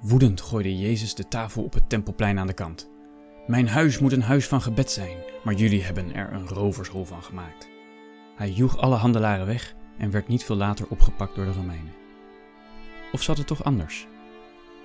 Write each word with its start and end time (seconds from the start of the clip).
Woedend 0.00 0.40
gooide 0.40 0.78
Jezus 0.78 1.14
de 1.14 1.28
tafel 1.28 1.62
op 1.62 1.72
het 1.72 1.88
tempelplein 1.88 2.38
aan 2.38 2.46
de 2.46 2.52
kant. 2.52 2.90
Mijn 3.46 3.68
huis 3.68 3.98
moet 3.98 4.12
een 4.12 4.22
huis 4.22 4.46
van 4.48 4.62
gebed 4.62 4.90
zijn, 4.90 5.16
maar 5.44 5.54
jullie 5.54 5.82
hebben 5.82 6.14
er 6.14 6.32
een 6.32 6.48
rovershol 6.48 7.04
van 7.04 7.22
gemaakt. 7.22 7.68
Hij 8.36 8.50
joeg 8.50 8.78
alle 8.78 8.94
handelaren 8.94 9.46
weg 9.46 9.74
en 9.98 10.10
werd 10.10 10.28
niet 10.28 10.44
veel 10.44 10.56
later 10.56 10.86
opgepakt 10.88 11.34
door 11.34 11.44
de 11.44 11.52
Romeinen. 11.52 11.92
Of 13.12 13.22
zat 13.22 13.38
het 13.38 13.46
toch 13.46 13.64
anders? 13.64 14.06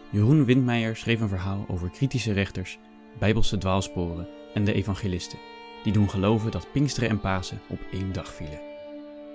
Jeroen 0.09 0.45
Windmeijer 0.45 0.95
schreef 0.95 1.21
een 1.21 1.27
verhaal 1.27 1.65
over 1.67 1.89
kritische 1.89 2.33
rechters, 2.33 2.79
bijbelse 3.19 3.57
dwaalsporen 3.57 4.27
en 4.53 4.65
de 4.65 4.73
evangelisten, 4.73 5.39
die 5.83 5.93
doen 5.93 6.09
geloven 6.09 6.51
dat 6.51 6.71
Pinksteren 6.71 7.09
en 7.09 7.19
Pasen 7.19 7.61
op 7.67 7.79
één 7.91 8.13
dag 8.13 8.33
vielen. 8.33 8.61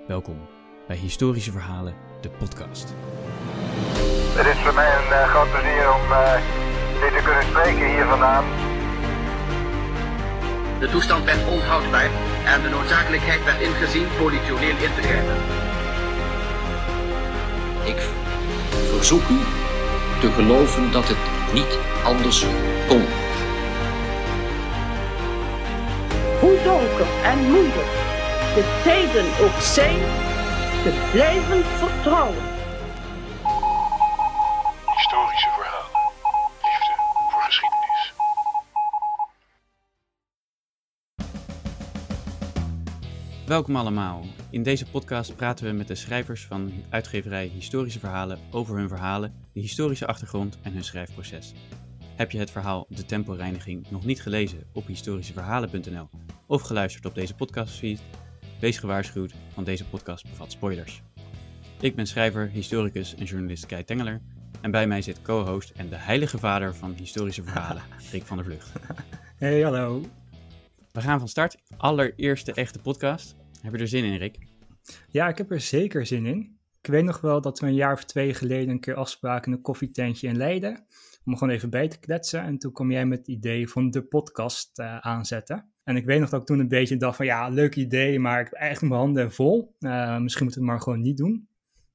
Welkom 0.07 0.37
bij 0.87 0.97
Historische 0.97 1.51
Verhalen, 1.51 1.95
de 2.21 2.29
podcast. 2.29 2.93
Het 4.37 4.45
is 4.45 4.61
voor 4.63 4.73
mij 4.73 4.91
een 4.97 5.09
uh, 5.09 5.27
groot 5.29 5.51
plezier 5.51 5.93
om 5.93 6.11
uh, 6.11 6.33
dit 7.01 7.13
te 7.15 7.21
kunnen 7.23 7.43
spreken 7.43 7.87
hier 7.95 8.05
vandaan. 8.05 8.45
De 10.79 10.89
toestand 10.89 11.25
werd 11.25 11.47
onhoudbaar 11.47 12.09
en 12.45 12.61
de 12.61 12.69
noodzakelijkheid 12.69 13.43
werd 13.43 13.61
ingezien 13.61 14.07
politioneel 14.17 14.77
in 14.85 14.93
te 14.95 15.01
grijpen. 15.01 15.37
Ik 17.83 17.99
verzoek 18.95 19.29
u 19.29 19.39
te 20.19 20.31
geloven 20.31 20.91
dat 20.91 21.07
het 21.07 21.23
niet 21.53 21.77
anders 22.03 22.45
kon. 22.87 23.05
Hoe 26.39 26.57
donker 26.63 27.07
en 27.23 27.39
moeilijk 27.39 27.91
de 28.55 28.63
tijden 28.83 29.25
ook 29.41 29.59
zijn, 29.61 29.99
te 30.83 30.91
blijven 31.11 31.63
vertrouwen. 31.79 32.56
Welkom 43.47 43.75
allemaal. 43.75 44.25
In 44.49 44.63
deze 44.63 44.85
podcast 44.85 45.35
praten 45.35 45.65
we 45.65 45.71
met 45.71 45.87
de 45.87 45.95
schrijvers 45.95 46.45
van 46.45 46.71
uitgeverij 46.89 47.45
Historische 47.45 47.99
Verhalen 47.99 48.39
over 48.51 48.77
hun 48.77 48.87
verhalen, 48.87 49.33
de 49.53 49.59
historische 49.59 50.07
achtergrond 50.07 50.57
en 50.61 50.73
hun 50.73 50.83
schrijfproces. 50.83 51.53
Heb 52.15 52.31
je 52.31 52.37
het 52.37 52.51
verhaal 52.51 52.85
De 52.89 53.05
Temporeiniging 53.05 53.89
nog 53.89 54.05
niet 54.05 54.21
gelezen 54.21 54.63
op 54.73 54.87
historischeverhalen.nl 54.87 56.09
of 56.47 56.61
geluisterd 56.61 57.05
op 57.05 57.15
deze 57.15 57.35
podcastfeed? 57.35 58.01
Wees 58.59 58.77
gewaarschuwd, 58.77 59.33
want 59.55 59.67
deze 59.67 59.85
podcast 59.85 60.29
bevat 60.29 60.51
spoilers. 60.51 61.01
Ik 61.79 61.95
ben 61.95 62.07
schrijver, 62.07 62.49
historicus 62.49 63.15
en 63.15 63.25
journalist 63.25 63.65
Kai 63.65 63.83
Tengeler 63.83 64.21
en 64.61 64.71
bij 64.71 64.87
mij 64.87 65.01
zit 65.01 65.21
co-host 65.21 65.69
en 65.69 65.89
de 65.89 65.97
heilige 65.97 66.37
vader 66.37 66.75
van 66.75 66.93
historische 66.93 67.43
verhalen, 67.43 67.83
Rick 68.11 68.23
van 68.23 68.37
der 68.37 68.45
Vlucht. 68.45 68.71
Hey, 69.37 69.61
hallo. 69.61 70.01
We 70.97 71.03
gaan 71.03 71.19
van 71.19 71.27
start. 71.27 71.57
Allereerste 71.77 72.53
echte 72.53 72.79
podcast. 72.79 73.35
Heb 73.61 73.73
je 73.73 73.79
er 73.79 73.87
zin 73.87 74.03
in, 74.03 74.17
Rick? 74.17 74.37
Ja, 75.09 75.27
ik 75.27 75.37
heb 75.37 75.51
er 75.51 75.61
zeker 75.61 76.05
zin 76.05 76.25
in. 76.25 76.57
Ik 76.81 76.89
weet 76.93 77.03
nog 77.03 77.21
wel 77.21 77.41
dat 77.41 77.59
we 77.59 77.67
een 77.67 77.73
jaar 77.73 77.93
of 77.93 78.03
twee 78.03 78.33
geleden 78.33 78.69
een 78.69 78.79
keer 78.79 78.95
afspraken 78.95 79.51
in 79.51 79.57
een 79.57 79.63
koffietentje 79.63 80.27
in 80.27 80.37
Leiden. 80.37 80.85
Om 81.25 81.37
gewoon 81.37 81.53
even 81.53 81.69
bij 81.69 81.87
te 81.87 81.99
kletsen. 81.99 82.41
En 82.41 82.57
toen 82.57 82.71
kwam 82.71 82.91
jij 82.91 83.05
met 83.05 83.17
het 83.17 83.27
idee 83.27 83.69
van 83.69 83.91
de 83.91 84.01
podcast 84.01 84.79
uh, 84.79 84.97
aanzetten. 84.97 85.71
En 85.83 85.95
ik 85.95 86.05
weet 86.05 86.19
nog 86.19 86.29
dat 86.29 86.41
ik 86.41 86.47
toen 86.47 86.59
een 86.59 86.67
beetje 86.67 86.97
dacht 86.97 87.15
van 87.15 87.25
ja, 87.25 87.49
leuk 87.49 87.75
idee, 87.75 88.19
maar 88.19 88.39
ik 88.39 88.45
heb 88.45 88.53
eigenlijk 88.53 88.93
mijn 88.93 89.05
handen 89.05 89.31
vol. 89.31 89.75
Uh, 89.79 90.17
misschien 90.17 90.43
moeten 90.43 90.61
we 90.61 90.67
het 90.67 90.75
maar 90.75 90.81
gewoon 90.81 91.01
niet 91.01 91.17
doen. 91.17 91.47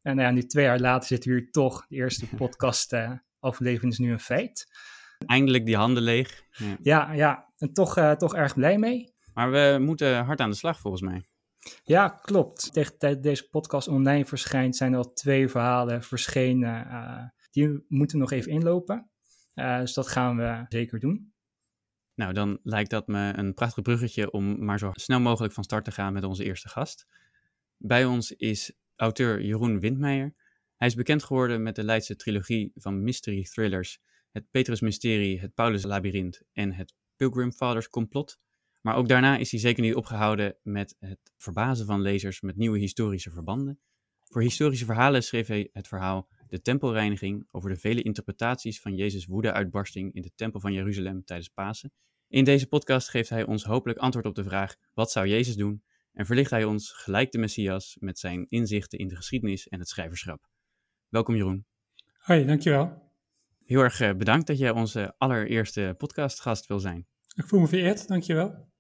En 0.02 0.16
nou 0.16 0.28
ja, 0.28 0.34
nu 0.34 0.42
twee 0.42 0.64
jaar 0.64 0.80
later 0.80 1.08
zitten 1.08 1.30
we 1.30 1.38
hier 1.38 1.50
toch. 1.50 1.86
De 1.88 1.96
eerste 1.96 2.26
podcast 2.36 2.92
uh, 2.92 3.12
aflevering 3.40 3.92
is 3.92 3.98
nu 3.98 4.12
een 4.12 4.20
feit. 4.20 4.68
Eindelijk 5.26 5.66
die 5.66 5.76
handen 5.76 6.02
leeg. 6.02 6.42
Ja, 6.50 6.76
ja, 6.82 7.12
ja. 7.12 7.52
en 7.58 7.72
toch, 7.72 8.14
toch 8.16 8.34
erg 8.34 8.54
blij 8.54 8.78
mee. 8.78 9.12
Maar 9.34 9.50
we 9.50 9.76
moeten 9.80 10.24
hard 10.24 10.40
aan 10.40 10.50
de 10.50 10.56
slag 10.56 10.80
volgens 10.80 11.02
mij. 11.02 11.22
Ja, 11.84 12.08
klopt. 12.08 12.72
Tegen 12.72 12.98
tijd 12.98 13.22
deze 13.22 13.48
podcast 13.48 13.88
online 13.88 14.24
verschijnt, 14.24 14.76
zijn 14.76 14.92
er 14.92 14.98
al 14.98 15.12
twee 15.12 15.48
verhalen 15.48 16.02
verschenen. 16.02 16.86
Uh, 16.86 17.24
die 17.50 17.84
moeten 17.88 18.18
nog 18.18 18.30
even 18.30 18.52
inlopen. 18.52 19.10
Uh, 19.54 19.78
dus 19.78 19.94
dat 19.94 20.08
gaan 20.08 20.36
we 20.36 20.64
zeker 20.68 20.98
doen. 20.98 21.32
Nou, 22.14 22.32
dan 22.32 22.58
lijkt 22.62 22.90
dat 22.90 23.06
me 23.06 23.32
een 23.36 23.54
prachtig 23.54 23.82
bruggetje 23.82 24.30
om 24.30 24.64
maar 24.64 24.78
zo 24.78 24.90
snel 24.92 25.20
mogelijk 25.20 25.52
van 25.52 25.64
start 25.64 25.84
te 25.84 25.92
gaan 25.92 26.12
met 26.12 26.24
onze 26.24 26.44
eerste 26.44 26.68
gast. 26.68 27.06
Bij 27.76 28.04
ons 28.04 28.32
is 28.32 28.72
auteur 28.96 29.42
Jeroen 29.42 29.80
Windmeijer. 29.80 30.34
Hij 30.76 30.88
is 30.88 30.94
bekend 30.94 31.22
geworden 31.22 31.62
met 31.62 31.74
de 31.74 31.84
Leidse 31.84 32.16
trilogie 32.16 32.72
van 32.74 33.02
mystery 33.02 33.42
thrillers 33.42 34.00
Het 34.30 34.50
Petrus 34.50 34.80
Mysterie, 34.80 35.40
Het 35.40 35.54
Paulus 35.54 35.82
Labyrinth 35.82 36.42
en 36.52 36.72
Het 36.72 36.94
Pilgrim 37.16 37.52
Fathers 37.52 37.88
Complot. 37.88 38.40
Maar 38.82 38.96
ook 38.96 39.08
daarna 39.08 39.36
is 39.36 39.50
hij 39.50 39.60
zeker 39.60 39.82
niet 39.82 39.94
opgehouden 39.94 40.56
met 40.62 40.96
het 40.98 41.32
verbazen 41.36 41.86
van 41.86 42.00
lezers 42.00 42.40
met 42.40 42.56
nieuwe 42.56 42.78
historische 42.78 43.30
verbanden. 43.30 43.80
Voor 44.22 44.42
historische 44.42 44.84
verhalen 44.84 45.22
schreef 45.22 45.46
hij 45.46 45.68
het 45.72 45.88
verhaal 45.88 46.28
De 46.48 46.60
Tempelreiniging 46.60 47.48
over 47.50 47.70
de 47.70 47.76
vele 47.76 48.02
interpretaties 48.02 48.80
van 48.80 48.94
Jezus' 48.94 49.26
woedeuitbarsting 49.26 50.14
in 50.14 50.22
de 50.22 50.32
Tempel 50.34 50.60
van 50.60 50.72
Jeruzalem 50.72 51.24
tijdens 51.24 51.48
Pasen. 51.48 51.92
In 52.28 52.44
deze 52.44 52.66
podcast 52.66 53.08
geeft 53.08 53.28
hij 53.28 53.44
ons 53.44 53.64
hopelijk 53.64 53.98
antwoord 53.98 54.26
op 54.26 54.34
de 54.34 54.44
vraag: 54.44 54.76
wat 54.94 55.10
zou 55.10 55.26
Jezus 55.26 55.56
doen? 55.56 55.82
En 56.12 56.26
verlicht 56.26 56.50
hij 56.50 56.64
ons 56.64 56.92
gelijk 56.92 57.32
de 57.32 57.38
Messias 57.38 57.96
met 58.00 58.18
zijn 58.18 58.46
inzichten 58.48 58.98
in 58.98 59.08
de 59.08 59.16
geschiedenis 59.16 59.68
en 59.68 59.78
het 59.78 59.88
schrijverschap. 59.88 60.48
Welkom 61.08 61.36
Jeroen. 61.36 61.66
Hoi, 62.18 62.44
dankjewel. 62.44 63.10
Heel 63.64 63.80
erg 63.80 64.16
bedankt 64.16 64.46
dat 64.46 64.58
jij 64.58 64.70
onze 64.70 65.14
allereerste 65.18 65.94
podcastgast 65.98 66.66
wil 66.66 66.78
zijn. 66.78 67.06
Ik 67.34 67.46
voel 67.46 67.60
me 67.60 67.68
vereerd, 67.68 68.08
dankjewel. 68.08 68.71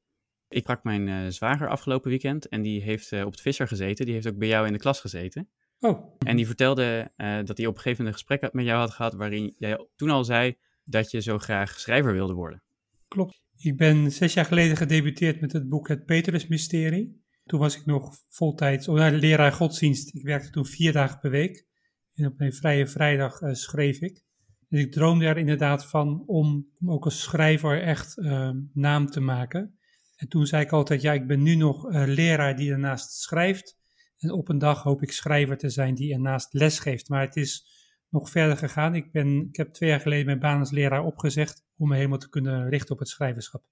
Ik 0.52 0.62
sprak 0.62 0.84
mijn 0.84 1.06
uh, 1.06 1.28
zwager 1.28 1.68
afgelopen 1.68 2.10
weekend 2.10 2.48
en 2.48 2.62
die 2.62 2.82
heeft 2.82 3.12
uh, 3.12 3.24
op 3.24 3.30
het 3.30 3.40
Visser 3.40 3.68
gezeten. 3.68 4.04
Die 4.04 4.14
heeft 4.14 4.26
ook 4.26 4.38
bij 4.38 4.48
jou 4.48 4.66
in 4.66 4.72
de 4.72 4.78
klas 4.78 5.00
gezeten. 5.00 5.48
Oh. 5.80 6.16
En 6.18 6.36
die 6.36 6.46
vertelde 6.46 7.10
uh, 7.16 7.38
dat 7.44 7.56
hij 7.56 7.66
op 7.66 7.74
een 7.74 7.80
gegeven 7.80 8.04
moment 8.04 8.06
een 8.06 8.12
gesprek 8.12 8.52
met 8.52 8.64
jou 8.64 8.78
had 8.78 8.90
gehad 8.90 9.14
waarin 9.14 9.54
jij 9.58 9.86
toen 9.96 10.10
al 10.10 10.24
zei 10.24 10.56
dat 10.84 11.10
je 11.10 11.20
zo 11.20 11.38
graag 11.38 11.80
schrijver 11.80 12.12
wilde 12.12 12.32
worden. 12.32 12.62
Klopt. 13.08 13.40
Ik 13.56 13.76
ben 13.76 14.12
zes 14.12 14.34
jaar 14.34 14.44
geleden 14.44 14.76
gedebuteerd 14.76 15.40
met 15.40 15.52
het 15.52 15.68
boek 15.68 15.88
Het 15.88 16.04
Petrus 16.04 16.46
Mysterie. 16.46 17.22
Toen 17.44 17.60
was 17.60 17.76
ik 17.76 17.86
nog 17.86 18.14
voltijds 18.28 18.88
oh, 18.88 19.08
leraar 19.10 19.52
godsdienst. 19.52 20.14
Ik 20.14 20.24
werkte 20.24 20.50
toen 20.50 20.66
vier 20.66 20.92
dagen 20.92 21.18
per 21.18 21.30
week. 21.30 21.66
En 22.14 22.26
op 22.26 22.38
mijn 22.38 22.52
vrije 22.52 22.86
vrijdag 22.86 23.38
schreef 23.52 24.00
ik. 24.00 24.24
Dus 24.68 24.80
ik 24.80 24.92
droomde 24.92 25.26
er 25.26 25.38
inderdaad 25.38 25.86
van 25.86 26.22
om, 26.26 26.68
om 26.80 26.90
ook 26.90 27.04
als 27.04 27.22
schrijver 27.22 27.82
echt 27.82 28.18
uh, 28.18 28.50
naam 28.72 29.06
te 29.06 29.20
maken. 29.20 29.78
En 30.22 30.28
toen 30.28 30.46
zei 30.46 30.64
ik 30.64 30.72
altijd, 30.72 31.02
ja, 31.02 31.12
ik 31.12 31.26
ben 31.26 31.42
nu 31.42 31.54
nog 31.54 31.90
uh, 31.90 32.02
leraar 32.06 32.56
die 32.56 32.70
ernaast 32.70 33.10
schrijft. 33.10 33.78
En 34.18 34.30
op 34.30 34.48
een 34.48 34.58
dag 34.58 34.82
hoop 34.82 35.02
ik 35.02 35.12
schrijver 35.12 35.56
te 35.56 35.68
zijn 35.68 35.94
die 35.94 36.12
ernaast 36.12 36.52
les 36.52 36.78
geeft. 36.78 37.08
Maar 37.08 37.20
het 37.20 37.36
is 37.36 37.66
nog 38.08 38.30
verder 38.30 38.56
gegaan. 38.56 38.94
Ik, 38.94 39.12
ben, 39.12 39.46
ik 39.48 39.56
heb 39.56 39.72
twee 39.72 39.88
jaar 39.88 40.00
geleden 40.00 40.26
mijn 40.26 40.38
baan 40.38 40.58
als 40.58 40.70
leraar 40.70 41.04
opgezegd 41.04 41.64
om 41.76 41.88
me 41.88 41.96
helemaal 41.96 42.18
te 42.18 42.28
kunnen 42.28 42.68
richten 42.68 42.92
op 42.92 42.98
het 42.98 43.08
schrijverschap. 43.08 43.62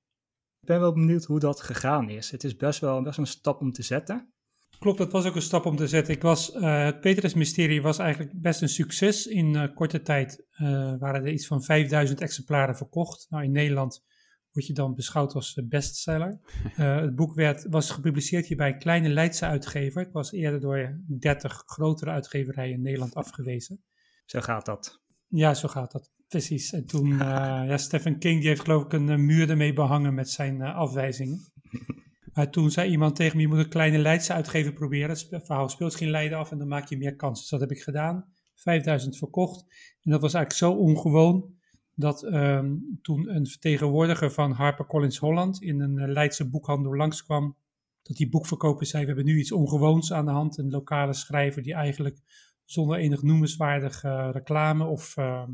Ik 0.60 0.66
ben 0.66 0.81
wel 0.81 0.93
benieuwd 0.93 1.25
hoe 1.25 1.41
dat 1.41 1.60
gegaan 1.60 2.09
is. 2.09 2.31
Het 2.31 2.44
is 2.44 2.56
best 2.56 2.81
wel, 2.81 3.03
best 3.03 3.16
wel 3.16 3.27
een 3.27 3.33
stap 3.33 3.60
om 3.60 3.72
te 3.72 3.83
zetten. 3.83 4.33
Klopt, 4.78 4.99
dat 4.99 5.12
was 5.12 5.27
ook 5.27 5.34
een 5.34 5.43
stap 5.43 5.66
om 5.66 5.77
te 5.77 5.89
zetten. 5.89 6.15
Ik 6.15 6.22
was, 6.22 6.55
uh, 6.55 6.84
het 6.84 7.00
Petrus-mysterie 7.00 7.83
was 7.83 7.99
eigenlijk 7.99 8.41
best 8.41 8.62
een 8.62 8.69
succes. 8.69 9.27
In 9.27 9.55
uh, 9.55 9.75
korte 9.75 10.03
tijd 10.03 10.47
uh, 10.53 10.94
waren 10.99 11.25
er 11.25 11.33
iets 11.33 11.47
van 11.47 11.62
5000 11.62 12.21
exemplaren 12.21 12.77
verkocht. 12.77 13.27
Nou, 13.28 13.44
in 13.44 13.53
Nederland 13.53 14.05
word 14.53 14.66
je 14.66 14.72
dan 14.72 14.94
beschouwd 14.94 15.34
als 15.34 15.61
bestseller. 15.65 16.41
het 16.75 17.15
boek 17.15 17.34
werd, 17.34 17.66
was 17.69 17.91
gepubliceerd 17.91 18.47
hier 18.47 18.56
bij 18.56 18.69
een 18.69 18.78
kleine 18.78 19.09
Leidse 19.09 19.47
uitgever. 19.47 20.03
Het 20.03 20.12
was 20.12 20.33
eerder 20.33 20.61
door 20.61 21.00
30 21.06 21.62
grotere 21.66 22.11
uitgeverijen 22.11 22.75
in 22.75 22.83
Nederland 22.83 23.15
afgewezen. 23.15 23.83
Zo 24.25 24.41
gaat 24.41 24.66
dat. 24.66 25.00
Ja, 25.28 25.55
zo 25.55 25.69
gaat 25.69 25.92
dat. 25.92 26.10
Precies. 26.28 26.72
En 26.72 26.86
toen, 26.86 27.09
ja, 27.09 27.77
Stephen 27.77 28.19
King 28.19 28.39
die 28.39 28.48
heeft 28.48 28.60
geloof 28.60 28.84
ik 28.84 28.92
een 28.92 29.25
muur 29.25 29.51
ermee 29.51 29.72
behangen 29.72 30.15
met 30.15 30.30
zijn 30.30 30.63
afwijzingen. 30.63 31.41
Maar 32.33 32.51
toen 32.51 32.71
zei 32.71 32.91
iemand 32.91 33.16
tegen 33.16 33.36
me, 33.36 33.42
je 33.42 33.48
moet 33.48 33.59
een 33.59 33.69
kleine 33.69 33.98
Leidse 33.98 34.33
uitgever 34.33 34.72
proberen. 34.72 35.09
Het 35.09 35.28
verhaal 35.28 35.69
speelt 35.69 35.95
geen 35.95 36.10
Leiden 36.10 36.39
af 36.39 36.51
en 36.51 36.59
dan 36.59 36.69
maak 36.69 36.89
je 36.89 36.97
meer 36.97 37.16
kans. 37.16 37.41
Dus 37.41 37.48
dat 37.48 37.60
heb 37.60 37.71
ik 37.71 37.83
gedaan. 37.83 38.33
5000 38.54 39.16
verkocht. 39.16 39.60
En 40.03 40.10
dat 40.10 40.21
was 40.21 40.34
eigenlijk 40.34 40.75
zo 40.75 40.80
ongewoon 40.80 41.54
dat 42.01 42.23
um, 42.23 42.99
toen 43.03 43.35
een 43.35 43.47
vertegenwoordiger 43.47 44.31
van 44.31 44.53
HarperCollins 44.53 45.19
Holland 45.19 45.63
in 45.63 45.81
een 45.81 45.97
uh, 45.97 46.09
Leidse 46.09 46.51
boekhandel 46.51 46.97
langskwam. 46.97 47.57
Dat 48.03 48.17
die 48.17 48.29
boekverkoper 48.29 48.87
zei, 48.87 49.03
we 49.03 49.09
hebben 49.09 49.27
nu 49.27 49.39
iets 49.39 49.53
ongewoons 49.53 50.13
aan 50.13 50.25
de 50.25 50.31
hand. 50.31 50.59
Een 50.59 50.71
lokale 50.71 51.13
schrijver 51.13 51.63
die 51.63 51.75
eigenlijk 51.75 52.21
zonder 52.65 52.99
enig 52.99 53.23
noemenswaardig 53.23 54.05
uh, 54.05 54.29
reclame 54.33 54.85
of 54.85 55.17
uh, 55.17 55.49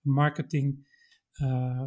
marketing 0.00 0.88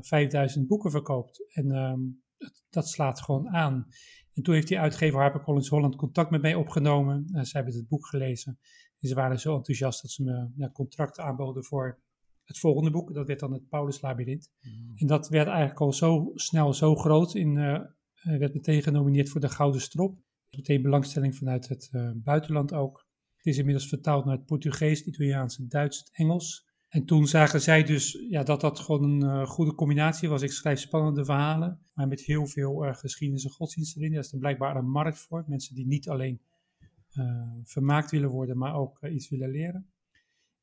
5000 0.02 0.68
boeken 0.68 0.92
verkoopt. 0.92 1.54
En 1.54 1.72
um, 1.72 2.24
dat 2.70 2.88
slaat 2.88 3.22
gewoon 3.22 3.50
aan. 3.50 3.88
En 4.34 4.44
toen 4.44 4.54
heeft 4.54 4.68
die 4.68 4.80
uitgever 4.80 5.20
HarperCollins 5.20 5.70
Holland 5.70 5.96
contact 5.96 6.30
met 6.30 6.42
mij 6.42 6.56
opgenomen. 6.56 7.30
Uh, 7.32 7.42
ze 7.42 7.58
hebben 7.58 7.76
het 7.76 7.88
boek 7.88 8.08
gelezen. 8.08 8.60
En 9.00 9.08
ze 9.08 9.16
waren 9.16 9.40
zo 9.40 9.56
enthousiast 9.56 10.02
dat 10.02 10.12
ze 10.12 10.24
me 10.24 10.50
ja, 10.56 10.70
contract 10.70 11.20
aanboden 11.20 11.64
voor 11.64 12.00
het 12.46 12.60
volgende 12.60 12.92
boek. 12.92 13.14
Dat 13.14 13.28
werd 13.28 13.40
dan 13.40 13.54
het 13.54 13.70
Paulus 13.70 14.02
Labyrinth. 14.02 14.52
En 14.96 15.08
dat 15.08 15.30
werd 15.30 15.48
eigenlijk 15.48 15.80
al 15.80 15.94
zo 15.94 16.32
snel 16.34 16.74
zo 16.74 16.96
groot. 16.96 17.36
In, 17.36 17.58
eh, 17.58 17.74
eh, 17.74 18.40
werd 18.40 18.54
meteen 18.54 18.82
genomineerd 18.82 19.30
voor 19.30 19.42
de 19.42 19.50
Gouden 19.50 19.82
Strop. 19.82 20.18
Meteen 20.50 20.82
belangstelling 20.82 21.36
vanuit 21.36 21.68
het 21.68 21.90
eh, 21.92 22.12
buitenland 22.16 22.74
ook. 22.74 23.08
Het 23.36 23.46
is 23.46 23.58
inmiddels 23.58 23.88
vertaald 23.88 24.26
naar 24.26 24.36
het 24.36 24.46
Portugees, 24.46 25.00
het 25.00 25.08
Italiaans, 25.08 25.58
het 25.58 25.70
Duits, 25.70 25.98
het 25.98 26.10
Engels. 26.14 26.72
En 26.90 27.06
toen 27.06 27.28
zagen 27.28 27.62
zij 27.62 27.84
dus 27.84 28.26
ja, 28.30 28.44
dat 28.44 28.62
dat 28.62 28.80
gewoon 28.80 29.22
een 29.22 29.48
goede 29.48 29.76
combinatie 29.76 30.30
was. 30.30 30.42
Ik 30.42 30.52
schrijf 30.52 30.80
spannende 30.80 31.26
verhalen, 31.26 31.80
maar 31.94 32.08
met 32.08 32.22
heel 32.22 32.46
veel 32.48 32.94
geschiedenis 32.94 33.44
en 33.44 33.50
godsdienst 33.50 33.98
erin. 33.98 34.12
Daar 34.12 34.20
is 34.20 34.32
er 34.32 34.40
blijkbaar 34.40 34.76
een 34.76 34.90
markt 34.90 35.20
voor. 35.20 35.44
Mensen 35.48 35.76
die 35.76 35.86
niet 35.86 36.10
alleen 36.10 36.42
vermaakt 37.64 38.12
willen 38.12 38.30
worden, 38.30 38.58
maar 38.58 38.76
ook 38.76 39.06
iets 39.06 39.30
willen 39.30 39.50
leren. 39.50 39.93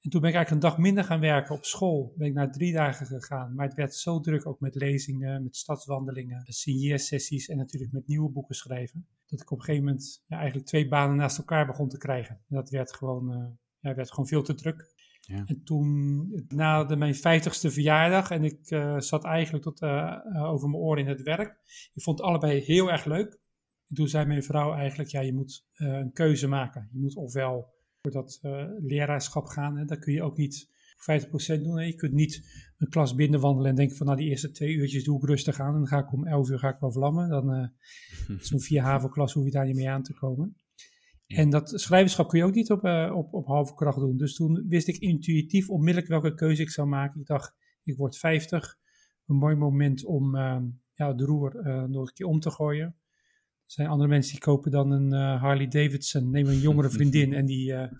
En 0.00 0.10
toen 0.10 0.20
ben 0.20 0.30
ik 0.30 0.36
eigenlijk 0.36 0.64
een 0.64 0.70
dag 0.70 0.78
minder 0.78 1.04
gaan 1.04 1.20
werken 1.20 1.54
op 1.54 1.64
school. 1.64 2.14
Ben 2.16 2.26
ik 2.26 2.34
naar 2.34 2.52
drie 2.52 2.72
dagen 2.72 3.06
gegaan. 3.06 3.54
Maar 3.54 3.66
het 3.66 3.76
werd 3.76 3.94
zo 3.94 4.20
druk, 4.20 4.46
ook 4.46 4.60
met 4.60 4.74
lezingen, 4.74 5.42
met 5.42 5.56
stadswandelingen, 5.56 6.42
signeersessies 6.46 7.48
en 7.48 7.56
natuurlijk 7.56 7.92
met 7.92 8.06
nieuwe 8.06 8.30
boeken 8.30 8.54
schrijven. 8.54 9.06
Dat 9.26 9.40
ik 9.40 9.50
op 9.50 9.58
een 9.58 9.64
gegeven 9.64 9.86
moment 9.86 10.24
ja, 10.26 10.36
eigenlijk 10.36 10.66
twee 10.66 10.88
banen 10.88 11.16
naast 11.16 11.38
elkaar 11.38 11.66
begon 11.66 11.88
te 11.88 11.98
krijgen. 11.98 12.34
En 12.34 12.56
dat 12.56 12.70
werd 12.70 12.92
gewoon, 12.92 13.32
eh, 13.32 13.46
ja, 13.80 13.94
werd 13.94 14.10
gewoon 14.10 14.26
veel 14.26 14.42
te 14.42 14.54
druk. 14.54 14.94
Ja. 15.20 15.42
En 15.46 15.62
toen, 15.64 16.44
na 16.48 16.84
de, 16.84 16.96
mijn 16.96 17.14
vijftigste 17.14 17.70
verjaardag, 17.70 18.30
en 18.30 18.44
ik 18.44 18.70
eh, 18.70 18.98
zat 18.98 19.24
eigenlijk 19.24 19.64
tot 19.64 19.80
eh, 19.80 20.42
over 20.42 20.68
mijn 20.68 20.82
oren 20.82 21.02
in 21.02 21.08
het 21.08 21.22
werk. 21.22 21.48
Ik 21.94 22.02
vond 22.02 22.18
het 22.18 22.26
allebei 22.26 22.60
heel 22.60 22.90
erg 22.90 23.04
leuk. 23.04 23.38
En 23.88 23.94
toen 23.94 24.08
zei 24.08 24.26
mijn 24.26 24.42
vrouw 24.42 24.74
eigenlijk, 24.74 25.10
ja, 25.10 25.20
je 25.20 25.34
moet 25.34 25.66
een 25.74 26.12
keuze 26.12 26.48
maken. 26.48 26.88
Je 26.92 27.00
moet 27.00 27.16
ofwel 27.16 27.78
voor 28.02 28.10
dat 28.10 28.38
eh, 28.42 28.64
leraarschap 28.78 29.46
gaan. 29.46 29.76
Hè. 29.76 29.84
Dat 29.84 29.98
kun 29.98 30.12
je 30.12 30.22
ook 30.22 30.36
niet 30.36 30.68
50% 31.58 31.62
doen. 31.62 31.78
Hè. 31.78 31.84
Je 31.84 31.94
kunt 31.94 32.12
niet 32.12 32.42
een 32.78 32.88
klas 32.88 33.14
binnenwandelen 33.14 33.70
en 33.70 33.76
denken 33.76 33.96
van, 33.96 34.06
nou, 34.06 34.18
die 34.18 34.28
eerste 34.28 34.50
twee 34.50 34.74
uurtjes 34.74 35.04
doe 35.04 35.16
ik 35.18 35.28
rustig 35.28 35.60
aan. 35.60 35.72
En 35.72 35.78
dan 35.78 35.86
ga 35.86 35.98
ik 35.98 36.12
om 36.12 36.26
11 36.26 36.48
uur 36.48 36.58
ga 36.58 36.68
ik 36.68 36.80
wel 36.80 36.92
vlammen. 36.92 37.28
Dan 37.28 37.52
eh 37.52 37.68
zo'n 38.48 38.60
vier 38.60 38.82
HAVO-klas 38.82 39.32
hoef 39.32 39.44
je 39.44 39.50
daar 39.50 39.66
niet 39.66 39.76
mee 39.76 39.90
aan 39.90 40.02
te 40.02 40.14
komen. 40.14 40.56
En 41.26 41.50
dat 41.50 41.72
schrijverschap 41.74 42.28
kun 42.28 42.38
je 42.38 42.44
ook 42.44 42.54
niet 42.54 42.70
op, 42.70 42.84
eh, 42.84 43.12
op, 43.14 43.34
op 43.34 43.46
halve 43.46 43.74
kracht 43.74 43.98
doen. 43.98 44.16
Dus 44.16 44.34
toen 44.34 44.64
wist 44.68 44.88
ik 44.88 44.96
intuïtief 44.96 45.70
onmiddellijk 45.70 46.08
welke 46.08 46.34
keuze 46.34 46.62
ik 46.62 46.70
zou 46.70 46.88
maken. 46.88 47.20
Ik 47.20 47.26
dacht, 47.26 47.54
ik 47.84 47.96
word 47.96 48.18
50. 48.18 48.78
Een 49.26 49.36
mooi 49.36 49.56
moment 49.56 50.04
om 50.04 50.34
eh, 50.34 50.62
ja, 50.92 51.08
het 51.08 51.20
roer 51.20 51.52
nog 51.88 52.08
een 52.08 52.14
keer 52.14 52.26
om 52.26 52.40
te 52.40 52.50
gooien. 52.50 52.94
Er 53.70 53.76
zijn 53.76 53.88
andere 53.88 54.08
mensen 54.08 54.32
die 54.32 54.40
kopen 54.40 54.70
dan 54.70 54.90
een 54.90 55.12
eh, 55.12 55.40
Harley 55.40 55.68
Davidson, 55.68 56.30
nemen 56.30 56.52
een 56.52 56.58
jongere 56.58 56.90
vriendin 56.98 57.32
en 57.32 57.46
die, 57.46 57.74
eh, 57.74 57.92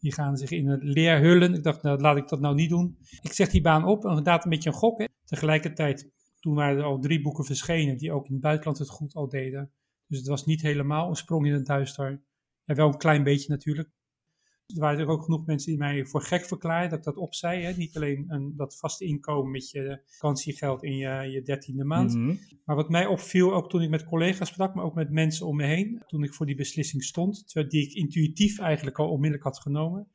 die 0.00 0.12
gaan 0.12 0.36
zich 0.36 0.50
in 0.50 0.68
het 0.68 0.82
leer 0.82 1.20
hullen. 1.20 1.54
Ik 1.54 1.62
dacht, 1.62 1.82
nou 1.82 2.00
laat 2.00 2.16
ik 2.16 2.28
dat 2.28 2.40
nou 2.40 2.54
niet 2.54 2.70
doen. 2.70 2.98
Ik 3.20 3.32
zeg 3.32 3.48
die 3.48 3.60
baan 3.60 3.84
op, 3.84 4.04
inderdaad 4.04 4.44
een 4.44 4.50
beetje 4.50 4.68
een 4.68 4.76
gok. 4.76 4.98
Hè. 4.98 5.04
Tegelijkertijd, 5.24 6.10
toen 6.40 6.54
waren 6.54 6.78
er 6.78 6.84
al 6.84 6.98
drie 6.98 7.22
boeken 7.22 7.44
verschenen 7.44 7.96
die 7.96 8.12
ook 8.12 8.26
in 8.26 8.32
het 8.32 8.42
buitenland 8.42 8.78
het 8.78 8.88
goed 8.88 9.14
al 9.14 9.28
deden. 9.28 9.72
Dus 10.06 10.18
het 10.18 10.28
was 10.28 10.44
niet 10.44 10.62
helemaal 10.62 11.08
een 11.08 11.16
sprong 11.16 11.46
in 11.46 11.52
het 11.52 11.66
duister. 11.66 12.22
Ja, 12.64 12.74
wel 12.74 12.88
een 12.88 12.98
klein 12.98 13.22
beetje 13.22 13.50
natuurlijk. 13.50 13.90
Er 14.66 14.80
waren 14.80 14.98
er 14.98 15.06
ook 15.06 15.24
genoeg 15.24 15.46
mensen 15.46 15.70
die 15.70 15.78
mij 15.78 16.04
voor 16.04 16.22
gek 16.22 16.44
verklaarden 16.44 16.90
dat 16.90 16.98
ik 16.98 17.04
dat 17.04 17.16
opzij. 17.16 17.62
Hè? 17.62 17.72
Niet 17.72 17.96
alleen 17.96 18.24
een, 18.28 18.56
dat 18.56 18.78
vaste 18.78 19.04
inkomen 19.04 19.50
met 19.50 19.70
je 19.70 20.02
vakantiegeld 20.06 20.82
in 20.82 20.96
je, 20.96 21.30
je 21.30 21.42
dertiende 21.42 21.84
maand. 21.84 22.14
Mhm. 22.14 22.36
Maar 22.64 22.76
wat 22.76 22.88
mij 22.88 23.06
opviel, 23.06 23.54
ook 23.54 23.70
toen 23.70 23.82
ik 23.82 23.90
met 23.90 24.04
collega's 24.04 24.48
sprak, 24.48 24.74
maar 24.74 24.84
ook 24.84 24.94
met 24.94 25.10
mensen 25.10 25.46
om 25.46 25.56
me 25.56 25.64
heen, 25.64 26.02
toen 26.06 26.22
ik 26.22 26.34
voor 26.34 26.46
die 26.46 26.56
beslissing 26.56 27.04
stond, 27.04 27.52
die 27.68 27.82
ik 27.82 27.92
intuïtief 27.92 28.58
eigenlijk 28.58 28.98
al 28.98 29.10
onmiddellijk 29.10 29.44
had 29.44 29.58
genomen, 29.58 30.08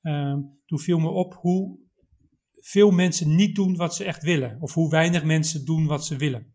ehm, 0.00 0.40
toen 0.66 0.78
viel 0.78 0.98
me 0.98 1.08
op 1.08 1.34
hoe 1.34 1.78
veel 2.64 2.90
mensen 2.90 3.34
niet 3.34 3.54
doen 3.54 3.76
wat 3.76 3.94
ze 3.94 4.04
echt 4.04 4.22
willen. 4.22 4.56
Of 4.60 4.74
hoe 4.74 4.90
weinig 4.90 5.24
mensen 5.24 5.64
doen 5.64 5.86
wat 5.86 6.06
ze 6.06 6.16
willen. 6.16 6.52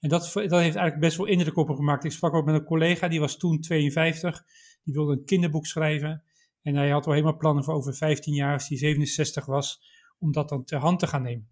En 0.00 0.08
dat, 0.08 0.22
dat 0.32 0.34
heeft 0.34 0.52
eigenlijk 0.52 1.00
best 1.00 1.16
wel 1.16 1.26
indruk 1.26 1.56
op 1.56 1.68
me 1.68 1.74
gemaakt. 1.74 2.04
Ik 2.04 2.10
sprak 2.10 2.34
ook 2.34 2.44
met 2.44 2.54
een 2.54 2.64
collega, 2.64 3.08
die 3.08 3.20
was 3.20 3.36
toen 3.36 3.60
52, 3.60 4.44
die 4.84 4.94
wilde 4.94 5.12
een 5.12 5.24
kinderboek 5.24 5.66
schrijven. 5.66 6.22
En 6.66 6.74
hij 6.74 6.90
had 6.90 7.06
al 7.06 7.12
helemaal 7.12 7.36
plannen 7.36 7.64
voor 7.64 7.74
over 7.74 7.94
15 7.94 8.34
jaar, 8.34 8.52
als 8.52 8.68
hij 8.68 8.78
67 8.78 9.46
was, 9.46 9.80
om 10.18 10.32
dat 10.32 10.48
dan 10.48 10.64
ter 10.64 10.78
hand 10.78 10.98
te 10.98 11.06
gaan 11.06 11.22
nemen. 11.22 11.48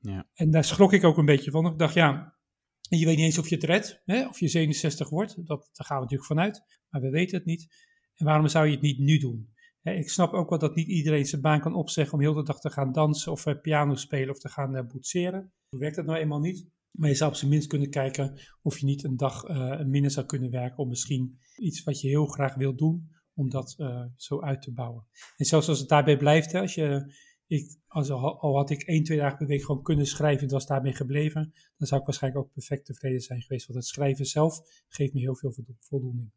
Ja. 0.00 0.28
En 0.34 0.50
daar 0.50 0.64
schrok 0.64 0.92
ik 0.92 1.04
ook 1.04 1.18
een 1.18 1.24
beetje 1.24 1.50
van. 1.50 1.66
Ik 1.66 1.78
dacht, 1.78 1.94
ja, 1.94 2.36
je 2.80 3.04
weet 3.04 3.16
niet 3.16 3.24
eens 3.24 3.38
of 3.38 3.48
je 3.48 3.54
het 3.54 3.64
redt, 3.64 4.02
hè? 4.04 4.26
of 4.28 4.40
je 4.40 4.48
67 4.48 5.08
wordt. 5.08 5.46
Dat, 5.46 5.70
daar 5.72 5.86
gaan 5.86 5.96
we 5.96 6.02
natuurlijk 6.02 6.28
vanuit, 6.28 6.64
maar 6.88 7.00
we 7.00 7.10
weten 7.10 7.36
het 7.36 7.46
niet. 7.46 7.68
En 8.14 8.24
waarom 8.24 8.48
zou 8.48 8.66
je 8.66 8.72
het 8.72 8.80
niet 8.80 8.98
nu 8.98 9.18
doen? 9.18 9.54
Hè, 9.80 9.92
ik 9.92 10.10
snap 10.10 10.32
ook 10.32 10.50
wel 10.50 10.58
dat 10.58 10.74
niet 10.74 10.88
iedereen 10.88 11.26
zijn 11.26 11.40
baan 11.40 11.60
kan 11.60 11.74
opzeggen 11.74 12.14
om 12.14 12.20
heel 12.20 12.34
de 12.34 12.42
dag 12.42 12.60
te 12.60 12.70
gaan 12.70 12.92
dansen 12.92 13.32
of 13.32 13.46
eh, 13.46 13.60
piano 13.60 13.94
spelen 13.94 14.30
of 14.30 14.38
te 14.38 14.48
gaan 14.48 14.76
eh, 14.76 14.86
boetseren. 14.86 15.52
Werkt 15.68 15.96
dat 15.96 16.06
nou 16.06 16.18
eenmaal 16.18 16.40
niet. 16.40 16.68
Maar 16.90 17.08
je 17.08 17.14
zou 17.14 17.30
op 17.30 17.36
zijn 17.36 17.50
minst 17.50 17.68
kunnen 17.68 17.90
kijken 17.90 18.40
of 18.62 18.78
je 18.78 18.86
niet 18.86 19.04
een 19.04 19.16
dag 19.16 19.44
eh, 19.44 19.84
minder 19.84 20.10
zou 20.10 20.26
kunnen 20.26 20.50
werken 20.50 20.78
om 20.78 20.88
misschien 20.88 21.38
iets 21.56 21.82
wat 21.82 22.00
je 22.00 22.08
heel 22.08 22.26
graag 22.26 22.54
wil 22.54 22.76
doen, 22.76 23.10
om 23.40 23.50
dat 23.50 23.74
eh, 23.78 24.04
zo 24.16 24.40
uit 24.40 24.62
te 24.62 24.72
bouwen. 24.72 25.06
En 25.36 25.44
zelfs 25.44 25.68
als 25.68 25.78
het 25.78 25.88
daarbij 25.88 26.16
blijft, 26.16 26.54
als 26.54 26.74
je, 26.74 27.14
ik, 27.46 27.76
als 27.86 28.10
al, 28.10 28.56
had 28.56 28.70
ik 28.70 28.82
één, 28.82 29.04
twee 29.04 29.18
dagen 29.18 29.38
per 29.38 29.46
week 29.46 29.64
gewoon 29.64 29.82
kunnen 29.82 30.06
schrijven 30.06 30.38
en 30.38 30.44
het 30.44 30.52
was 30.52 30.66
daarmee 30.66 30.94
gebleven, 30.94 31.52
dan 31.76 31.86
zou 31.86 32.00
ik 32.00 32.06
waarschijnlijk 32.06 32.44
ook 32.44 32.52
perfect 32.52 32.84
tevreden 32.84 33.20
zijn 33.20 33.42
geweest. 33.42 33.66
Want 33.66 33.78
het 33.78 33.88
schrijven 33.88 34.26
zelf 34.26 34.60
geeft 34.88 35.12
me 35.12 35.20
heel 35.20 35.36
veel 35.36 35.52
voldo- 35.52 35.76
voldoening. 35.78 36.30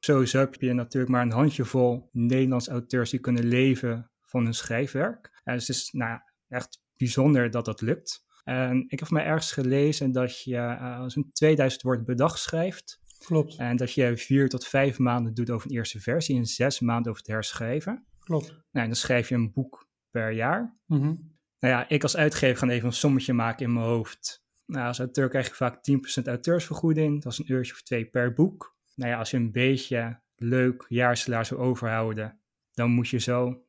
Sowieso 0.00 0.38
heb 0.38 0.54
je 0.54 0.72
natuurlijk 0.72 1.12
maar 1.12 1.22
een 1.22 1.32
handjevol 1.32 2.08
Nederlandse 2.12 2.70
auteurs 2.70 3.10
die 3.10 3.20
kunnen 3.20 3.44
leven 3.44 4.10
van 4.20 4.44
hun 4.44 4.54
schrijfwerk. 4.54 5.40
En 5.44 5.54
dus 5.54 5.66
het 5.66 5.76
is 5.76 5.90
nou, 5.92 6.20
echt 6.48 6.82
bijzonder 6.96 7.50
dat 7.50 7.64
dat 7.64 7.80
lukt. 7.80 8.24
En 8.44 8.84
ik 8.88 8.98
heb 9.00 9.10
mij 9.10 9.24
ergens 9.24 9.52
gelezen 9.52 10.12
dat 10.12 10.42
je 10.42 10.56
uh, 10.56 11.04
zo'n 11.06 11.30
2000 11.32 11.82
woorden 11.82 12.04
per 12.04 12.16
dag 12.16 12.38
schrijft. 12.38 13.00
Klopt, 13.18 13.56
En 13.56 13.76
dat 13.76 13.92
je 13.92 14.16
vier 14.16 14.48
tot 14.48 14.66
vijf 14.66 14.98
maanden 14.98 15.34
doet 15.34 15.50
over 15.50 15.70
een 15.70 15.76
eerste 15.76 16.00
versie 16.00 16.36
en 16.36 16.46
zes 16.46 16.80
maanden 16.80 17.10
over 17.10 17.22
het 17.22 17.32
herschrijven. 17.32 18.06
klopt. 18.18 18.46
Nou, 18.48 18.60
en 18.70 18.86
dan 18.86 18.94
schrijf 18.94 19.28
je 19.28 19.34
een 19.34 19.52
boek 19.52 19.88
per 20.10 20.30
jaar. 20.30 20.78
Mhm. 20.86 21.14
Nou 21.58 21.74
ja, 21.74 21.88
ik 21.88 22.02
als 22.02 22.16
uitgever 22.16 22.56
ga 22.56 22.72
even 22.72 22.86
een 22.86 22.92
sommetje 22.92 23.32
maken 23.32 23.66
in 23.66 23.72
mijn 23.72 23.86
hoofd. 23.86 24.44
Nou, 24.66 24.86
als 24.86 24.98
auteur 24.98 25.28
krijg 25.28 25.48
je 25.48 25.54
vaak 25.54 25.82
10% 25.82 26.26
auteursvergoeding. 26.26 27.22
Dat 27.22 27.32
is 27.32 27.38
een 27.38 27.52
uurtje 27.52 27.72
of 27.72 27.82
twee 27.82 28.04
per 28.04 28.32
boek. 28.32 28.76
Nou 28.94 29.10
ja, 29.10 29.18
als 29.18 29.30
je 29.30 29.36
een 29.36 29.52
beetje 29.52 30.20
leuk 30.36 30.86
jaarsalaris 30.88 31.48
wil 31.48 31.58
overhouden, 31.58 32.40
dan 32.72 32.90
moet 32.90 33.08
je 33.08 33.18
zo 33.18 33.62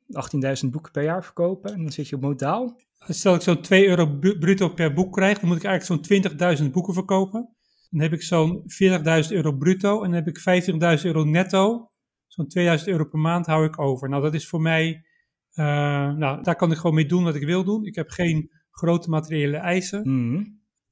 18.000 0.63 0.69
boeken 0.69 0.91
per 0.91 1.03
jaar 1.03 1.23
verkopen. 1.23 1.73
En 1.73 1.81
dan 1.81 1.91
zit 1.91 2.07
je 2.09 2.15
op 2.15 2.21
modaal. 2.21 2.79
Stel 3.07 3.35
ik 3.35 3.41
zo'n 3.41 3.61
2 3.61 3.87
euro 3.87 4.17
bruto 4.39 4.69
per 4.69 4.93
boek 4.93 5.13
krijg, 5.13 5.39
dan 5.39 5.47
moet 5.47 5.57
ik 5.57 5.63
eigenlijk 5.63 6.07
zo'n 6.07 6.57
20.000 6.65 6.71
boeken 6.71 6.93
verkopen. 6.93 7.56
Dan 7.89 8.01
heb 8.01 8.13
ik 8.13 8.21
zo'n 8.21 8.61
40.000 8.61 9.31
euro 9.31 9.51
bruto 9.51 10.03
en 10.03 10.11
dan 10.11 10.23
heb 10.23 10.27
ik 10.27 10.63
15.000 10.99 11.05
euro 11.05 11.23
netto. 11.23 11.91
Zo'n 12.27 12.47
2000 12.47 12.89
euro 12.89 13.05
per 13.05 13.19
maand 13.19 13.45
hou 13.45 13.65
ik 13.65 13.79
over. 13.79 14.09
Nou, 14.09 14.21
dat 14.21 14.33
is 14.33 14.47
voor 14.47 14.61
mij, 14.61 15.05
eh, 15.51 15.65
nou, 16.13 16.43
daar 16.43 16.55
kan 16.55 16.71
ik 16.71 16.77
gewoon 16.77 16.95
mee 16.95 17.05
doen 17.05 17.23
wat 17.23 17.35
ik 17.35 17.45
wil 17.45 17.63
doen. 17.63 17.85
Ik 17.85 17.95
heb 17.95 18.09
geen 18.09 18.51
grote 18.71 19.09
materiële 19.09 19.57
eisen. 19.57 20.01
Mhm. 20.01 20.43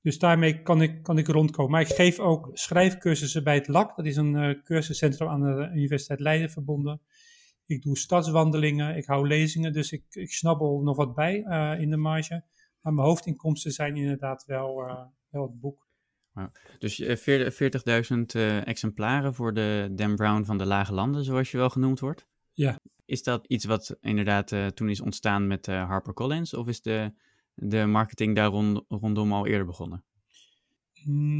Dus 0.02 0.20
daarmee 0.20 0.62
kan 0.62 0.82
ik, 0.82 1.04
kan 1.04 1.18
ik 1.18 1.28
rondkomen. 1.28 1.72
Maar 1.72 1.82
ik 1.82 1.88
geef 1.96 2.20
ook 2.20 2.50
schrijfcursussen 2.54 3.44
bij 3.44 3.56
het 3.56 3.68
LAK. 3.68 3.96
Dat 3.96 4.06
is 4.06 4.16
een 4.16 4.36
eh, 4.36 4.64
cursuscentrum 4.64 5.28
aan 5.28 5.42
de 5.42 5.70
Universiteit 5.74 6.20
Leiden 6.20 6.50
verbonden. 6.50 7.02
Ik 7.66 7.82
doe 7.82 7.98
stadswandelingen, 7.98 8.98
ik 8.98 9.06
hou 9.06 9.28
lezingen, 9.28 9.74
dus 9.74 9.92
ik, 9.92 10.04
ik 10.10 10.32
snabbel 10.32 10.82
nog 10.82 10.98
wat 10.98 11.16
bij 11.16 11.44
eh, 11.44 11.82
in 11.82 11.90
de 11.90 11.98
marge. 11.98 12.44
Maar 12.82 12.94
mijn 12.94 13.08
hoofdinkomsten 13.08 13.72
zijn 13.72 13.96
inderdaad 13.96 14.46
wel, 14.46 14.76
wel 15.30 15.44
het 15.44 15.60
boek. 15.60 15.85
Dus 16.80 17.00
eh, 17.00 17.16
veer- 17.16 17.52
40.000 17.54 18.36
eh, 18.36 18.68
exemplaren 18.68 19.34
voor 19.34 19.54
de 19.54 19.90
Dan 19.92 20.16
Brown 20.16 20.44
van 20.44 20.58
de 20.58 20.66
Lage 20.66 20.94
Landen, 20.94 21.24
zoals 21.24 21.52
je 21.52 21.58
wel 21.58 21.70
genoemd 21.70 22.00
wordt. 22.00 22.28
Ja. 22.54 22.80
Is 23.06 23.24
dat 23.24 23.48
iets 23.48 23.66
wat 23.66 23.98
inderdaad 24.02 24.52
eh, 24.52 24.68
toen 24.68 24.90
is 24.90 25.02
ontstaan 25.02 25.48
met 25.48 25.68
eh, 25.68 25.88
HarperCollins? 25.88 26.54
Of 26.54 26.68
is 26.68 26.82
de, 26.82 27.12
de 27.56 27.86
marketing 27.86 28.36
daar 28.36 28.50
rond- 28.50 28.84
rondom 28.88 29.34
al 29.34 29.48
eerder 29.48 29.66
begonnen? 29.66 30.04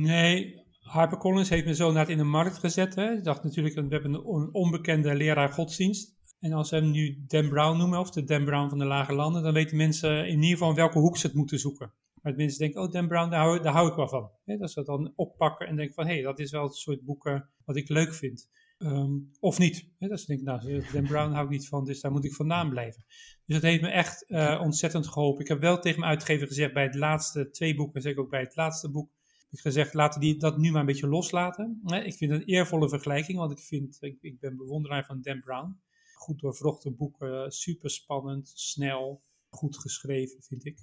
Nee, 0.02 0.64
HarperCollins 0.80 1.50
heeft 1.50 1.66
me 1.66 1.76
zo 1.76 1.92
net 1.92 2.10
in 2.10 2.18
de 2.18 2.24
markt 2.24 2.58
gezet. 2.58 2.96
Hè. 2.96 3.12
Ik 3.12 3.24
dacht 3.24 3.44
natuurlijk, 3.44 3.76
we 3.76 3.82
hebben 3.90 4.14
een 4.14 4.24
on- 4.24 4.54
onbekende 4.54 5.16
leraar 5.16 5.50
godsdienst. 5.54 6.14
En 6.40 6.54
als 6.54 6.70
ze 6.70 6.76
hem 6.76 6.92
nu 6.92 7.24
Dan 7.28 7.50
Brown 7.50 7.78
noemen, 7.78 8.00
of 8.00 8.10
de 8.12 8.24
Dan 8.24 8.46
Brown 8.46 8.70
van 8.70 8.78
de 8.78 8.86
Lage 8.86 9.14
Landen, 9.14 9.44
dan 9.44 9.54
weten 9.54 9.78
mensen 9.78 10.28
in 10.28 10.36
ieder 10.36 10.50
geval 10.50 10.70
in 10.70 10.76
welke 10.76 11.00
hoek 11.00 11.18
ze 11.18 11.28
het 11.28 11.36
moeten 11.36 11.60
zoeken. 11.60 11.94
Maar 12.26 12.36
mensen 12.36 12.60
denken, 12.60 12.82
oh 12.82 12.92
Dan 12.92 13.08
Brown, 13.08 13.30
daar 13.30 13.40
hou, 13.40 13.62
daar 13.62 13.74
hou 13.74 13.90
ik 13.90 13.96
wel 13.96 14.08
van. 14.08 14.32
Dat 14.46 14.72
ze 14.72 14.76
dat 14.76 14.86
dan 14.86 15.14
oppakken 15.16 15.68
en 15.68 15.76
denken 15.76 15.94
van, 15.94 16.06
hé, 16.06 16.14
hey, 16.14 16.22
dat 16.22 16.40
is 16.40 16.52
wel 16.52 16.64
het 16.64 16.76
soort 16.76 17.02
boeken 17.02 17.50
wat 17.66 17.76
ik 17.76 17.90
leuk 17.90 18.14
vind. 18.14 18.50
Ehm, 18.78 19.14
of 19.40 19.58
niet. 19.58 19.90
Dat 20.00 20.20
ze 20.20 20.26
denken, 20.26 20.46
nou, 20.46 20.84
Dan 20.94 21.04
Brown 21.04 21.32
hou 21.32 21.46
ik 21.46 21.52
niet 21.52 21.68
van, 21.68 21.86
dus 21.86 22.02
daar 22.02 22.12
moet 22.12 22.26
ik 22.26 22.34
vandaan 22.34 22.70
blijven. 22.70 23.04
Dus 23.46 23.56
dat 23.56 23.62
heeft 23.62 23.82
me 23.82 23.90
echt 23.90 24.26
eh, 24.28 24.62
ontzettend 24.64 25.08
geholpen. 25.08 25.42
Ik 25.42 25.48
heb 25.48 25.60
wel 25.60 25.80
tegen 25.80 26.00
mijn 26.00 26.12
uitgever 26.12 26.48
gezegd 26.48 26.74
bij 26.74 26.84
het 26.84 26.96
laatste 26.96 27.50
twee 27.50 27.76
boeken, 27.76 28.02
zeker 28.02 28.22
ook 28.22 28.30
bij 28.30 28.42
het 28.42 28.56
laatste 28.56 28.92
boek, 28.92 29.12
heb 29.50 29.60
gezegd, 29.60 29.94
laten 29.94 30.22
die 30.22 30.38
dat 30.38 30.58
nu 30.58 30.72
maar 30.72 30.80
een 30.80 30.86
beetje 30.86 31.08
loslaten. 31.08 31.82
Ik 31.86 32.14
vind 32.14 32.32
het 32.32 32.42
een 32.42 32.48
eervolle 32.48 32.90
vergelijking, 32.90 33.38
want 33.38 33.52
ik, 33.52 33.60
vind, 33.60 33.98
ik, 34.00 34.18
ik 34.22 34.40
ben 34.40 34.58
bewonderaar 34.58 35.06
van 35.06 35.22
Dan 35.22 35.40
Brown. 35.40 35.80
Goed 36.14 36.40
doorvrochte 36.40 36.92
boeken, 36.92 37.52
super 37.52 37.90
spannend, 37.90 38.52
snel, 38.56 39.22
goed 39.50 39.78
geschreven, 39.78 40.44
vind 40.44 40.66
ik. 40.66 40.78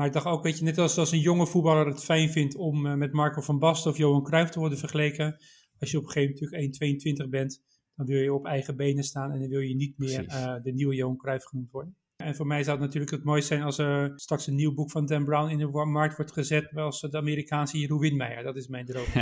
Maar 0.00 0.08
ik 0.08 0.14
dacht 0.14 0.26
ook, 0.26 0.42
weet 0.42 0.58
je, 0.58 0.64
net 0.64 0.78
als, 0.78 0.98
als 0.98 1.12
een 1.12 1.20
jonge 1.20 1.46
voetballer 1.46 1.86
het 1.86 2.04
fijn 2.04 2.30
vindt 2.30 2.54
om 2.54 2.86
eh, 2.86 2.94
met 2.94 3.12
Marco 3.12 3.40
van 3.40 3.58
Basten 3.58 3.90
of 3.90 3.96
Johan 3.96 4.22
Cruijff 4.22 4.50
te 4.50 4.58
worden 4.58 4.78
vergeleken. 4.78 5.36
Als 5.78 5.90
je 5.90 5.98
op 5.98 6.04
een 6.04 6.10
gegeven 6.10 6.48
moment 6.50 6.78
natuurlijk 6.80 7.24
1,22 7.24 7.28
bent, 7.28 7.62
dan 7.94 8.06
wil 8.06 8.20
je 8.20 8.34
op 8.34 8.46
eigen 8.46 8.76
benen 8.76 9.04
staan 9.04 9.32
en 9.32 9.40
dan 9.40 9.48
wil 9.48 9.60
je 9.60 9.74
niet 9.74 9.98
meer 9.98 10.26
eh, 10.26 10.54
de 10.62 10.72
nieuwe 10.72 10.94
Johan 10.94 11.16
Cruijff 11.16 11.44
genoemd 11.44 11.70
worden. 11.70 11.96
En 12.16 12.34
voor 12.34 12.46
mij 12.46 12.62
zou 12.62 12.76
het 12.76 12.86
natuurlijk 12.86 13.12
het 13.12 13.24
mooiste 13.24 13.54
zijn 13.54 13.62
als 13.62 13.78
er 13.78 14.12
straks 14.16 14.46
een 14.46 14.54
nieuw 14.54 14.74
boek 14.74 14.90
van 14.90 15.06
Dan 15.06 15.24
Brown 15.24 15.50
in 15.50 15.58
de 15.58 15.84
markt 15.84 16.16
wordt 16.16 16.32
gezet 16.32 16.76
als 16.76 17.00
de 17.00 17.16
Amerikaanse 17.16 17.78
Jeroen 17.78 18.00
Windmeijer. 18.00 18.42
Dat 18.42 18.56
is 18.56 18.68
mijn 18.68 18.86
droom. 18.86 19.06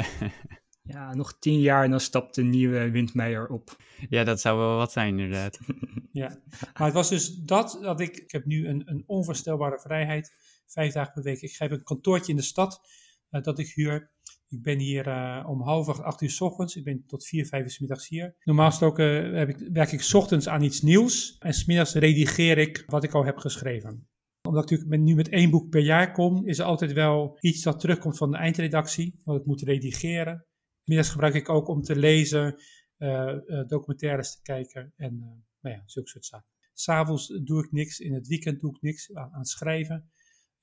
Ja, 0.83 1.15
nog 1.15 1.39
tien 1.39 1.61
jaar 1.61 1.85
en 1.85 1.91
dan 1.91 2.01
stapt 2.01 2.35
de 2.35 2.43
nieuwe 2.43 2.91
Windmeijer 2.91 3.49
op. 3.49 3.77
ja, 4.09 4.25
dat 4.25 4.41
zou 4.41 4.59
wel 4.59 4.77
wat 4.77 4.93
zijn 4.93 5.19
inderdaad. 5.19 5.59
Ja, 6.13 6.39
maar 6.61 6.87
het 6.87 6.95
was 6.95 7.09
dus 7.09 7.35
dat, 7.35 7.79
dat 7.83 8.01
ik, 8.01 8.17
ik 8.17 8.31
heb 8.31 8.45
nu 8.45 8.69
een, 8.69 8.83
een 8.85 9.05
onvoorstelbare 9.07 9.81
vrijheid, 9.81 10.33
vijf 10.73 10.93
dagen 10.93 11.13
per 11.13 11.23
week. 11.23 11.41
Ik 11.41 11.57
heb 11.59 11.71
een 11.71 11.83
kantoortje 11.83 12.31
in 12.31 12.39
de 12.39 12.45
stad 12.45 12.81
eh, 13.31 13.43
dat 13.43 13.59
ik 13.59 13.69
huur. 13.69 14.11
Ik 14.49 14.63
ben 14.63 14.79
hier 14.79 15.07
eh, 15.07 15.45
om 15.49 15.63
half 15.63 15.89
acht, 15.89 16.21
uur 16.21 16.31
's 16.31 16.41
ochtends. 16.41 16.77
Ik 16.77 16.85
ben 16.85 17.05
tot 17.07 17.27
vier, 17.27 17.47
vijf 17.47 17.63
uur 17.63 17.71
's 17.71 17.79
middags 17.79 18.09
hier. 18.09 18.37
Normaal 18.45 18.69
gesproken 18.69 19.35
heb 19.35 19.49
ik, 19.49 19.69
werk 19.73 19.93
ik 19.93 20.03
's 20.03 20.15
ochtends 20.15 20.49
aan 20.49 20.63
iets 20.63 20.81
nieuws 20.81 21.37
en 21.39 21.55
's 21.55 21.65
middags 21.65 21.95
redigeer 21.95 22.59
ik 22.59 22.85
wat 22.87 23.05
ik 23.05 23.13
al 23.13 23.25
heb 23.25 23.37
geschreven. 23.37 24.09
Omdat 24.49 24.71
ik 24.71 24.87
nu 24.87 25.15
met 25.15 25.29
één 25.29 25.51
boek 25.51 25.71
per 25.71 25.83
jaar 25.83 26.13
kom, 26.13 26.47
is 26.47 26.59
er 26.59 26.65
altijd 26.65 26.93
wel 26.93 27.39
iets 27.41 27.63
dat 27.63 27.81
terugkomt 27.81 28.17
van 28.17 28.31
de 28.31 28.37
eindredactie, 28.37 29.21
wat 29.25 29.41
ik 29.41 29.47
moet 29.47 29.63
redigeren. 29.63 30.47
Middags 30.85 31.11
gebruik 31.11 31.35
ik 31.35 31.49
ook 31.49 31.69
om 31.69 31.83
te 31.83 31.97
lezen, 31.97 32.61
eh, 32.97 33.29
eh, 33.29 33.67
documentaires 33.67 34.35
te 34.35 34.43
kijken 34.43 34.93
en 34.97 35.13
eh, 35.23 35.29
nou 35.61 35.77
ja, 35.77 35.83
zulke 35.87 36.09
soort 36.09 36.25
zaken. 36.25 36.49
S'avonds 36.73 37.27
doe 37.45 37.65
ik 37.65 37.73
niks, 37.73 37.99
in 37.99 38.15
het 38.15 38.27
weekend 38.27 38.61
doe 38.61 38.71
ik 38.75 38.81
niks 38.81 39.15
aan, 39.15 39.45
schrijven. 39.45 40.11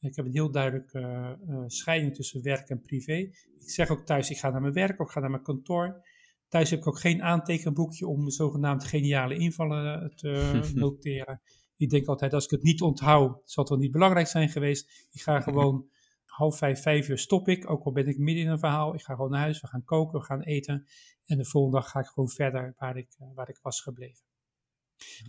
Ik 0.06 0.16
heb 0.16 0.26
een 0.26 0.32
heel 0.32 0.52
duidelijke 0.52 1.00
eh, 1.00 1.32
eh, 1.32 1.64
scheiding 1.68 2.16
tussen 2.16 2.44
werk 2.44 2.70
en 2.70 2.82
privé. 2.82 3.14
Ik 3.60 3.70
zeg 3.70 3.90
ook 3.90 4.06
thuis, 4.06 4.30
ik 4.30 4.38
ga 4.38 4.50
naar 4.50 4.62
mijn 4.62 4.74
werk, 4.74 5.00
of 5.00 5.06
ik 5.06 5.12
ga 5.12 5.20
naar 5.20 5.30
mijn 5.30 5.44
kantoor. 5.44 6.06
Thuis 6.48 6.70
heb 6.70 6.80
ik 6.80 6.88
ook 6.88 7.00
geen 7.00 7.24
aantekenboekje 7.24 8.08
om 8.08 8.30
zogenaamd 8.30 8.84
geniale 8.84 9.38
invallen 9.38 10.02
eh, 10.02 10.10
te 10.16 10.62
noteren. 10.74 11.42
Ik 11.78 11.90
denk 11.90 12.08
altijd, 12.08 12.34
als 12.34 12.44
ik 12.46 12.52
het 12.52 12.64
niet 12.64 12.82
onthoud, 12.82 13.42
zal 13.46 13.64
het 13.64 13.74
wel 13.74 13.82
niet 13.82 13.92
belangrijk 13.92 14.28
zijn 14.28 14.50
geweest. 14.50 15.08
Ik 15.12 15.22
ga 15.22 15.40
gewoon 15.50 15.90
half 16.26 16.58
vijf, 16.58 16.82
vijf 16.82 17.10
uur 17.10 17.18
stop 17.18 17.48
ik, 17.48 17.70
ook 17.70 17.84
al 17.84 17.92
ben 17.92 18.08
ik 18.08 18.18
midden 18.18 18.44
in 18.44 18.50
een 18.50 18.60
verhaal. 18.60 18.94
Ik 18.94 19.02
ga 19.02 19.14
gewoon 19.14 19.32
naar 19.32 19.42
huis, 19.42 19.62
we 19.62 19.68
gaan 19.68 19.84
koken, 19.84 20.20
we 20.20 20.26
gaan 20.26 20.42
eten. 20.42 20.86
En 21.26 21.38
de 21.38 21.46
volgende 21.46 21.78
dag 21.78 21.90
ga 21.90 22.00
ik 22.00 22.06
gewoon 22.06 22.30
verder 22.30 22.74
waar 22.78 22.98
ik, 22.98 23.08
waar 23.34 23.50
ik 23.50 23.60
was 23.62 23.82
gebleven. 23.82 24.24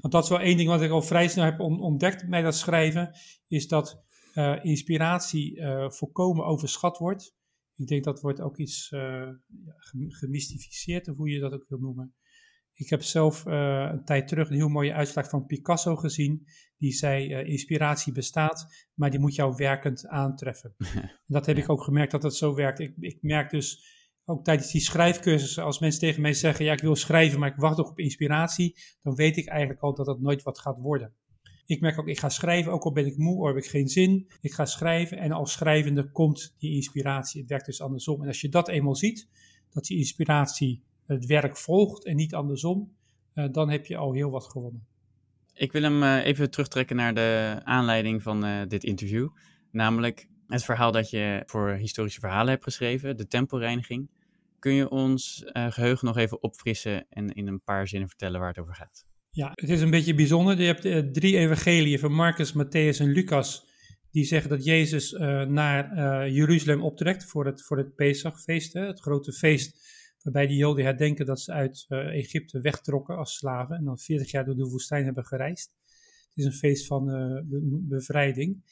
Want 0.00 0.12
dat 0.12 0.22
is 0.22 0.28
wel 0.28 0.40
één 0.40 0.56
ding 0.56 0.68
wat 0.68 0.82
ik 0.82 0.90
al 0.90 1.02
vrij 1.02 1.28
snel 1.28 1.44
heb 1.44 1.60
on- 1.60 1.80
ontdekt 1.80 2.28
bij 2.28 2.42
dat 2.42 2.54
schrijven, 2.54 3.14
is 3.48 3.68
dat 3.68 4.04
eh, 4.36 4.64
inspiratie 4.64 5.60
eh, 5.60 5.90
volkomen 5.90 6.44
overschat 6.44 6.98
wordt. 6.98 7.34
Ik 7.74 7.86
denk 7.86 8.04
dat 8.04 8.20
wordt 8.20 8.40
ook 8.40 8.56
iets 8.56 8.88
gem- 9.76 10.10
gemystificeerd, 10.10 11.08
of 11.08 11.16
hoe 11.16 11.30
je 11.30 11.40
dat 11.40 11.52
ook 11.52 11.64
wil 11.68 11.78
noemen. 11.78 12.14
Ik 12.72 12.90
heb 12.90 13.02
zelf 13.02 13.44
een 13.44 14.04
tijd 14.04 14.28
terug 14.28 14.48
een 14.48 14.56
heel 14.56 14.68
mooie 14.68 14.94
uitspraak 14.94 15.28
van 15.28 15.46
Picasso 15.46 15.96
gezien. 15.96 16.46
Die 16.76 16.92
zei: 16.92 17.44
Inspiratie 17.44 18.12
bestaat, 18.12 18.88
maar 18.94 19.10
die 19.10 19.20
moet 19.20 19.34
jou 19.34 19.54
werkend 19.56 20.06
aantreffen. 20.06 20.74
En 21.02 21.20
dat 21.26 21.46
heb 21.46 21.56
ik 21.56 21.70
ook 21.70 21.82
gemerkt 21.82 22.12
dat 22.12 22.22
dat 22.22 22.36
zo 22.36 22.54
werkt. 22.54 22.78
Ik, 22.78 22.94
ik 22.98 23.22
merk 23.22 23.50
dus 23.50 23.94
ook 24.24 24.44
tijdens 24.44 24.72
die 24.72 24.80
schrijfcursussen, 24.80 25.64
als 25.64 25.78
mensen 25.78 26.00
tegen 26.00 26.22
mij 26.22 26.32
zeggen: 26.32 26.64
Ja, 26.64 26.72
ik 26.72 26.80
wil 26.80 26.96
schrijven, 26.96 27.38
maar 27.38 27.50
ik 27.50 27.56
wacht 27.56 27.76
nog 27.76 27.90
op 27.90 27.98
inspiratie. 27.98 28.76
Dan 29.02 29.14
weet 29.14 29.36
ik 29.36 29.46
eigenlijk 29.46 29.80
al 29.80 29.94
dat 29.94 30.06
dat 30.06 30.20
nooit 30.20 30.42
wat 30.42 30.58
gaat 30.58 30.78
worden. 30.78 31.14
Ik 31.66 31.80
merk 31.80 31.98
ook, 31.98 32.06
ik 32.06 32.18
ga 32.18 32.28
schrijven, 32.28 32.72
ook 32.72 32.84
al 32.84 32.92
ben 32.92 33.06
ik 33.06 33.16
moe, 33.16 33.40
of 33.40 33.46
heb 33.46 33.56
ik 33.56 33.66
geen 33.66 33.88
zin. 33.88 34.28
Ik 34.40 34.52
ga 34.52 34.64
schrijven 34.64 35.18
en 35.18 35.32
als 35.32 35.52
schrijvende 35.52 36.10
komt 36.10 36.54
die 36.58 36.74
inspiratie. 36.74 37.40
Het 37.40 37.50
werkt 37.50 37.66
dus 37.66 37.80
andersom. 37.80 38.22
En 38.22 38.28
als 38.28 38.40
je 38.40 38.48
dat 38.48 38.68
eenmaal 38.68 38.96
ziet, 38.96 39.28
dat 39.70 39.84
die 39.84 39.98
inspiratie 39.98 40.82
het 41.06 41.26
werk 41.26 41.56
volgt 41.56 42.04
en 42.04 42.16
niet 42.16 42.34
andersom, 42.34 42.92
eh, 43.32 43.48
dan 43.52 43.70
heb 43.70 43.86
je 43.86 43.96
al 43.96 44.12
heel 44.12 44.30
wat 44.30 44.44
gewonnen. 44.44 44.86
Ik 45.56 45.72
wil 45.72 45.82
hem 45.82 46.02
eh, 46.02 46.24
even 46.24 46.50
terugtrekken 46.50 46.96
naar 46.96 47.14
de 47.14 47.60
aanleiding 47.64 48.22
van 48.22 48.44
eh, 48.44 48.66
dit 48.68 48.84
interview. 48.84 49.28
Namelijk 49.70 50.28
het 50.46 50.64
verhaal 50.64 50.92
dat 50.92 51.10
je 51.10 51.42
voor 51.46 51.70
historische 51.70 52.20
verhalen 52.20 52.48
hebt 52.48 52.64
geschreven, 52.64 53.16
de 53.16 53.26
tempelreiniging. 53.26 54.10
Kun 54.58 54.72
je 54.72 54.88
ons 54.88 55.44
eh, 55.44 55.66
geheugen 55.70 56.06
nog 56.06 56.16
even 56.16 56.42
opfrissen 56.42 57.06
en 57.08 57.28
in 57.34 57.46
een 57.46 57.62
paar 57.62 57.88
zinnen 57.88 58.08
vertellen 58.08 58.40
waar 58.40 58.48
het 58.48 58.58
over 58.58 58.74
gaat? 58.74 59.06
Ja, 59.36 59.50
het 59.54 59.68
is 59.68 59.80
een 59.80 59.90
beetje 59.90 60.14
bijzonder. 60.14 60.60
Je 60.60 60.66
hebt 60.66 60.84
eh, 60.84 60.98
drie 60.98 61.36
evangeliën 61.36 61.98
van 61.98 62.12
Marcus, 62.12 62.52
Matthäus 62.52 62.98
en 62.98 63.12
Lucas. 63.12 63.66
Die 64.10 64.24
zeggen 64.24 64.50
dat 64.50 64.64
Jezus 64.64 65.12
eh, 65.12 65.42
naar 65.42 65.92
eh, 65.92 66.34
Jeruzalem 66.34 66.82
optrekt 66.82 67.24
voor 67.24 67.46
het, 67.46 67.62
voor 67.62 67.76
het 67.76 67.94
Pesachfeest. 67.94 68.72
Het 68.72 69.00
grote 69.00 69.32
feest 69.32 69.78
waarbij 70.22 70.46
de 70.46 70.54
Joden 70.54 70.84
herdenken 70.84 71.26
dat 71.26 71.40
ze 71.40 71.52
uit 71.52 71.86
Egypte 71.88 72.60
wegtrokken 72.60 73.16
als 73.16 73.34
slaven. 73.34 73.76
En 73.76 73.84
dan 73.84 73.98
40 73.98 74.30
jaar 74.30 74.44
door 74.44 74.56
de 74.56 74.68
woestijn 74.68 75.04
hebben 75.04 75.24
gereisd. 75.24 75.72
Het 76.28 76.36
is 76.36 76.44
een 76.44 76.52
feest 76.52 76.86
van 76.86 77.04
be- 77.04 77.78
bevrijding. 77.88 78.62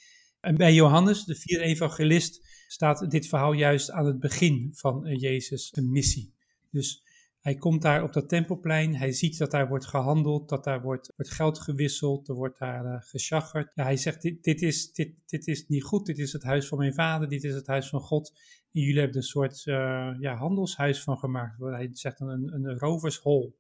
En 0.41 0.57
bij 0.57 0.75
Johannes, 0.75 1.25
de 1.25 1.35
vierde 1.35 1.65
evangelist, 1.65 2.47
staat 2.67 3.11
dit 3.11 3.27
verhaal 3.27 3.53
juist 3.53 3.91
aan 3.91 4.07
het 4.07 4.21
begin 4.21 4.71
van 4.73 5.17
Jezus' 5.17 5.73
missie. 5.73 6.33
Dus 6.71 7.03
hij 7.45 7.55
komt 7.55 7.83
daar 7.83 8.03
op 8.03 8.13
dat 8.13 8.29
tempelplein, 8.29 8.97
hij 8.97 9.13
ziet 9.13 9.39
dat 9.39 9.51
daar 9.51 9.69
wordt 9.69 9.87
gehandeld, 9.87 10.49
dat 10.49 10.65
daar 10.65 10.83
wordt, 10.83 11.13
geld 11.17 11.59
gewisseld, 11.59 12.29
er 12.29 12.35
wordt 12.35 12.59
daar 12.59 13.03
uh. 13.03 13.71
Ja, 13.75 13.85
hij 13.85 13.97
zegt, 13.97 14.23
dit, 14.23 14.45
dit, 14.45 14.63
is, 14.63 14.93
dit, 14.93 15.13
dit 15.27 15.47
is 15.47 15.69
niet 15.69 15.83
goed, 15.83 16.07
dit 16.07 16.19
is 16.19 16.33
het 16.33 16.43
huis 16.43 16.69
van 16.69 16.79
mijn 16.79 16.95
vader, 16.95 17.29
dit 17.29 17.45
is 17.45 17.55
het 17.55 17.67
huis 17.67 17.89
van 17.89 18.01
God. 18.01 18.33
En 18.73 18.81
jullie 18.81 18.99
hebben 18.99 19.11
er 19.11 19.17
een 19.17 19.29
soort 19.29 19.67
uh, 19.67 19.75
ja, 20.19 20.35
handelshuis 20.35 21.03
van 21.03 21.19
gemaakt. 21.19 21.61
Hij 21.61 21.91
zegt 21.93 22.21
een, 22.21 22.55
een 22.55 22.79
rovershol. 22.79 23.59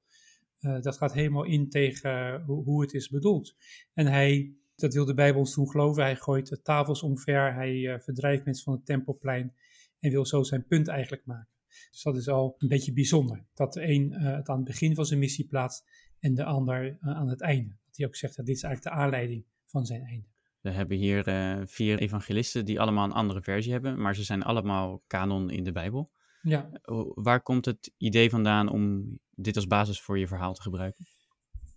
Uh, 0.61 0.81
dat 0.81 0.97
gaat 0.97 1.13
helemaal 1.13 1.45
in 1.45 1.69
tegen 1.69 2.43
hoe, 2.43 2.83
het 2.83 2.95
is 2.95 3.09
bedoeld. 3.09 3.57
En 3.95 4.07
hij, 4.07 4.55
dat 4.77 4.95
wil 4.95 5.05
de 5.05 5.15
Bijbel 5.15 5.41
ons 5.41 5.55
geloven, 5.55 6.03
hij 6.03 6.17
gooit 6.17 6.61
tafels 6.63 7.03
omver, 7.03 7.55
hij 7.55 8.01
verdrijft 8.01 8.45
mensen 8.45 8.65
van 8.65 8.75
het 8.75 8.87
tempelplein 8.87 9.55
en 10.01 10.11
wil 10.11 10.27
zo 10.27 10.43
zijn 10.43 10.67
punt 10.67 10.89
eigenlijk 10.89 11.27
maken. 11.27 11.54
Dus 11.91 12.03
dat 12.03 12.17
is 12.17 12.29
al 12.29 12.55
een 12.59 12.69
beetje 12.69 12.93
bijzonder. 12.93 13.45
Dat 13.55 13.73
de 13.73 13.89
een 13.89 14.13
uh, 14.13 14.35
het 14.37 14.49
aan 14.49 14.57
het 14.57 14.65
begin 14.65 14.95
van 14.95 15.07
zijn 15.07 15.19
missie 15.19 15.47
plaatst 15.47 15.85
en 16.19 16.35
de 16.35 16.45
ander 16.45 16.85
uh, 16.85 16.99
aan 17.01 17.29
het 17.29 17.41
einde. 17.41 17.77
Dat 17.87 17.97
hij 17.97 18.07
ook 18.07 18.17
zegt 18.17 18.37
dat 18.37 18.47
dit 18.47 18.57
is 18.57 18.63
eigenlijk 18.63 18.97
de 18.97 19.03
aanleiding 19.03 19.45
van 19.65 19.85
zijn 19.85 20.03
einde. 20.03 20.27
We 20.61 20.71
hebben 20.71 20.97
hier 20.97 21.29
uh, 21.29 21.63
vier 21.65 21.99
evangelisten 21.99 22.65
die 22.65 22.81
allemaal 22.81 23.05
een 23.05 23.13
andere 23.13 23.43
versie 23.43 23.73
hebben, 23.73 24.01
maar 24.01 24.15
ze 24.15 24.25
zijn 24.25 24.43
allemaal 24.43 25.03
kanon 25.07 25.51
in 25.51 25.65
de 25.65 25.73
Bijbel. 25.73 26.11
Ja. 26.43 26.71
Waar 27.15 27.43
komt 27.43 27.65
het 27.65 27.93
idee 27.97 28.31
vandaan 28.31 28.69
om 28.69 29.05
dit 29.31 29.57
als 29.57 29.67
basis 29.67 30.01
voor 30.01 30.19
je 30.19 30.27
verhaal 30.27 30.55
te 30.55 30.63
gebruiken? 30.63 31.07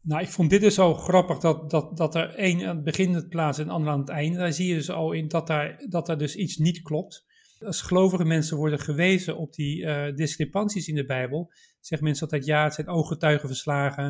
Nou, 0.01 0.21
ik 0.21 0.27
vond 0.27 0.49
dit 0.49 0.61
dus 0.61 0.79
al 0.79 0.93
grappig 0.93 1.37
dat, 1.37 1.69
dat, 1.69 1.97
dat 1.97 2.15
er 2.15 2.35
één 2.35 2.67
aan 2.67 2.75
het 2.75 2.83
begin 2.83 3.13
het 3.13 3.29
plaatst 3.29 3.59
en 3.59 3.65
de 3.65 3.71
ander 3.71 3.91
aan 3.91 3.99
het 3.99 4.09
einde. 4.09 4.37
Daar 4.37 4.53
zie 4.53 4.67
je 4.67 4.75
dus 4.75 4.89
al 4.89 5.11
in 5.11 5.27
dat 5.27 5.47
daar, 5.47 5.85
dat 5.89 6.09
er 6.09 6.17
dus 6.17 6.35
iets 6.35 6.57
niet 6.57 6.81
klopt. 6.81 7.25
Als 7.59 7.81
gelovige 7.81 8.25
mensen 8.25 8.57
worden 8.57 8.79
gewezen 8.79 9.37
op 9.37 9.53
die 9.53 9.81
uh, 9.81 10.15
discrepanties 10.15 10.87
in 10.87 10.95
de 10.95 11.05
Bijbel, 11.05 11.51
zeggen 11.79 12.07
mensen 12.07 12.23
altijd 12.23 12.45
ja, 12.45 12.63
het 12.63 12.73
zijn 12.73 12.87
ooggetuigen 12.87 13.47
verslagen. 13.47 14.05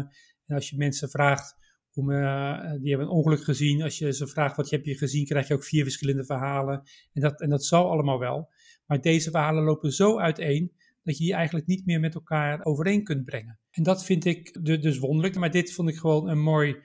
En 0.45 0.55
als 0.55 0.69
je 0.69 0.77
mensen 0.77 1.09
vraagt, 1.09 1.55
om, 1.93 2.09
uh, 2.09 2.71
die 2.71 2.89
hebben 2.89 3.07
een 3.07 3.13
ongeluk 3.13 3.43
gezien, 3.43 3.81
als 3.81 3.97
je 3.97 4.13
ze 4.13 4.27
vraagt 4.27 4.55
wat 4.55 4.69
heb 4.69 4.85
je 4.85 4.97
gezien, 4.97 5.25
krijg 5.25 5.47
je 5.47 5.53
ook 5.53 5.63
vier 5.63 5.83
verschillende 5.83 6.25
verhalen. 6.25 6.81
En 7.13 7.21
dat, 7.21 7.41
en 7.41 7.49
dat 7.49 7.65
zal 7.65 7.91
allemaal 7.91 8.19
wel. 8.19 8.49
Maar 8.85 9.01
deze 9.01 9.31
verhalen 9.31 9.63
lopen 9.63 9.91
zo 9.91 10.19
uiteen 10.19 10.71
dat 11.03 11.17
je 11.17 11.23
die 11.23 11.33
eigenlijk 11.33 11.67
niet 11.67 11.85
meer 11.85 11.99
met 11.99 12.15
elkaar 12.15 12.65
overeen 12.65 13.03
kunt 13.03 13.25
brengen. 13.25 13.59
En 13.71 13.83
dat 13.83 14.05
vind 14.05 14.25
ik 14.25 14.63
dus 14.63 14.97
wonderlijk. 14.97 15.35
Maar 15.35 15.51
dit 15.51 15.73
vond 15.73 15.89
ik 15.89 15.97
gewoon 15.97 16.29
een 16.29 16.41
mooi 16.41 16.77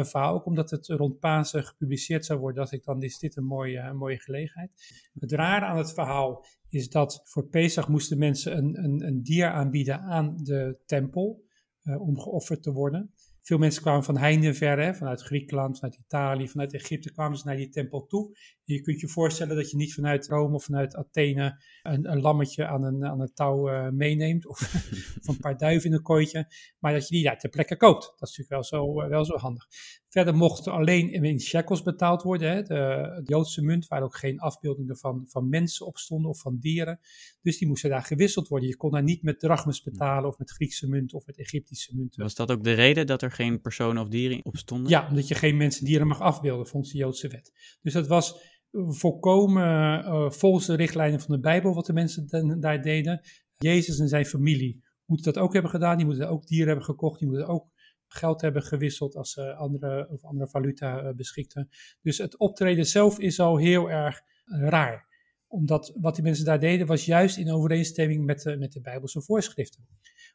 uh, 0.00 0.10
verhaal. 0.10 0.34
Ook 0.34 0.46
omdat 0.46 0.70
het 0.70 0.86
rond 0.86 1.18
Pasen 1.18 1.64
gepubliceerd 1.64 2.24
zou 2.24 2.38
worden, 2.38 2.58
dacht 2.58 2.72
ik 2.72 2.84
dan 2.84 3.02
is 3.02 3.18
dit 3.18 3.36
een 3.36 3.44
mooie, 3.44 3.78
een 3.78 3.96
mooie 3.96 4.18
gelegenheid. 4.18 4.70
Het 5.18 5.32
rare 5.32 5.64
aan 5.64 5.78
het 5.78 5.92
verhaal 5.92 6.46
is 6.68 6.88
dat 6.88 7.20
voor 7.24 7.46
Pesach 7.46 7.88
moesten 7.88 8.18
mensen 8.18 8.56
een, 8.56 8.84
een, 8.84 9.06
een 9.06 9.22
dier 9.22 9.50
aanbieden 9.50 10.00
aan 10.00 10.36
de 10.36 10.78
tempel 10.86 11.44
uh, 11.82 12.00
om 12.00 12.18
geofferd 12.18 12.62
te 12.62 12.72
worden. 12.72 13.14
Veel 13.42 13.58
mensen 13.58 13.82
kwamen 13.82 14.04
van 14.04 14.16
heinde 14.16 14.54
verre, 14.54 14.94
vanuit 14.94 15.22
Griekenland, 15.22 15.78
vanuit 15.78 16.00
Italië, 16.00 16.48
vanuit 16.48 16.74
Egypte 16.74 17.12
kwamen 17.12 17.38
ze 17.38 17.46
naar 17.46 17.56
die 17.56 17.68
tempel 17.68 18.06
toe. 18.06 18.36
En 18.70 18.76
je 18.76 18.82
kunt 18.82 19.00
je 19.00 19.08
voorstellen 19.08 19.56
dat 19.56 19.70
je 19.70 19.76
niet 19.76 19.94
vanuit 19.94 20.26
Rome 20.26 20.54
of 20.54 20.64
vanuit 20.64 20.96
Athene 20.96 21.62
een, 21.82 22.10
een 22.10 22.20
lammetje 22.20 22.66
aan 22.66 22.82
een, 22.82 23.04
aan 23.04 23.20
een 23.20 23.32
touw 23.34 23.70
uh, 23.70 23.88
meeneemt 23.88 24.46
of, 24.46 24.60
of 25.20 25.28
een 25.28 25.40
paar 25.40 25.56
duiven 25.56 25.90
in 25.90 25.96
een 25.96 26.02
kooitje, 26.02 26.52
maar 26.78 26.92
dat 26.92 27.08
je 27.08 27.14
die 27.14 27.24
daar 27.24 27.38
ter 27.38 27.50
plekke 27.50 27.76
koopt. 27.76 28.02
Dat 28.02 28.28
is 28.28 28.36
natuurlijk 28.36 28.48
wel 28.48 28.64
zo, 28.64 29.02
uh, 29.02 29.08
wel 29.08 29.24
zo 29.24 29.36
handig. 29.36 29.66
Verder 30.08 30.34
mochten 30.34 30.72
alleen 30.72 31.12
in 31.12 31.40
shekels 31.40 31.82
betaald 31.82 32.22
worden. 32.22 32.50
Hè. 32.50 32.62
De, 32.62 32.66
de, 32.66 33.22
Joodse 33.24 33.62
munt, 33.62 33.86
waar 33.86 34.02
ook 34.02 34.16
geen 34.16 34.40
afbeeldingen 34.40 34.96
van, 34.96 35.26
van 35.28 35.48
mensen 35.48 35.86
op 35.86 35.98
stonden 35.98 36.30
of 36.30 36.40
van 36.40 36.58
dieren. 36.58 37.00
Dus 37.42 37.58
die 37.58 37.68
moesten 37.68 37.90
daar 37.90 38.02
gewisseld 38.02 38.48
worden. 38.48 38.68
Je 38.68 38.76
kon 38.76 38.90
daar 38.90 39.02
niet 39.02 39.22
met 39.22 39.40
drachmes 39.40 39.82
betalen 39.82 40.28
of 40.28 40.38
met 40.38 40.50
Griekse 40.50 40.88
munt 40.88 41.14
of 41.14 41.26
met 41.26 41.38
Egyptische 41.38 41.96
munt. 41.96 42.16
Was 42.16 42.34
dat 42.34 42.50
ook 42.50 42.64
de 42.64 42.72
reden 42.72 43.06
dat 43.06 43.22
er 43.22 43.30
geen 43.30 43.60
personen 43.60 44.02
of 44.02 44.08
dieren 44.08 44.44
op 44.44 44.56
stonden? 44.56 44.90
Ja, 44.90 45.08
omdat 45.08 45.28
je 45.28 45.34
geen 45.34 45.56
mensen 45.56 45.84
dieren 45.84 46.06
mag 46.06 46.20
afbeelden 46.20 46.66
volgens 46.66 46.92
de 46.92 46.98
Joodse 46.98 47.28
wet. 47.28 47.78
Dus 47.82 47.92
dat 47.92 48.06
was 48.06 48.58
volkomen 48.72 50.00
uh, 50.04 50.30
volgens 50.30 50.66
de 50.66 50.74
richtlijnen 50.74 51.20
van 51.20 51.34
de 51.34 51.40
Bijbel 51.40 51.74
wat 51.74 51.86
de 51.86 51.92
mensen 51.92 52.60
daar 52.60 52.82
deden. 52.82 53.20
Jezus 53.58 53.98
en 53.98 54.08
zijn 54.08 54.26
familie 54.26 54.84
moeten 55.04 55.32
dat 55.32 55.42
ook 55.42 55.52
hebben 55.52 55.70
gedaan. 55.70 55.96
Die 55.96 56.06
moeten 56.06 56.28
ook 56.28 56.46
dieren 56.46 56.66
hebben 56.66 56.84
gekocht. 56.84 57.18
Die 57.18 57.28
moeten 57.28 57.46
ook 57.46 57.70
geld 58.06 58.40
hebben 58.40 58.62
gewisseld 58.62 59.16
als 59.16 59.32
ze 59.32 59.54
andere, 59.54 60.08
of 60.08 60.24
andere 60.24 60.50
valuta 60.50 61.02
uh, 61.02 61.14
beschikten. 61.14 61.68
Dus 62.02 62.18
het 62.18 62.38
optreden 62.38 62.86
zelf 62.86 63.18
is 63.18 63.40
al 63.40 63.56
heel 63.56 63.90
erg 63.90 64.20
raar. 64.44 65.08
Omdat 65.46 65.96
wat 66.00 66.14
die 66.14 66.24
mensen 66.24 66.44
daar 66.44 66.60
deden 66.60 66.86
was 66.86 67.04
juist 67.04 67.36
in 67.36 67.52
overeenstemming 67.52 68.24
met 68.24 68.42
de, 68.42 68.56
met 68.56 68.72
de 68.72 68.80
Bijbelse 68.80 69.22
voorschriften. 69.22 69.86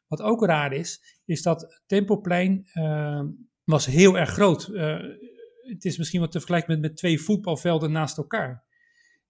Wat 0.06 0.22
ook 0.22 0.44
raar 0.44 0.72
is, 0.72 1.20
is 1.24 1.42
dat 1.42 1.82
Tempelplein 1.86 2.66
was 3.64 3.86
heel 3.86 4.18
erg 4.18 4.30
groot 4.30 4.70
het 5.66 5.84
is 5.84 5.98
misschien 5.98 6.20
wat 6.20 6.32
te 6.32 6.38
vergelijken 6.38 6.72
met, 6.72 6.80
met 6.80 6.96
twee 6.96 7.20
voetbalvelden 7.20 7.92
naast 7.92 8.16
elkaar. 8.16 8.64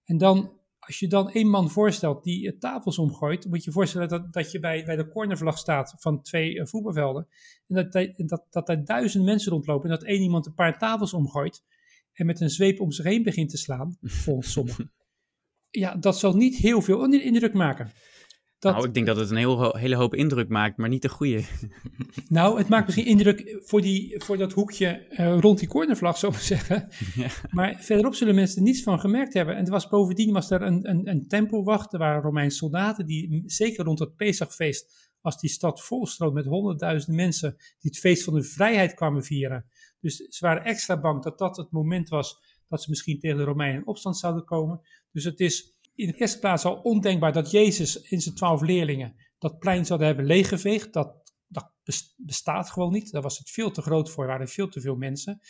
En 0.04 0.18
dan, 0.18 0.52
als 0.78 0.98
je 0.98 1.08
dan 1.08 1.30
één 1.30 1.48
man 1.48 1.70
voorstelt 1.70 2.24
die 2.24 2.58
tafels 2.58 2.98
omgooit, 2.98 3.46
moet 3.46 3.58
je 3.58 3.64
je 3.64 3.72
voorstellen 3.76 4.08
dat, 4.08 4.32
dat 4.32 4.50
je 4.52 4.60
bij, 4.60 4.84
bij 4.84 4.96
de 4.96 5.08
cornervlag 5.08 5.58
staat 5.58 5.94
van 5.98 6.22
twee 6.22 6.54
uh, 6.54 6.66
voetbalvelden. 6.66 7.28
En 7.68 7.74
dat, 7.74 7.92
dat, 7.92 8.28
dat, 8.28 8.46
dat 8.50 8.66
daar 8.66 8.84
duizenden 8.84 9.28
mensen 9.28 9.52
rondlopen 9.52 9.90
en 9.90 9.96
dat 9.96 10.06
één 10.06 10.22
iemand 10.22 10.46
een 10.46 10.54
paar 10.54 10.78
tafels 10.78 11.12
omgooit 11.12 11.62
en 12.12 12.26
met 12.26 12.40
een 12.40 12.50
zweep 12.50 12.80
om 12.80 12.92
zich 12.92 13.04
heen 13.04 13.22
begint 13.22 13.50
te 13.50 13.56
slaan, 13.56 13.96
volgens 14.02 14.52
sommigen. 14.52 14.90
Ja, 15.70 15.96
dat 15.96 16.18
zal 16.18 16.36
niet 16.36 16.56
heel 16.56 16.82
veel 16.82 17.12
indruk 17.12 17.52
maken. 17.52 17.90
Dat, 18.66 18.74
nou, 18.74 18.86
ik 18.86 18.94
denk 18.94 19.06
dat 19.06 19.16
het 19.16 19.30
een 19.30 19.36
heel, 19.36 19.76
hele 19.76 19.96
hoop 19.96 20.14
indruk 20.14 20.48
maakt, 20.48 20.76
maar 20.76 20.88
niet 20.88 21.02
de 21.02 21.08
goede. 21.08 21.42
Nou, 22.28 22.58
het 22.58 22.68
maakt 22.68 22.84
misschien 22.84 23.06
indruk 23.06 23.60
voor, 23.64 23.80
die, 23.80 24.14
voor 24.22 24.36
dat 24.36 24.52
hoekje 24.52 25.06
uh, 25.10 25.38
rond 25.38 25.58
die 25.58 25.68
cornervlag, 25.68 26.18
zo 26.18 26.30
maar 26.30 26.40
zeggen. 26.40 26.88
Ja. 27.14 27.28
Maar 27.50 27.76
verderop 27.80 28.14
zullen 28.14 28.34
mensen 28.34 28.56
er 28.56 28.62
niets 28.62 28.82
van 28.82 29.00
gemerkt 29.00 29.34
hebben. 29.34 29.56
En 29.56 29.64
er 29.64 29.70
was, 29.70 29.88
bovendien 29.88 30.32
was 30.32 30.50
er 30.50 30.62
een, 30.62 30.88
een, 30.90 31.08
een 31.08 31.28
tempelwacht, 31.28 31.92
er 31.92 31.98
waren 31.98 32.22
Romeinse 32.22 32.56
soldaten 32.56 33.06
die 33.06 33.42
zeker 33.46 33.84
rond 33.84 33.98
het 33.98 34.16
Pesachfeest, 34.16 35.10
als 35.20 35.40
die 35.40 35.50
stad 35.50 35.82
volstroot 35.82 36.32
met 36.32 36.46
honderdduizenden 36.46 37.24
mensen, 37.24 37.54
die 37.58 37.90
het 37.90 37.98
feest 37.98 38.24
van 38.24 38.34
de 38.34 38.42
vrijheid 38.42 38.94
kwamen 38.94 39.24
vieren. 39.24 39.66
Dus 40.00 40.16
ze 40.16 40.46
waren 40.46 40.64
extra 40.64 41.00
bang 41.00 41.22
dat 41.22 41.38
dat 41.38 41.56
het 41.56 41.70
moment 41.70 42.08
was 42.08 42.38
dat 42.68 42.82
ze 42.82 42.90
misschien 42.90 43.18
tegen 43.18 43.36
de 43.36 43.44
Romeinen 43.44 43.80
in 43.80 43.86
opstand 43.86 44.16
zouden 44.18 44.44
komen. 44.44 44.80
Dus 45.12 45.24
het 45.24 45.40
is 45.40 45.75
in 45.96 46.06
de 46.06 46.16
eerste 46.16 46.38
plaats 46.38 46.64
al 46.64 46.74
ondenkbaar 46.74 47.32
dat 47.32 47.50
Jezus 47.50 48.00
in 48.00 48.20
zijn 48.20 48.34
twaalf 48.34 48.60
leerlingen 48.60 49.14
dat 49.38 49.58
plein 49.58 49.86
zouden 49.86 50.06
hebben 50.06 50.26
leeggeveegd. 50.26 50.92
Dat, 50.92 51.32
dat 51.46 51.72
bestaat 52.16 52.70
gewoon 52.70 52.92
niet. 52.92 53.12
Daar 53.12 53.22
was 53.22 53.38
het 53.38 53.50
veel 53.50 53.70
te 53.70 53.82
groot 53.82 54.10
voor, 54.10 54.22
er 54.24 54.30
waren 54.30 54.48
veel 54.48 54.68
te 54.68 54.80
veel 54.80 54.96
mensen. 54.96 55.40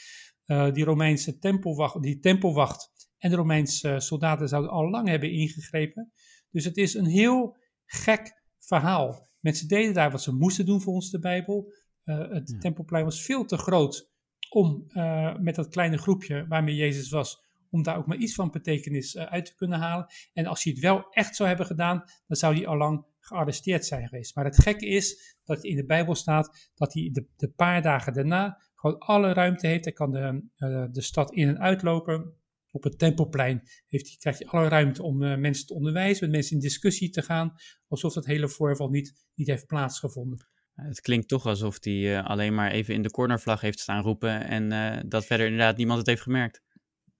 Uh, 0.46 0.72
die 0.72 0.84
Romeinse 0.84 1.38
tempelwacht, 1.38 2.02
die 2.02 2.18
tempelwacht 2.18 2.90
en 3.18 3.30
de 3.30 3.36
Romeinse 3.36 4.00
soldaten 4.00 4.48
zouden 4.48 4.70
al 4.70 4.90
lang 4.90 5.08
hebben 5.08 5.32
ingegrepen. 5.32 6.12
Dus 6.50 6.64
het 6.64 6.76
is 6.76 6.94
een 6.94 7.06
heel 7.06 7.56
gek 7.84 8.42
verhaal. 8.58 9.28
Mensen 9.40 9.68
deden 9.68 9.94
daar 9.94 10.10
wat 10.10 10.22
ze 10.22 10.34
moesten 10.34 10.66
doen 10.66 10.80
volgens 10.80 11.10
de 11.10 11.18
Bijbel. 11.18 11.72
Uh, 12.04 12.30
het 12.30 12.50
ja. 12.50 12.58
tempelplein 12.58 13.04
was 13.04 13.22
veel 13.22 13.44
te 13.44 13.56
groot 13.56 14.10
om 14.50 14.84
uh, 14.88 15.36
met 15.36 15.54
dat 15.54 15.68
kleine 15.68 15.98
groepje 15.98 16.46
waarmee 16.48 16.74
Jezus 16.74 17.10
was, 17.10 17.45
om 17.70 17.82
daar 17.82 17.96
ook 17.96 18.06
maar 18.06 18.16
iets 18.16 18.34
van 18.34 18.50
betekenis 18.50 19.14
uh, 19.14 19.22
uit 19.22 19.44
te 19.44 19.54
kunnen 19.54 19.78
halen. 19.78 20.06
En 20.32 20.46
als 20.46 20.64
hij 20.64 20.72
het 20.72 20.82
wel 20.82 21.10
echt 21.10 21.36
zou 21.36 21.48
hebben 21.48 21.66
gedaan, 21.66 22.04
dan 22.26 22.36
zou 22.36 22.54
hij 22.54 22.66
al 22.66 22.76
lang 22.76 23.04
gearresteerd 23.20 23.86
zijn 23.86 24.08
geweest. 24.08 24.34
Maar 24.34 24.44
het 24.44 24.62
gekke 24.62 24.86
is 24.86 25.36
dat 25.44 25.64
in 25.64 25.76
de 25.76 25.84
Bijbel 25.84 26.14
staat 26.14 26.70
dat 26.74 26.92
hij 26.92 27.10
de, 27.12 27.26
de 27.36 27.48
paar 27.48 27.82
dagen 27.82 28.12
daarna 28.12 28.62
gewoon 28.74 28.98
alle 28.98 29.32
ruimte 29.32 29.66
heeft. 29.66 29.84
Hij 29.84 29.92
kan 29.92 30.10
de, 30.10 30.42
uh, 30.58 30.84
de 30.90 31.02
stad 31.02 31.32
in 31.32 31.48
en 31.48 31.58
uitlopen. 31.58 32.34
Op 32.70 32.82
het 32.82 32.98
tempelplein 32.98 33.62
heeft 33.86 34.06
hij, 34.06 34.16
krijg 34.18 34.38
je 34.38 34.46
alle 34.46 34.68
ruimte 34.68 35.02
om 35.02 35.22
uh, 35.22 35.36
mensen 35.36 35.66
te 35.66 35.74
onderwijzen, 35.74 36.24
met 36.24 36.34
mensen 36.34 36.56
in 36.56 36.62
discussie 36.62 37.10
te 37.10 37.22
gaan, 37.22 37.52
alsof 37.88 38.12
dat 38.12 38.26
hele 38.26 38.48
voorval 38.48 38.88
niet, 38.88 39.26
niet 39.34 39.46
heeft 39.46 39.66
plaatsgevonden. 39.66 40.46
Het 40.72 41.00
klinkt 41.00 41.28
toch 41.28 41.46
alsof 41.46 41.84
hij 41.84 42.22
alleen 42.22 42.54
maar 42.54 42.70
even 42.70 42.94
in 42.94 43.02
de 43.02 43.10
cornervlag 43.10 43.60
heeft 43.60 43.80
staan 43.80 44.02
roepen 44.02 44.46
en 44.48 45.08
dat 45.08 45.26
verder 45.26 45.46
inderdaad 45.46 45.76
niemand 45.76 45.98
het 45.98 46.06
heeft 46.06 46.22
gemerkt. 46.22 46.62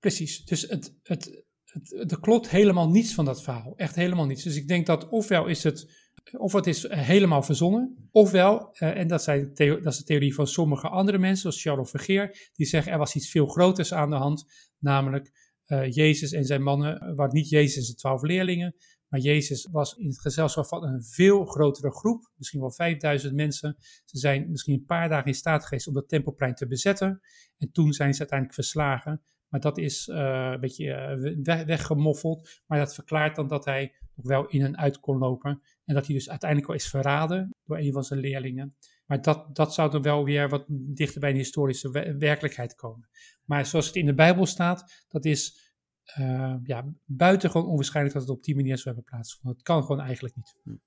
Precies, 0.01 0.45
dus 0.45 0.63
het, 0.63 0.95
het, 1.03 1.45
het, 1.65 2.11
er 2.11 2.21
klopt 2.21 2.49
helemaal 2.49 2.91
niets 2.91 3.15
van 3.15 3.25
dat 3.25 3.43
verhaal. 3.43 3.73
Echt 3.77 3.95
helemaal 3.95 4.27
niets. 4.27 4.43
Dus 4.43 4.57
ik 4.57 4.69
denk 4.69 4.87
dat 4.87 5.09
ofwel 5.09 5.47
is 5.47 5.63
het, 5.63 6.05
of 6.33 6.53
het 6.53 6.67
is 6.67 6.89
helemaal 6.89 7.43
verzonnen, 7.43 8.09
ofwel, 8.11 8.77
uh, 8.79 8.97
en 8.97 9.09
dat, 9.09 9.23
zijn 9.23 9.55
dat 9.55 9.87
is 9.87 9.99
de 9.99 10.05
theorie 10.05 10.35
van 10.35 10.47
sommige 10.47 10.89
andere 10.89 11.19
mensen, 11.19 11.41
zoals 11.41 11.63
Charles 11.63 11.91
Vergeer, 11.91 12.51
die 12.53 12.67
zeggen 12.67 12.93
er 12.93 12.99
was 12.99 13.15
iets 13.15 13.31
veel 13.31 13.47
groters 13.47 13.93
aan 13.93 14.11
de 14.11 14.17
hand, 14.17 14.45
namelijk 14.79 15.31
uh, 15.67 15.91
Jezus 15.91 16.33
en 16.33 16.45
zijn 16.45 16.63
mannen, 16.63 17.15
waar 17.15 17.33
niet 17.33 17.49
Jezus 17.49 17.77
en 17.77 17.83
zijn 17.83 17.97
twaalf 17.97 18.23
leerlingen, 18.23 18.75
maar 19.09 19.21
Jezus 19.21 19.69
was 19.71 19.95
in 19.95 20.07
het 20.07 20.21
gezelschap 20.21 20.67
van 20.67 20.85
een 20.85 21.05
veel 21.05 21.45
grotere 21.45 21.91
groep, 21.91 22.31
misschien 22.37 22.61
wel 22.61 22.73
5000 22.73 23.35
mensen. 23.35 23.77
Ze 24.05 24.19
zijn 24.19 24.51
misschien 24.51 24.75
een 24.75 24.85
paar 24.85 25.09
dagen 25.09 25.27
in 25.27 25.35
staat 25.35 25.65
geweest 25.65 25.87
om 25.87 25.95
dat 25.95 26.09
tempelplein 26.09 26.55
te 26.55 26.67
bezetten. 26.67 27.21
En 27.59 27.73
toen 27.73 27.93
zijn 27.93 28.13
ze 28.13 28.19
uiteindelijk 28.19 28.59
verslagen. 28.59 29.23
Maar 29.57 29.65
dat 29.65 29.79
is 29.79 30.09
uh, 30.09 30.51
een 30.53 30.61
beetje 30.61 31.17
weg, 31.43 31.65
weggemoffeld. 31.65 32.63
Maar 32.67 32.79
dat 32.79 32.95
verklaart 32.95 33.37
dan 33.37 33.49
dat 33.49 33.65
hij 33.65 33.95
nog 34.15 34.27
wel 34.27 34.47
in 34.47 34.63
en 34.63 34.79
uit 34.79 35.01
kon 35.01 35.19
lopen. 35.19 35.63
En 35.85 35.95
dat 35.95 36.07
hij 36.07 36.15
dus 36.15 36.31
uiteindelijk 36.31 36.71
wel 36.71 36.81
is 36.81 36.89
verraden 36.89 37.55
door 37.65 37.79
een 37.79 37.93
van 37.93 38.05
zijn 38.05 38.21
leerlingen. 38.21 38.77
Maar 39.07 39.23
dat, 39.23 39.57
dat 39.57 39.75
zou 39.75 39.91
dan 39.91 40.03
wel 40.03 40.25
weer 40.25 40.49
wat 40.49 40.65
dichter 40.69 41.21
bij 41.21 41.31
een 41.31 41.37
historische 41.37 42.17
werkelijkheid 42.19 42.75
komen. 42.75 43.09
Maar 43.45 43.67
zoals 43.67 43.87
het 43.87 43.97
in 43.97 44.07
de 44.07 44.15
Bijbel 44.15 44.47
staat, 44.47 45.05
dat 45.09 45.25
is 45.25 45.73
uh, 46.19 46.55
ja, 46.63 46.85
buitengewoon 47.05 47.69
onwaarschijnlijk 47.69 48.15
dat 48.15 48.27
het 48.29 48.37
op 48.37 48.45
die 48.45 48.57
manier 48.57 48.79
zou 48.79 48.95
hebben 48.95 49.05
plaatsgevonden. 49.05 49.59
Het 49.59 49.67
kan 49.67 49.83
gewoon 49.83 50.01
eigenlijk 50.01 50.37
niet. 50.37 50.81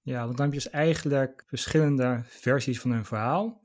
Ja, 0.00 0.24
want 0.24 0.36
dan 0.36 0.46
heb 0.46 0.54
je 0.54 0.62
dus 0.62 0.70
eigenlijk 0.70 1.44
verschillende 1.46 2.22
versies 2.24 2.80
van 2.80 2.90
een 2.90 3.04
verhaal. 3.04 3.62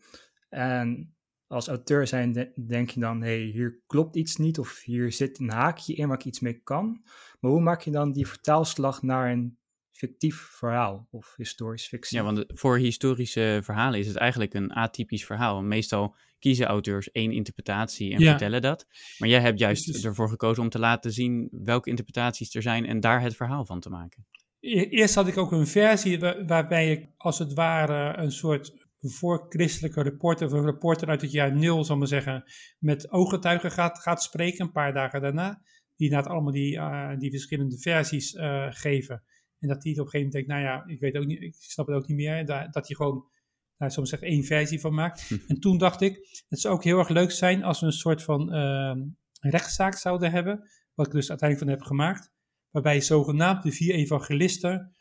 En 0.50 1.14
als 1.50 1.68
auteur 1.68 2.08
zijn 2.08 2.54
denk 2.56 2.90
je 2.90 3.00
dan, 3.00 3.22
hé, 3.22 3.28
hey, 3.28 3.50
hier 3.52 3.80
klopt 3.88 4.16
iets 4.16 4.36
niet 4.36 4.60
of 4.60 4.82
hier 4.84 5.12
zit 5.12 5.40
een 5.40 5.50
haakje 5.50 5.94
in 5.94 6.08
waar 6.08 6.18
ik 6.18 6.26
iets 6.26 6.40
mee 6.40 6.62
kan. 6.64 7.02
Maar 7.40 7.52
hoe 7.52 7.62
maak 7.62 7.82
je 7.82 7.92
dan 7.92 8.12
die 8.12 8.28
vertaalslag 8.28 9.02
naar 9.02 9.32
een 9.32 9.58
fictief 9.92 10.36
verhaal 10.36 11.08
of 11.12 11.34
historisch 11.38 11.88
fictie? 11.88 12.18
Ja, 12.18 12.24
want 12.24 12.46
voor 12.48 12.78
historische 12.78 13.60
verhalen 13.64 14.00
is 14.00 14.08
het 14.08 14.16
eigenlijk 14.16 14.54
een 14.54 14.74
atypisch 14.74 15.26
verhaal. 15.26 15.62
Meestal 15.62 16.16
kiezen 16.40 16.66
auteurs 16.66 17.12
één 17.12 17.32
interpretatie 17.32 18.14
en 18.14 18.20
ja. 18.20 18.30
vertellen 18.30 18.62
dat. 18.62 18.88
Maar 19.18 19.30
jij 19.30 19.42
hebt 19.42 19.60
juist 19.60 19.86
dus... 19.86 20.06
ervoor 20.06 20.30
gekozen 20.30 20.64
om 20.64 20.70
te 20.70 20.80
laten 20.80 21.12
zien 21.12 21.50
welke 21.52 21.90
interpretaties 21.90 22.56
er 22.56 22.62
zijn 22.62 22.86
en 22.86 23.00
daar 23.00 23.22
het 23.22 23.36
verhaal 23.36 23.66
van 23.66 23.80
te 23.80 23.90
maken. 23.90 24.26
E-, 24.60 24.90
eerst 24.90 25.16
had 25.16 25.28
ik 25.28 25.38
ook 25.38 25.52
een 25.52 25.68
versie 25.68 26.20
waarbij 26.48 26.92
ik 26.92 27.10
als 27.18 27.40
het 27.40 27.54
ware 27.54 28.18
een 28.18 28.32
soort 28.32 28.89
voor-christelijke 29.02 30.02
reporter 30.02 30.48
of 30.48 30.54
een 30.54 30.66
reporter 30.66 31.08
uit 31.08 31.22
het 31.22 31.32
jaar 31.32 31.56
nul, 31.56 31.84
zal 31.84 31.98
maar 31.98 32.08
zeggen, 32.08 32.44
met 32.80 33.12
ooggetuigen 33.12 33.72
gaat, 33.72 34.00
gaat 34.00 34.24
spreken, 34.24 34.66
een 34.66 34.72
paar 34.72 34.94
dagen 34.94 35.22
daarna. 35.22 35.62
Die 35.96 36.10
inderdaad 36.10 36.32
allemaal 36.32 36.52
die, 36.52 36.76
uh, 36.76 37.18
die 37.18 37.30
verschillende 37.30 37.78
versies 37.78 38.34
uh, 38.34 38.68
geven. 38.70 39.24
En 39.60 39.68
dat 39.68 39.82
die 39.82 40.00
op 40.00 40.06
een 40.06 40.12
gegeven 40.12 40.32
moment 40.32 40.32
denkt, 40.32 40.48
nou 40.48 40.62
ja, 40.62 40.94
ik 40.94 41.00
weet 41.00 41.18
ook 41.18 41.26
niet, 41.26 41.42
ik 41.42 41.56
snap 41.56 41.88
het 41.88 41.96
ook 41.96 42.08
niet 42.08 42.18
meer. 42.18 42.46
Dat, 42.46 42.74
dat 42.74 42.88
hij 42.88 42.96
gewoon, 42.96 43.26
nou, 43.78 43.92
soms 43.92 44.10
zeggen, 44.10 44.28
één 44.28 44.44
versie 44.44 44.80
van 44.80 44.94
maakt. 44.94 45.22
Hm. 45.28 45.38
En 45.48 45.60
toen 45.60 45.78
dacht 45.78 46.02
ik, 46.02 46.44
het 46.48 46.60
zou 46.60 46.74
ook 46.74 46.84
heel 46.84 47.00
erg 47.00 47.10
leuk 47.10 47.32
zijn 47.32 47.64
als 47.64 47.80
we 47.80 47.86
een 47.86 47.92
soort 47.92 48.24
van 48.24 48.56
uh, 48.56 48.96
rechtszaak 49.40 49.96
zouden 49.96 50.32
hebben. 50.32 50.70
Wat 50.94 51.06
ik 51.06 51.12
dus 51.14 51.30
uiteindelijk 51.30 51.70
van 51.70 51.80
heb 51.80 51.88
gemaakt. 51.88 52.32
Waarbij 52.70 53.02
zogenaamd 53.02 53.64
de 53.64 53.72
vier 53.72 53.94
evangelisten 53.94 54.96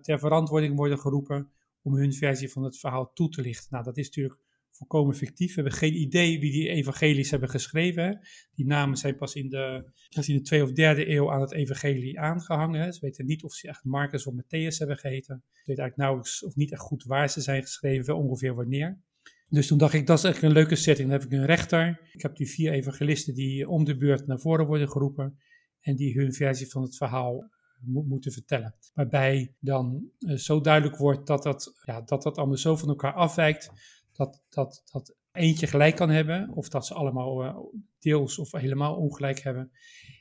ter 0.00 0.18
verantwoording 0.18 0.76
worden 0.76 0.98
geroepen 0.98 1.52
om 1.82 1.94
hun 1.94 2.12
versie 2.12 2.50
van 2.50 2.64
het 2.64 2.78
verhaal 2.78 3.12
toe 3.12 3.28
te 3.28 3.42
lichten. 3.42 3.68
Nou, 3.70 3.84
dat 3.84 3.96
is 3.96 4.06
natuurlijk 4.06 4.40
volkomen 4.70 5.14
fictief. 5.14 5.48
We 5.48 5.60
hebben 5.60 5.78
geen 5.78 6.00
idee 6.00 6.40
wie 6.40 6.52
die 6.52 6.68
evangelies 6.68 7.30
hebben 7.30 7.48
geschreven. 7.48 8.20
Die 8.54 8.66
namen 8.66 8.96
zijn 8.96 9.16
pas 9.16 9.34
in 9.34 9.48
de, 9.48 9.92
pas 10.14 10.28
in 10.28 10.42
de 10.42 10.62
of 10.62 10.72
derde 10.72 11.08
eeuw 11.08 11.32
aan 11.32 11.40
het 11.40 11.52
evangelie 11.52 12.20
aangehangen. 12.20 12.92
Ze 12.92 13.00
weten 13.00 13.26
niet 13.26 13.42
of 13.44 13.52
ze 13.52 13.68
echt 13.68 13.84
Marcus 13.84 14.26
of 14.26 14.34
Matthäus 14.34 14.78
hebben 14.78 14.98
geheten. 14.98 15.42
Ze 15.52 15.62
weten 15.64 15.82
eigenlijk 15.82 15.96
nauwelijks 15.96 16.44
of 16.44 16.54
niet 16.54 16.72
echt 16.72 16.80
goed 16.80 17.04
waar 17.04 17.30
ze 17.30 17.40
zijn 17.40 17.62
geschreven, 17.62 18.06
wel 18.06 18.18
ongeveer 18.18 18.54
wanneer. 18.54 19.00
Dus 19.48 19.66
toen 19.66 19.78
dacht 19.78 19.94
ik, 19.94 20.06
dat 20.06 20.18
is 20.18 20.24
echt 20.24 20.42
een 20.42 20.52
leuke 20.52 20.76
setting. 20.76 21.08
Dan 21.10 21.20
heb 21.20 21.28
ik 21.30 21.38
een 21.38 21.46
rechter. 21.46 22.00
Ik 22.12 22.22
heb 22.22 22.36
die 22.36 22.48
vier 22.48 22.72
evangelisten 22.72 23.34
die 23.34 23.68
om 23.68 23.84
de 23.84 23.96
beurt 23.96 24.26
naar 24.26 24.40
voren 24.40 24.66
worden 24.66 24.90
geroepen. 24.90 25.38
En 25.80 25.96
die 25.96 26.14
hun 26.14 26.32
versie 26.32 26.68
van 26.68 26.82
het 26.82 26.96
verhaal 26.96 27.50
mo 27.80 28.02
moeten 28.02 28.32
vertellen. 28.32 28.74
Waarbij 28.94 29.54
dan 29.58 30.10
uh, 30.18 30.36
zo 30.36 30.60
duidelijk 30.60 30.96
wordt 30.96 31.26
dat 31.26 31.42
dat, 31.42 31.72
ja, 31.84 32.00
dat 32.00 32.22
dat 32.22 32.38
allemaal 32.38 32.56
zo 32.56 32.76
van 32.76 32.88
elkaar 32.88 33.14
afwijkt, 33.14 33.70
dat, 34.12 34.42
dat, 34.48 34.82
dat 34.92 35.16
eentje 35.32 35.66
gelijk 35.66 35.96
kan 35.96 36.10
hebben, 36.10 36.50
of 36.54 36.68
dat 36.68 36.86
ze 36.86 36.94
allemaal 36.94 37.44
eh, 37.44 37.56
deels 37.98 38.38
of 38.38 38.52
helemaal 38.52 38.96
ongelijk 38.96 39.40
hebben. 39.40 39.70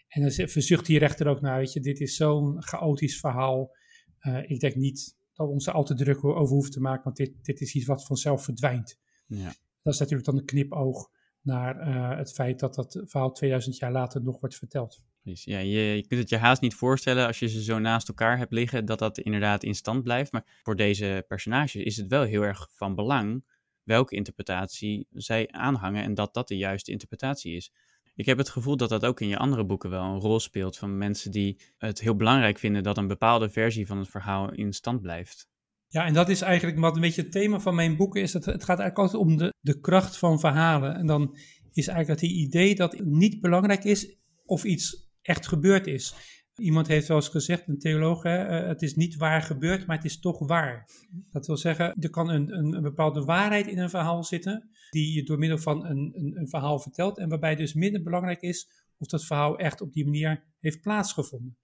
En 0.08 0.22
dan 0.22 0.32
verzucht 0.32 0.86
die 0.86 1.00
rechter 1.00 1.28
ook 1.28 1.42
naar, 1.42 1.58
weet 1.58 1.74
je, 1.74 1.80
dit 1.80 2.00
is 2.00 2.16
zo'n 2.16 2.64
chaotisch 2.64 3.20
verhaal. 3.20 3.76
Eh, 4.20 4.50
ik 4.50 4.60
denk 4.60 4.76
niet 4.76 5.18
dat 5.34 5.48
we 5.48 5.54
ons 5.54 5.68
er 5.68 5.74
al 5.74 5.84
te 5.84 5.96
druk 5.96 6.24
over 6.24 6.54
hoeven 6.54 6.72
te 6.72 6.82
maken, 6.82 7.04
want 7.04 7.16
dit, 7.16 7.46
dit 7.46 7.62
is 7.62 7.76
iets 7.76 7.86
wat 7.86 8.06
vanzelf 8.06 8.44
verdwijnt. 8.44 9.00
Ja. 9.28 9.54
Dat 9.82 9.94
is 9.94 10.00
natuurlijk 10.00 10.28
dan 10.28 10.38
een 10.38 10.46
knipoog 10.46 11.10
naar 11.42 11.80
eh, 11.80 12.18
het 12.18 12.34
feit 12.34 12.60
dat 12.60 12.76
dat 12.76 13.04
verhaal 13.06 13.32
2000 13.32 13.78
jaar 13.78 13.92
later 13.92 14.24
nog 14.24 14.40
wordt 14.40 14.56
verteld. 14.56 15.04
Ja, 15.34 15.60
je, 15.60 15.80
je 15.80 16.08
kunt 16.08 16.20
het 16.20 16.30
je 16.30 16.38
haast 16.38 16.62
niet 16.62 16.76
voorstellen 16.76 17.28
als 17.28 17.40
je 17.40 17.48
ze 17.48 17.64
zo 17.64 17.80
naast 17.80 18.08
elkaar 18.08 18.38
hebt 18.38 18.52
liggen, 18.52 18.86
dat 18.86 19.00
dat 19.00 19.18
inderdaad 19.18 19.64
in 19.64 19.76
stand 19.76 20.04
blijft. 20.04 20.32
Maar 20.32 20.46
voor 20.64 20.76
deze 20.76 21.26
personages 21.28 21.76
is 21.84 21.98
het 21.98 22.08
wel 22.08 22.24
heel 22.24 22.42
erg 22.42 22.68
van 22.72 22.96
belang 22.96 23.44
welke 23.84 24.16
interpretatie 24.16 25.08
zij 25.12 25.48
aanhangen 25.52 26.04
en 26.04 26.14
dat 26.14 26.34
dat 26.34 26.48
de 26.48 26.58
juiste 26.58 26.92
interpretatie 26.92 27.56
is. 27.56 27.72
Ik 28.16 28.26
heb 28.26 28.38
het 28.38 28.50
gevoel 28.50 28.78
dat 28.78 28.90
dat 28.90 29.06
ook 29.06 29.22
in 29.22 29.28
je 29.28 29.38
andere 29.38 29.66
boeken 29.66 29.90
wel 29.90 30.04
een 30.04 30.20
rol 30.20 30.40
speelt 30.40 30.78
van 30.78 30.98
mensen 30.98 31.32
die 31.32 31.62
het 31.78 32.00
heel 32.00 32.16
belangrijk 32.16 32.58
vinden 32.58 32.84
dat 32.84 32.98
een 32.98 33.08
bepaalde 33.08 33.50
versie 33.50 33.88
van 33.88 33.98
het 33.98 34.10
verhaal 34.10 34.54
in 34.54 34.74
stand 34.74 35.02
blijft. 35.02 35.48
Ja, 35.88 36.06
en 36.06 36.14
dat 36.14 36.30
is 36.30 36.42
eigenlijk 36.42 36.80
wat 36.80 36.96
een 36.96 37.02
beetje 37.02 37.22
het 37.22 37.32
thema 37.32 37.60
van 37.60 37.76
mijn 37.76 37.96
boeken 37.96 38.22
is. 38.22 38.32
Dat 38.32 38.46
het 38.46 38.64
gaat 38.64 38.80
eigenlijk 38.80 38.98
altijd 38.98 39.22
om 39.22 39.38
de, 39.38 39.54
de 39.60 39.80
kracht 39.80 40.18
van 40.18 40.40
verhalen. 40.40 40.96
En 40.96 41.06
dan 41.06 41.38
is 41.72 41.88
eigenlijk 41.88 42.22
het 42.22 42.32
idee 42.32 42.76
dat 42.76 43.00
niet 43.04 43.42
belangrijk 43.42 43.84
is 43.84 44.18
of 44.46 44.64
iets 44.64 45.09
echt 45.22 45.48
gebeurd 45.48 45.88
is. 45.88 46.14
Iemand 46.56 46.88
heeft 46.88 47.08
wel 47.08 47.18
eens 47.18 47.28
gezegd, 47.28 47.68
een 47.68 47.80
theoloog, 47.80 48.24
eh, 48.24 48.68
het 48.68 48.82
is 48.82 48.96
niet 48.96 49.16
waar 49.16 49.42
gebeurd, 49.42 49.86
maar 49.86 49.96
het 49.96 50.06
is 50.06 50.20
toch 50.20 50.48
waar. 50.48 50.90
Dat 51.32 51.48
wil 51.48 51.58
zeggen, 51.58 51.96
er 52.00 52.10
kan 52.10 52.30
een, 52.30 52.58
een, 52.58 52.82
bepaalde 52.82 53.24
waarheid 53.24 53.68
in 53.68 53.80
een 53.80 53.90
verhaal 53.90 54.24
zitten, 54.24 54.70
die 54.90 55.14
je 55.14 55.24
door 55.24 55.38
middel 55.38 55.58
van 55.58 55.86
een, 55.86 56.12
een, 56.16 56.38
een 56.38 56.50
verhaal 56.50 56.80
vertelt, 56.80 57.18
en 57.18 57.30
waarbij 57.30 57.56
dus 57.56 57.74
minder 57.74 58.04
belangrijk 58.04 58.42
is 58.42 58.70
of 58.98 59.08
dat 59.08 59.26
verhaal 59.26 59.58
echt 59.58 59.82
op 59.82 59.94
die 59.94 60.06
manier 60.06 60.44
heeft 60.60 60.82
plaatsgevonden. 60.82 61.58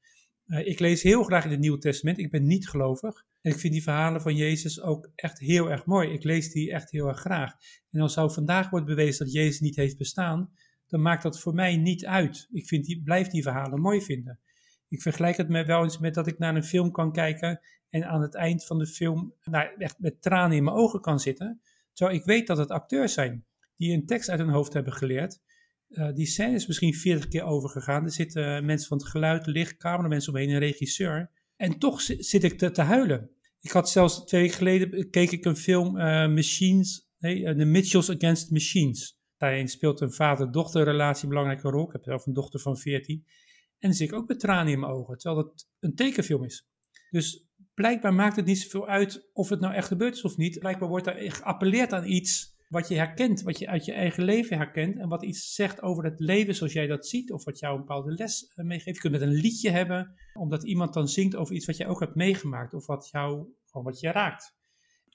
Uh, 0.47 0.67
ik 0.67 0.79
lees 0.79 1.03
heel 1.03 1.23
graag 1.23 1.45
in 1.45 1.51
het 1.51 1.59
Nieuwe 1.59 1.77
Testament, 1.77 2.19
ik 2.19 2.31
ben 2.31 2.45
niet 2.45 2.69
gelovig, 2.69 3.25
en 3.45 3.51
ik 3.51 3.59
vind 3.59 3.73
die 3.73 3.83
verhalen 3.83 4.21
van 4.21 4.35
Jezus 4.35 4.81
ook 4.81 5.11
echt 5.15 5.39
heel 5.39 5.71
erg 5.71 5.85
mooi. 5.85 6.09
Ik 6.09 6.23
lees 6.23 6.51
die 6.51 6.71
echt 6.71 6.91
heel 6.91 7.07
erg 7.07 7.19
graag. 7.19 7.53
En 7.91 8.01
als 8.01 8.13
zou 8.13 8.31
vandaag 8.31 8.69
wordt 8.69 8.85
bewezen 8.85 9.25
dat 9.25 9.33
Jezus 9.33 9.59
niet 9.59 9.75
heeft 9.75 9.97
bestaan, 9.97 10.51
dan 10.87 11.01
maakt 11.01 11.23
dat 11.23 11.39
voor 11.39 11.53
mij 11.53 11.77
niet 11.77 12.05
uit. 12.05 12.47
Ik 12.51 12.67
vind 12.67 12.85
die, 12.85 13.01
blijf 13.03 13.27
die 13.27 13.41
verhalen 13.41 13.81
mooi 13.81 14.01
vinden. 14.01 14.39
Ik 14.87 15.01
vergelijk 15.01 15.37
het 15.37 15.49
met 15.49 15.67
wel 15.67 15.83
eens 15.83 15.97
met 15.97 16.13
dat 16.13 16.27
ik 16.27 16.37
naar 16.37 16.55
een 16.55 16.63
film 16.63 16.91
kan 16.91 17.11
kijken 17.11 17.59
en 17.89 18.07
aan 18.07 18.21
het 18.21 18.35
eind 18.35 18.65
van 18.65 18.77
de 18.77 18.87
film 18.87 19.33
nou, 19.43 19.67
echt 19.77 19.99
met 19.99 20.21
tranen 20.21 20.57
in 20.57 20.63
mijn 20.63 20.75
ogen 20.75 21.01
kan 21.01 21.19
zitten. 21.19 21.61
Terwijl 21.93 22.17
ik 22.17 22.25
weet 22.25 22.47
dat 22.47 22.57
het 22.57 22.69
acteurs 22.69 23.13
zijn 23.13 23.45
die 23.77 23.93
een 23.93 24.05
tekst 24.05 24.29
uit 24.29 24.39
hun 24.39 24.49
hoofd 24.49 24.73
hebben 24.73 24.93
geleerd. 24.93 25.39
Uh, 25.89 26.13
die 26.13 26.25
scène 26.25 26.55
is 26.55 26.67
misschien 26.67 26.93
40 26.93 27.27
keer 27.27 27.43
overgegaan. 27.43 28.03
Er 28.03 28.11
zitten 28.11 28.65
mensen 28.65 28.87
van 28.87 28.97
het 28.97 29.07
geluid, 29.07 29.45
licht, 29.45 29.77
cameramensen 29.77 30.33
omheen, 30.33 30.49
een 30.49 30.59
regisseur. 30.59 31.29
En 31.55 31.79
toch 31.79 32.01
zit 32.01 32.43
ik 32.43 32.57
te, 32.57 32.71
te, 32.71 32.81
huilen. 32.81 33.29
Ik 33.61 33.71
had 33.71 33.89
zelfs 33.89 34.25
twee 34.25 34.41
weken 34.41 34.57
geleden 34.57 35.09
keek 35.09 35.31
ik 35.31 35.45
een 35.45 35.55
film, 35.55 35.97
uh, 35.97 36.03
Machines, 36.27 37.09
nee, 37.19 37.55
The 37.55 37.65
Mitchells 37.65 38.09
Against 38.09 38.51
Machines. 38.51 39.19
Daarin 39.45 39.67
speelt 39.67 40.01
een 40.01 40.11
vader-dochter 40.11 40.83
relatie 40.83 41.23
een 41.23 41.29
belangrijke 41.29 41.69
rol. 41.69 41.85
Ik 41.85 41.91
heb 41.91 42.03
zelf 42.03 42.25
een 42.25 42.33
dochter 42.33 42.59
van 42.59 42.77
14. 42.77 43.23
En 43.79 43.89
dan 43.89 43.93
zie 43.93 44.07
ik 44.07 44.13
ook 44.13 44.27
met 44.27 44.39
tranen 44.39 44.73
in 44.73 44.79
mijn 44.79 44.91
ogen, 44.91 45.17
terwijl 45.17 45.45
het 45.45 45.67
een 45.79 45.95
tekenfilm 45.95 46.43
is. 46.43 46.67
Dus 47.09 47.47
blijkbaar 47.73 48.13
maakt 48.13 48.35
het 48.35 48.45
niet 48.45 48.59
zoveel 48.59 48.87
uit 48.87 49.29
of 49.33 49.49
het 49.49 49.59
nou 49.59 49.73
echt 49.73 49.87
gebeurd 49.87 50.15
is 50.15 50.21
of 50.21 50.37
niet. 50.37 50.59
Blijkbaar 50.59 50.89
wordt 50.89 51.07
er 51.07 51.31
geappelleerd 51.31 51.93
aan 51.93 52.05
iets 52.05 52.55
wat 52.69 52.87
je 52.87 52.95
herkent, 52.95 53.41
wat 53.41 53.59
je 53.59 53.67
uit 53.67 53.85
je 53.85 53.93
eigen 53.93 54.23
leven 54.23 54.57
herkent 54.57 54.97
en 54.97 55.09
wat 55.09 55.23
iets 55.23 55.53
zegt 55.53 55.81
over 55.81 56.03
het 56.03 56.19
leven 56.19 56.55
zoals 56.55 56.73
jij 56.73 56.87
dat 56.87 57.07
ziet 57.07 57.31
of 57.31 57.43
wat 57.43 57.59
jou 57.59 57.73
een 57.73 57.79
bepaalde 57.79 58.11
les 58.11 58.51
eh, 58.55 58.65
meegeeft. 58.65 58.95
Je 58.95 59.01
kunt 59.01 59.13
met 59.13 59.29
een 59.29 59.41
liedje 59.41 59.69
hebben, 59.69 60.15
omdat 60.33 60.63
iemand 60.63 60.93
dan 60.93 61.07
zingt 61.07 61.35
over 61.35 61.55
iets 61.55 61.65
wat 61.65 61.77
jij 61.77 61.87
ook 61.87 61.99
hebt 61.99 62.15
meegemaakt 62.15 62.73
of 62.73 62.85
wat 62.85 63.09
jou, 63.11 63.47
gewoon 63.65 63.85
wat 63.85 63.99
je 63.99 64.11
raakt. 64.11 64.55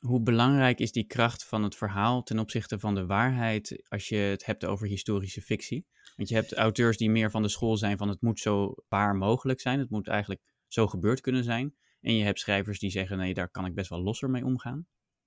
Hoe 0.00 0.22
belangrijk 0.22 0.78
is 0.78 0.92
die 0.92 1.06
kracht 1.06 1.44
van 1.44 1.62
het 1.62 1.76
verhaal 1.76 2.22
ten 2.22 2.38
opzichte 2.38 2.78
van 2.78 2.94
de 2.94 3.06
waarheid 3.06 3.82
als 3.88 4.08
je 4.08 4.16
het 4.16 4.46
hebt 4.46 4.64
over 4.64 4.86
historische 4.86 5.42
fictie? 5.42 5.86
Want 6.16 6.28
je 6.28 6.34
hebt 6.34 6.54
auteurs 6.54 6.96
die 6.96 7.10
meer 7.10 7.30
van 7.30 7.42
de 7.42 7.48
school 7.48 7.76
zijn 7.76 7.98
van 7.98 8.08
het 8.08 8.20
moet 8.20 8.40
zo 8.40 8.74
waar 8.88 9.16
mogelijk 9.16 9.60
zijn, 9.60 9.78
het 9.78 9.90
moet 9.90 10.08
eigenlijk 10.08 10.40
zo 10.66 10.86
gebeurd 10.86 11.20
kunnen 11.20 11.44
zijn. 11.44 11.74
En 12.00 12.14
je 12.14 12.24
hebt 12.24 12.38
schrijvers 12.38 12.78
die 12.78 12.90
zeggen 12.90 13.18
nee, 13.18 13.34
daar 13.34 13.50
kan 13.50 13.64
ik 13.64 13.74
best 13.74 13.90
wel 13.90 14.02
losser 14.02 14.30
mee 14.30 14.44
omgaan. 14.44 14.86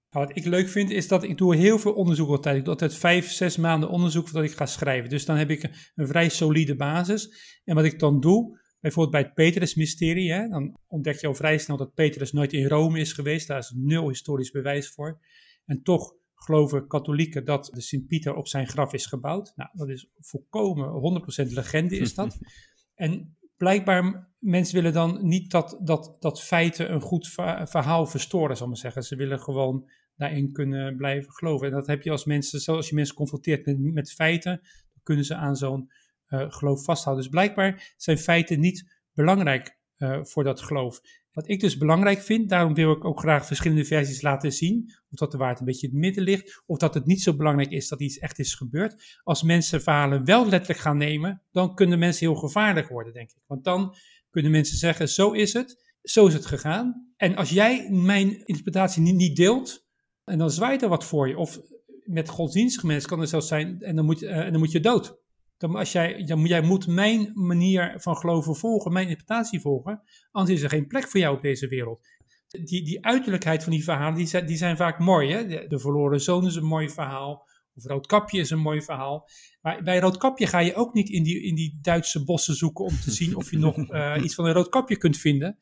Nou, 0.09 0.27
wat 0.27 0.37
ik 0.37 0.45
leuk 0.45 0.67
vind 0.67 0.89
is 0.89 1.07
dat 1.07 1.23
ik 1.23 1.37
doe 1.37 1.55
heel 1.55 1.79
veel 1.79 1.93
onderzoek 1.93 2.29
altijd. 2.29 2.55
Ik 2.55 2.63
doe 2.63 2.73
altijd 2.73 2.95
vijf, 2.95 3.31
zes 3.31 3.57
maanden 3.57 3.89
onderzoek 3.89 4.27
voordat 4.27 4.49
ik 4.51 4.57
ga 4.57 4.65
schrijven. 4.65 5.09
Dus 5.09 5.25
dan 5.25 5.35
heb 5.35 5.49
ik 5.49 5.63
een, 5.95 6.07
vrij 6.07 6.29
solide 6.29 6.75
basis. 6.75 7.29
En 7.63 7.75
wat 7.75 7.85
ik 7.85 7.99
dan 7.99 8.19
doe, 8.19 8.59
bijvoorbeeld 8.83 9.15
bij 9.15 9.21
het 9.21 9.33
Petrus-mysterie, 9.33 10.49
dan 10.49 10.77
ontdek 10.87 11.19
je 11.19 11.27
al 11.27 11.35
vrij 11.35 11.57
snel 11.57 11.77
dat 11.77 11.93
Petrus 11.93 12.31
nooit 12.31 12.53
in 12.53 12.67
Rome 12.67 12.99
is 12.99 13.13
geweest. 13.13 13.47
Daar 13.47 13.57
is 13.57 13.73
nul 13.75 14.07
historisch 14.07 14.51
bewijs 14.51 14.89
voor. 14.89 15.19
En 15.65 15.83
toch 15.83 16.15
geloven 16.35 16.87
katholieken 16.87 17.45
dat 17.45 17.69
de 17.73 17.81
Sint-Pieter 17.81 18.33
op 18.33 18.47
zijn 18.47 18.67
graf 18.67 18.93
is 18.93 19.05
gebouwd. 19.05 19.53
Nou, 19.55 19.69
dat 19.73 19.89
is 19.89 20.09
volkomen 20.19 21.21
100% 21.47 21.51
legende 21.51 21.97
is 21.97 22.13
dat. 22.15 22.39
en 22.95 23.37
blijkbaar, 23.57 24.29
mensen 24.39 24.75
willen 24.75 24.93
dan 24.93 25.27
niet 25.27 25.51
dat, 25.51 25.79
dat, 25.83 26.15
dat 26.19 26.41
feiten 26.41 26.93
een 26.93 27.01
goed 27.01 27.27
verhaal 27.63 28.05
verstoren, 28.05 28.55
zal 28.55 28.65
ik 28.65 28.71
maar 28.71 28.81
zeggen. 28.81 29.03
Ze 29.03 29.15
willen 29.15 29.39
gewoon 29.39 29.89
daarin 30.15 30.51
kunnen 30.51 30.95
blijven 30.95 31.31
geloven. 31.31 31.67
En 31.67 31.73
dat 31.73 31.87
heb 31.87 32.03
je 32.03 32.11
als 32.11 32.25
mensen, 32.25 32.59
zoals 32.59 32.89
je 32.89 32.95
mensen 32.95 33.15
confronteert 33.15 33.65
met, 33.65 33.79
met 33.79 34.13
feiten, 34.13 34.59
dan 34.61 35.03
kunnen 35.03 35.25
ze 35.25 35.35
aan 35.35 35.55
zo'n 35.55 35.91
geloof 36.33 36.83
vasthouden. 36.83 37.23
Dus 37.23 37.33
blijkbaar 37.33 37.93
zijn 37.97 38.17
feiten 38.17 38.59
niet 38.59 39.01
belangrijk 39.13 39.77
uh, 39.97 40.23
voor 40.23 40.43
dat 40.43 40.61
geloof. 40.61 41.01
Wat 41.31 41.49
ik 41.49 41.59
dus 41.59 41.77
belangrijk 41.77 42.21
vind, 42.21 42.49
daarom 42.49 42.73
wil 42.73 42.91
ik 42.91 43.05
ook 43.05 43.19
graag 43.19 43.45
verschillende 43.45 43.85
versies 43.85 44.21
laten 44.21 44.51
zien. 44.51 44.93
Of 45.09 45.17
dat 45.17 45.31
de 45.31 45.37
waarheid 45.37 45.59
een 45.59 45.65
beetje 45.65 45.87
in 45.87 45.93
het 45.93 46.01
midden 46.01 46.23
ligt, 46.23 46.63
of 46.65 46.77
dat 46.77 46.93
het 46.93 47.05
niet 47.05 47.21
zo 47.21 47.35
belangrijk 47.35 47.71
is 47.71 47.87
dat 47.87 48.01
iets 48.01 48.17
echt 48.17 48.39
is 48.39 48.55
gebeurd. 48.55 49.19
Als 49.23 49.43
mensen 49.43 49.81
verhalen 49.81 50.25
wel 50.25 50.49
letterlijk 50.49 50.79
gaan 50.79 50.97
nemen, 50.97 51.41
dan 51.51 51.75
kunnen 51.75 51.99
mensen 51.99 52.27
heel 52.27 52.35
gevaarlijk 52.35 52.87
worden, 52.87 53.13
denk 53.13 53.29
ik. 53.29 53.41
Want 53.45 53.63
dan 53.63 53.95
kunnen 54.29 54.51
mensen 54.51 54.77
zeggen, 54.77 55.09
zo 55.09 55.31
is 55.31 55.53
het, 55.53 55.95
zo 56.01 56.27
is 56.27 56.33
het 56.33 56.45
gegaan. 56.45 57.13
En 57.17 57.35
als 57.35 57.49
jij 57.49 57.89
mijn 57.89 58.45
interpretatie 58.45 59.01
niet, 59.01 59.15
niet 59.15 59.35
deelt, 59.35 59.85
en 60.23 60.37
dan 60.37 60.51
zwaait 60.51 60.81
er 60.81 60.89
wat 60.89 61.05
voor 61.05 61.27
je. 61.27 61.37
Of 61.37 61.59
met 62.03 62.29
godsdienstige 62.29 62.85
mensen 62.85 63.09
kan 63.09 63.19
het 63.19 63.29
zelfs 63.29 63.47
zijn, 63.47 63.81
en 63.81 63.95
dan 63.95 64.05
moet, 64.05 64.21
uh, 64.21 64.37
en 64.37 64.51
dan 64.51 64.59
moet 64.59 64.71
je 64.71 64.79
dood. 64.79 65.21
Dan 65.57 65.75
als 65.75 65.91
jij, 65.91 66.23
dan, 66.23 66.45
jij 66.45 66.61
moet 66.61 66.87
mijn 66.87 67.31
manier 67.33 67.93
van 67.97 68.17
geloven 68.17 68.55
volgen, 68.55 68.93
mijn 68.93 69.07
interpretatie 69.07 69.59
volgen, 69.59 70.01
anders 70.31 70.57
is 70.57 70.63
er 70.63 70.69
geen 70.69 70.87
plek 70.87 71.07
voor 71.07 71.19
jou 71.19 71.35
op 71.35 71.41
deze 71.41 71.67
wereld. 71.67 72.07
Die, 72.47 72.83
die 72.83 73.05
uiterlijkheid 73.05 73.63
van 73.63 73.71
die 73.71 73.83
verhalen, 73.83 74.17
die 74.17 74.27
zijn, 74.27 74.45
die 74.45 74.57
zijn 74.57 74.77
vaak 74.77 74.99
mooi. 74.99 75.31
Hè? 75.31 75.47
De, 75.47 75.65
de 75.67 75.79
verloren 75.79 76.21
zoon 76.21 76.45
is 76.45 76.55
een 76.55 76.65
mooi 76.65 76.89
verhaal. 76.89 77.47
Of 77.75 77.85
Roodkapje 77.85 78.39
is 78.39 78.49
een 78.49 78.59
mooi 78.59 78.81
verhaal. 78.81 79.29
Maar 79.61 79.83
bij 79.83 79.99
Roodkapje 79.99 80.47
ga 80.47 80.59
je 80.59 80.75
ook 80.75 80.93
niet 80.93 81.09
in 81.09 81.23
die, 81.23 81.41
in 81.41 81.55
die 81.55 81.79
Duitse 81.81 82.23
bossen 82.23 82.55
zoeken 82.55 82.85
om 82.85 82.99
te 82.99 83.11
zien 83.11 83.35
of 83.35 83.51
je 83.51 83.57
nog 83.57 83.77
uh, 83.77 84.15
iets 84.23 84.35
van 84.35 84.45
een 84.45 84.53
Roodkapje 84.53 84.97
kunt 84.97 85.17
vinden. 85.17 85.57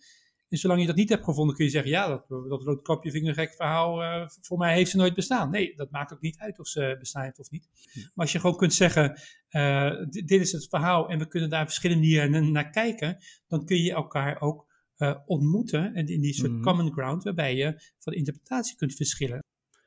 En 0.51 0.57
zolang 0.57 0.81
je 0.81 0.87
dat 0.87 0.95
niet 0.95 1.09
hebt 1.09 1.23
gevonden, 1.23 1.55
kun 1.55 1.65
je 1.65 1.71
zeggen: 1.71 1.91
ja, 1.91 2.07
dat, 2.07 2.49
dat 2.49 2.63
roodkapje 2.63 3.11
vind 3.11 3.23
ik 3.23 3.29
een 3.29 3.35
gek 3.35 3.53
verhaal. 3.53 4.03
Uh, 4.03 4.27
voor 4.41 4.57
mij 4.57 4.73
heeft 4.73 4.91
ze 4.91 4.97
nooit 4.97 5.13
bestaan. 5.13 5.49
Nee, 5.49 5.75
dat 5.75 5.91
maakt 5.91 6.13
ook 6.13 6.21
niet 6.21 6.37
uit 6.37 6.59
of 6.59 6.67
ze 6.67 6.95
bestaan 6.99 7.23
heeft 7.23 7.39
of 7.39 7.51
niet. 7.51 7.67
Maar 7.93 8.11
als 8.15 8.31
je 8.31 8.39
gewoon 8.39 8.57
kunt 8.57 8.73
zeggen: 8.73 9.19
uh, 9.51 9.91
dit 10.09 10.31
is 10.31 10.51
het 10.51 10.67
verhaal 10.69 11.09
en 11.09 11.19
we 11.19 11.27
kunnen 11.27 11.49
daar 11.49 11.65
verschillende 11.65 12.01
manieren 12.01 12.51
naar 12.51 12.69
kijken, 12.69 13.17
dan 13.47 13.65
kun 13.65 13.77
je 13.77 13.93
elkaar 13.93 14.41
ook 14.41 14.69
uh, 14.97 15.17
ontmoeten. 15.25 15.93
En 15.93 16.07
in 16.07 16.21
die 16.21 16.33
soort 16.33 16.51
mm. 16.51 16.61
common 16.61 16.91
ground, 16.91 17.23
waarbij 17.23 17.55
je 17.55 17.81
van 17.99 18.13
interpretatie 18.13 18.75
kunt 18.75 18.95
verschillen. 18.95 19.39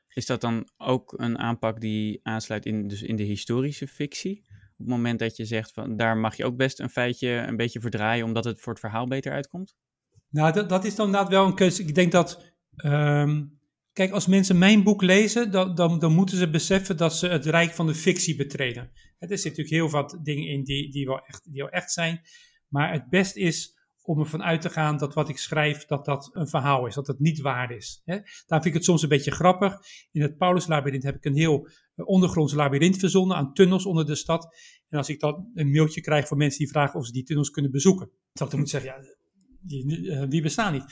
Is 0.07 0.25
dat 0.25 0.41
dan 0.41 0.69
ook 0.77 1.13
een 1.17 1.37
aanpak 1.37 1.81
die 1.81 2.19
aansluit 2.23 2.65
in, 2.65 2.87
dus 2.87 3.01
in 3.01 3.15
de 3.15 3.23
historische 3.23 3.87
fictie? 3.87 4.43
Op 4.49 4.77
het 4.77 4.87
moment 4.87 5.19
dat 5.19 5.35
je 5.35 5.45
zegt 5.45 5.71
van 5.71 5.97
daar 5.97 6.17
mag 6.17 6.37
je 6.37 6.45
ook 6.45 6.57
best 6.57 6.79
een 6.79 6.89
feitje 6.89 7.29
een 7.29 7.57
beetje 7.57 7.79
verdraaien, 7.79 8.25
omdat 8.25 8.45
het 8.45 8.59
voor 8.61 8.71
het 8.71 8.81
verhaal 8.81 9.07
beter 9.07 9.31
uitkomt? 9.31 9.75
Nou, 10.35 10.53
dat, 10.53 10.69
dat 10.69 10.85
is 10.85 10.95
dan 10.95 11.05
inderdaad 11.05 11.31
wel 11.31 11.45
een 11.45 11.55
keuze. 11.55 11.81
Ik 11.81 11.95
denk 11.95 12.11
dat. 12.11 12.53
Um, 12.85 13.59
kijk, 13.93 14.11
als 14.11 14.27
mensen 14.27 14.57
mijn 14.57 14.83
boek 14.83 15.01
lezen, 15.01 15.51
dan, 15.51 15.75
dan, 15.75 15.99
dan, 15.99 16.13
moeten 16.13 16.37
ze 16.37 16.49
beseffen 16.49 16.97
dat 16.97 17.15
ze 17.15 17.27
het 17.27 17.45
rijk 17.45 17.71
van 17.71 17.87
de 17.87 17.95
fictie 17.95 18.35
betreden. 18.35 18.83
er 18.83 19.27
zitten 19.27 19.49
natuurlijk 19.49 19.69
heel 19.69 19.89
wat 19.89 20.19
dingen 20.23 20.47
in 20.47 20.63
die, 20.63 20.91
die, 20.91 21.05
wel 21.05 21.19
echt, 21.19 21.51
die 21.51 21.61
wel 21.61 21.71
echt 21.71 21.91
zijn. 21.91 22.21
Maar 22.67 22.91
het 22.91 23.09
best 23.09 23.35
is 23.35 23.73
om 24.01 24.19
ervan 24.19 24.43
uit 24.43 24.61
te 24.61 24.69
gaan 24.69 24.97
dat 24.97 25.13
wat 25.13 25.29
ik 25.29 25.37
schrijf, 25.37 25.85
dat 25.85 26.05
dat 26.05 26.29
een 26.31 26.47
verhaal 26.47 26.85
is, 26.85 26.95
dat 26.95 27.07
het 27.07 27.19
niet 27.19 27.39
waar 27.39 27.71
is. 27.71 28.01
Hè? 28.05 28.15
Daar 28.15 28.61
vind 28.61 28.65
ik 28.65 28.73
het 28.73 28.83
soms 28.83 29.01
een 29.01 29.09
beetje 29.09 29.31
grappig. 29.31 29.77
In 30.11 30.21
het 30.21 30.37
Pauluslabyrinth 30.37 31.03
heb 31.03 31.15
ik 31.15 31.25
een 31.25 31.35
heel 31.35 31.67
eh, 31.95 32.07
ondergronds 32.07 32.53
labyrinth 32.53 32.97
verzonnen 32.97 33.37
aan 33.37 33.53
tunnels 33.53 33.85
onder 33.85 34.05
de 34.05 34.15
stad. 34.15 34.55
En 34.89 34.97
als 34.97 35.09
ik 35.09 35.19
dan 35.19 35.51
een 35.53 35.71
mailtje 35.71 36.01
krijg 36.01 36.27
van 36.27 36.37
mensen 36.37 36.59
die 36.59 36.69
vragen 36.69 36.99
of 36.99 37.05
ze 37.05 37.11
die 37.11 37.23
tunnels 37.23 37.49
kunnen 37.49 37.71
bezoeken, 37.71 38.09
dan 38.33 38.49
moet 38.55 38.69
zeggen, 38.69 38.89
ja, 38.89 39.14
die, 39.67 40.01
uh, 40.01 40.23
die 40.29 40.41
bestaan 40.41 40.73
niet. 40.73 40.85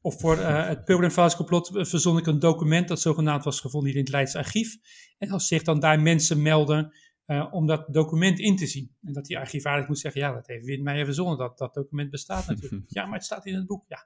Of 0.00 0.20
voor 0.20 0.38
uh, 0.38 0.66
het 0.66 0.84
Pilgrim 0.84 1.10
Fathers 1.10 1.36
complot 1.36 1.76
eh, 1.76 1.84
verzon 1.84 2.18
ik 2.18 2.26
een 2.26 2.38
document 2.38 2.88
dat 2.88 3.00
zogenaamd 3.00 3.44
was 3.44 3.60
gevonden 3.60 3.88
hier 3.88 3.98
in 3.98 4.04
het 4.04 4.12
Leids 4.12 4.34
archief. 4.34 4.76
En 5.18 5.30
als 5.30 5.46
zich 5.46 5.62
dan 5.62 5.80
daar 5.80 6.00
mensen 6.00 6.42
melden 6.42 6.94
uh, 7.26 7.46
om 7.50 7.66
dat 7.66 7.92
document 7.92 8.38
in 8.38 8.56
te 8.56 8.66
zien. 8.66 8.96
En 9.02 9.12
dat 9.12 9.24
die 9.24 9.38
archivaris 9.38 9.86
moet 9.86 9.98
zeggen, 9.98 10.20
ja, 10.20 10.32
dat 10.32 10.46
heeft 10.46 10.82
mij 10.82 11.04
verzonnen, 11.04 11.38
dat, 11.38 11.58
dat 11.58 11.74
document 11.74 12.10
bestaat 12.10 12.46
natuurlijk. 12.46 12.84
ja, 12.96 13.04
maar 13.04 13.14
het 13.14 13.24
staat 13.24 13.46
in 13.46 13.54
het 13.54 13.66
boek. 13.66 13.84
Ja, 13.88 14.04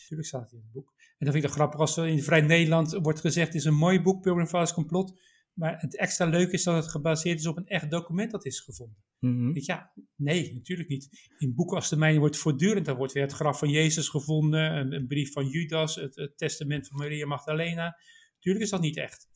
natuurlijk 0.00 0.28
staat 0.28 0.42
het 0.42 0.52
in 0.52 0.58
het 0.58 0.72
boek. 0.72 0.94
En 0.98 1.26
dat 1.26 1.32
vind 1.32 1.34
ik 1.34 1.42
dan 1.42 1.58
grappig 1.58 1.80
als 1.80 1.96
er 1.96 2.06
in 2.06 2.22
Vrij 2.22 2.40
Nederland 2.40 2.92
wordt 2.92 3.20
gezegd, 3.20 3.46
het 3.46 3.56
is 3.56 3.64
een 3.64 3.74
mooi 3.74 4.00
boek, 4.00 4.22
Pilgrim 4.22 4.46
Fathers 4.46 4.72
complot. 4.72 5.20
Maar 5.58 5.80
het 5.80 5.96
extra 5.96 6.26
leuke 6.26 6.52
is 6.52 6.62
dat 6.62 6.74
het 6.82 6.90
gebaseerd 6.90 7.38
is 7.38 7.46
op 7.46 7.56
een 7.56 7.66
echt 7.66 7.90
document 7.90 8.30
dat 8.30 8.44
is 8.44 8.60
gevonden. 8.60 8.96
Ik, 9.54 9.62
ja, 9.62 9.92
nee, 10.16 10.54
natuurlijk 10.54 10.88
niet. 10.88 11.08
In 11.38 11.54
boeken 11.54 11.76
als 11.76 11.88
de 11.88 11.96
mijne 11.96 12.18
wordt 12.18 12.36
voortdurend, 12.36 12.86
dan 12.86 12.96
wordt 12.96 13.12
weer 13.12 13.22
het 13.22 13.32
graf 13.32 13.58
van 13.58 13.70
Jezus 13.70 14.08
gevonden, 14.08 14.76
een, 14.76 14.92
een 14.92 15.06
brief 15.06 15.32
van 15.32 15.46
Judas, 15.46 15.94
het, 15.94 16.16
het 16.16 16.38
testament 16.38 16.88
van 16.88 16.98
Maria 16.98 17.26
Magdalena. 17.26 17.96
Natuurlijk 18.34 18.64
is 18.64 18.70
dat 18.70 18.80
niet 18.80 18.96
echt. 18.96 19.28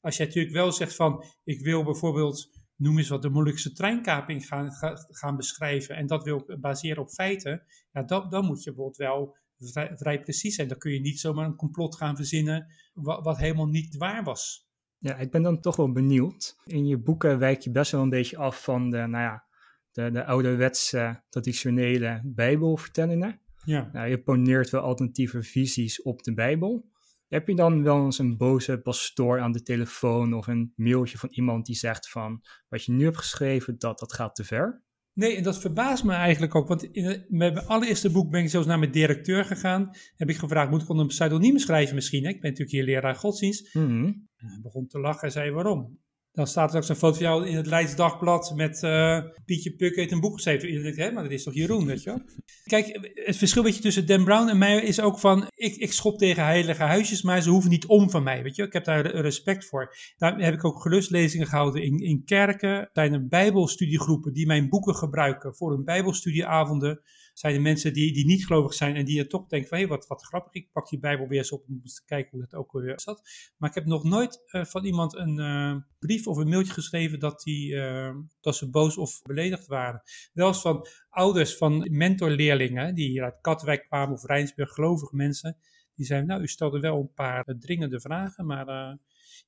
Als 0.00 0.16
je 0.16 0.24
natuurlijk 0.24 0.54
wel 0.54 0.72
zegt 0.72 0.94
van, 0.94 1.24
ik 1.44 1.60
wil 1.60 1.84
bijvoorbeeld, 1.84 2.50
noem 2.76 2.98
eens 2.98 3.08
wat, 3.08 3.22
de 3.22 3.28
moeilijkste 3.30 3.72
treinkaping 3.72 4.46
gaan, 4.46 4.72
ga- 4.72 5.06
gaan 5.10 5.36
beschrijven 5.36 5.96
en 5.96 6.06
dat 6.06 6.24
wil 6.24 6.44
ik 6.46 6.60
baseren 6.60 7.02
op 7.02 7.10
feiten, 7.10 7.62
ja, 7.92 8.02
dan, 8.02 8.30
dan 8.30 8.44
moet 8.44 8.62
je 8.62 8.70
bijvoorbeeld 8.70 8.96
wel 8.96 9.36
vrij, 9.58 9.96
vrij 9.96 10.20
precies 10.20 10.54
zijn. 10.54 10.68
Dan 10.68 10.78
kun 10.78 10.92
je 10.92 11.00
niet 11.00 11.20
zomaar 11.20 11.46
een 11.46 11.56
complot 11.56 11.96
gaan 11.96 12.16
verzinnen 12.16 12.66
wat, 12.92 13.24
wat 13.24 13.38
helemaal 13.38 13.68
niet 13.68 13.96
waar 13.96 14.24
was. 14.24 14.63
Ja, 15.04 15.16
ik 15.16 15.30
ben 15.30 15.42
dan 15.42 15.60
toch 15.60 15.76
wel 15.76 15.92
benieuwd. 15.92 16.56
In 16.66 16.86
je 16.86 16.98
boeken 16.98 17.38
wijk 17.38 17.60
je 17.60 17.70
best 17.70 17.92
wel 17.92 18.02
een 18.02 18.08
beetje 18.08 18.36
af 18.36 18.62
van 18.62 18.90
de, 18.90 18.96
nou 18.96 19.22
ja, 19.22 19.44
de, 19.92 20.10
de 20.10 20.24
ouderwetse, 20.24 21.22
traditionele 21.28 22.20
Bijbelvertellingen. 22.24 23.40
Ja. 23.64 23.90
Nou, 23.92 24.08
je 24.08 24.22
poneert 24.22 24.70
wel 24.70 24.80
alternatieve 24.80 25.42
visies 25.42 26.02
op 26.02 26.22
de 26.22 26.34
Bijbel. 26.34 26.88
Heb 27.28 27.48
je 27.48 27.54
dan 27.54 27.82
wel 27.82 28.04
eens 28.04 28.18
een 28.18 28.36
boze 28.36 28.80
pastoor 28.80 29.40
aan 29.40 29.52
de 29.52 29.62
telefoon 29.62 30.34
of 30.34 30.46
een 30.46 30.72
mailtje 30.76 31.18
van 31.18 31.28
iemand 31.32 31.66
die 31.66 31.76
zegt 31.76 32.10
van 32.10 32.44
wat 32.68 32.84
je 32.84 32.92
nu 32.92 33.04
hebt 33.04 33.16
geschreven, 33.16 33.78
dat, 33.78 33.98
dat 33.98 34.12
gaat 34.12 34.34
te 34.34 34.44
ver? 34.44 34.82
Nee, 35.14 35.36
en 35.36 35.42
dat 35.42 35.60
verbaast 35.60 36.04
me 36.04 36.12
eigenlijk 36.12 36.54
ook. 36.54 36.68
Want 36.68 36.82
in 36.82 37.24
mijn 37.28 37.58
allereerste 37.58 38.10
boek 38.10 38.30
ben 38.30 38.42
ik 38.42 38.48
zelfs 38.48 38.66
naar 38.66 38.78
mijn 38.78 38.90
directeur 38.90 39.44
gegaan. 39.44 39.90
Heb 40.16 40.28
ik 40.28 40.36
gevraagd, 40.36 40.70
moet 40.70 40.82
ik 40.82 40.88
onder 40.88 41.04
een 41.04 41.10
pseudoniem 41.10 41.58
schrijven 41.58 41.94
misschien? 41.94 42.22
Hè? 42.24 42.28
Ik 42.28 42.40
ben 42.40 42.50
natuurlijk 42.50 42.76
hier 42.76 42.84
leraar 42.84 43.14
godsdienst. 43.14 43.74
Mhm. 43.74 44.04
En 44.36 44.46
hij 44.46 44.60
begon 44.62 44.86
te 44.86 45.00
lachen 45.00 45.22
en 45.22 45.32
zei 45.32 45.50
waarom? 45.50 45.98
Dan 46.34 46.46
staat 46.46 46.70
er 46.70 46.76
ook 46.76 46.84
zo'n 46.84 46.96
foto 46.96 47.14
van 47.14 47.24
jou 47.24 47.46
in 47.48 47.56
het 47.56 47.66
Leids 47.66 47.96
Dagblad 47.96 48.52
met 48.56 48.82
eh, 48.82 49.20
Pietje 49.44 49.74
Puk 49.74 49.96
heeft 49.96 50.12
een 50.12 50.20
boek 50.20 50.34
geschreven. 50.34 50.82
Denkt, 50.82 50.98
hè, 50.98 51.12
maar 51.12 51.22
dat 51.22 51.32
is 51.32 51.42
toch 51.42 51.54
Jeroen, 51.54 51.86
weet 51.86 52.02
je 52.02 52.10
wel? 52.10 52.20
Kijk, 52.64 53.12
het 53.14 53.36
verschil 53.36 53.62
beetje 53.62 53.80
tussen 53.80 54.06
Dan 54.06 54.24
Brown 54.24 54.48
en 54.48 54.58
mij 54.58 54.82
is 54.82 55.00
ook 55.00 55.18
van, 55.18 55.48
ik, 55.54 55.76
ik 55.76 55.92
schop 55.92 56.18
tegen 56.18 56.44
heilige 56.44 56.82
huisjes, 56.82 57.22
maar 57.22 57.42
ze 57.42 57.50
hoeven 57.50 57.70
niet 57.70 57.86
om 57.86 58.10
van 58.10 58.22
mij, 58.22 58.42
weet 58.42 58.56
je? 58.56 58.62
Ik 58.62 58.72
heb 58.72 58.84
daar 58.84 59.00
re- 59.00 59.20
respect 59.20 59.64
voor. 59.64 59.94
Daar 60.16 60.38
heb 60.38 60.54
ik 60.54 60.64
ook 60.64 60.82
gelustlezingen 60.82 61.46
gehouden 61.46 61.82
in, 61.82 61.98
in 61.98 62.24
kerken. 62.24 62.70
Er 62.70 62.88
zijn 62.92 63.28
bijbelstudiegroepen 63.28 64.32
die 64.32 64.46
mijn 64.46 64.68
boeken 64.68 64.94
gebruiken 64.94 65.54
voor 65.54 65.72
hun 65.72 65.84
bijbelstudieavonden. 65.84 67.00
Zijn 67.34 67.54
er 67.54 67.60
mensen 67.60 67.92
die, 67.92 68.12
die 68.12 68.26
niet 68.26 68.46
gelovig 68.46 68.74
zijn 68.74 68.96
en 68.96 69.04
die 69.04 69.18
er 69.18 69.28
toch 69.28 69.46
denken 69.46 69.68
van, 69.68 69.78
hé, 69.78 69.86
wat, 69.86 70.06
wat 70.06 70.24
grappig, 70.24 70.52
ik 70.52 70.72
pak 70.72 70.88
die 70.88 70.98
bijbel 70.98 71.28
weer 71.28 71.38
eens 71.38 71.52
op 71.52 71.64
om 71.68 71.80
eens 71.82 71.94
te 71.94 72.04
kijken 72.04 72.30
hoe 72.30 72.40
dat 72.40 72.54
ook 72.54 72.72
weer 72.72 73.00
zat. 73.00 73.22
Maar 73.56 73.68
ik 73.68 73.74
heb 73.74 73.86
nog 73.86 74.04
nooit 74.04 74.42
eh, 74.46 74.64
van 74.64 74.84
iemand 74.84 75.14
een 75.14 75.38
eh, 75.38 75.76
brief 75.98 76.26
of 76.26 76.36
een 76.36 76.48
mailtje 76.48 76.72
geschreven 76.72 77.18
dat, 77.18 77.42
die, 77.42 77.80
eh, 77.80 78.14
dat 78.40 78.56
ze 78.56 78.70
boos 78.70 78.96
of 78.96 79.22
beledigd 79.22 79.66
waren. 79.66 80.02
Wel 80.32 80.48
eens 80.48 80.60
van 80.60 80.86
ouders 81.08 81.56
van 81.56 81.88
mentorleerlingen 81.90 82.94
die 82.94 83.08
hier 83.08 83.24
uit 83.24 83.40
Katwijk 83.40 83.86
kwamen 83.86 84.14
of 84.14 84.24
Rijnsburg, 84.24 84.70
gelovige 84.70 85.16
mensen. 85.16 85.56
Die 85.94 86.06
zeiden, 86.06 86.28
nou, 86.28 86.42
u 86.42 86.46
stelde 86.46 86.80
wel 86.80 87.00
een 87.00 87.12
paar 87.14 87.44
dringende 87.58 88.00
vragen, 88.00 88.46
maar 88.46 88.98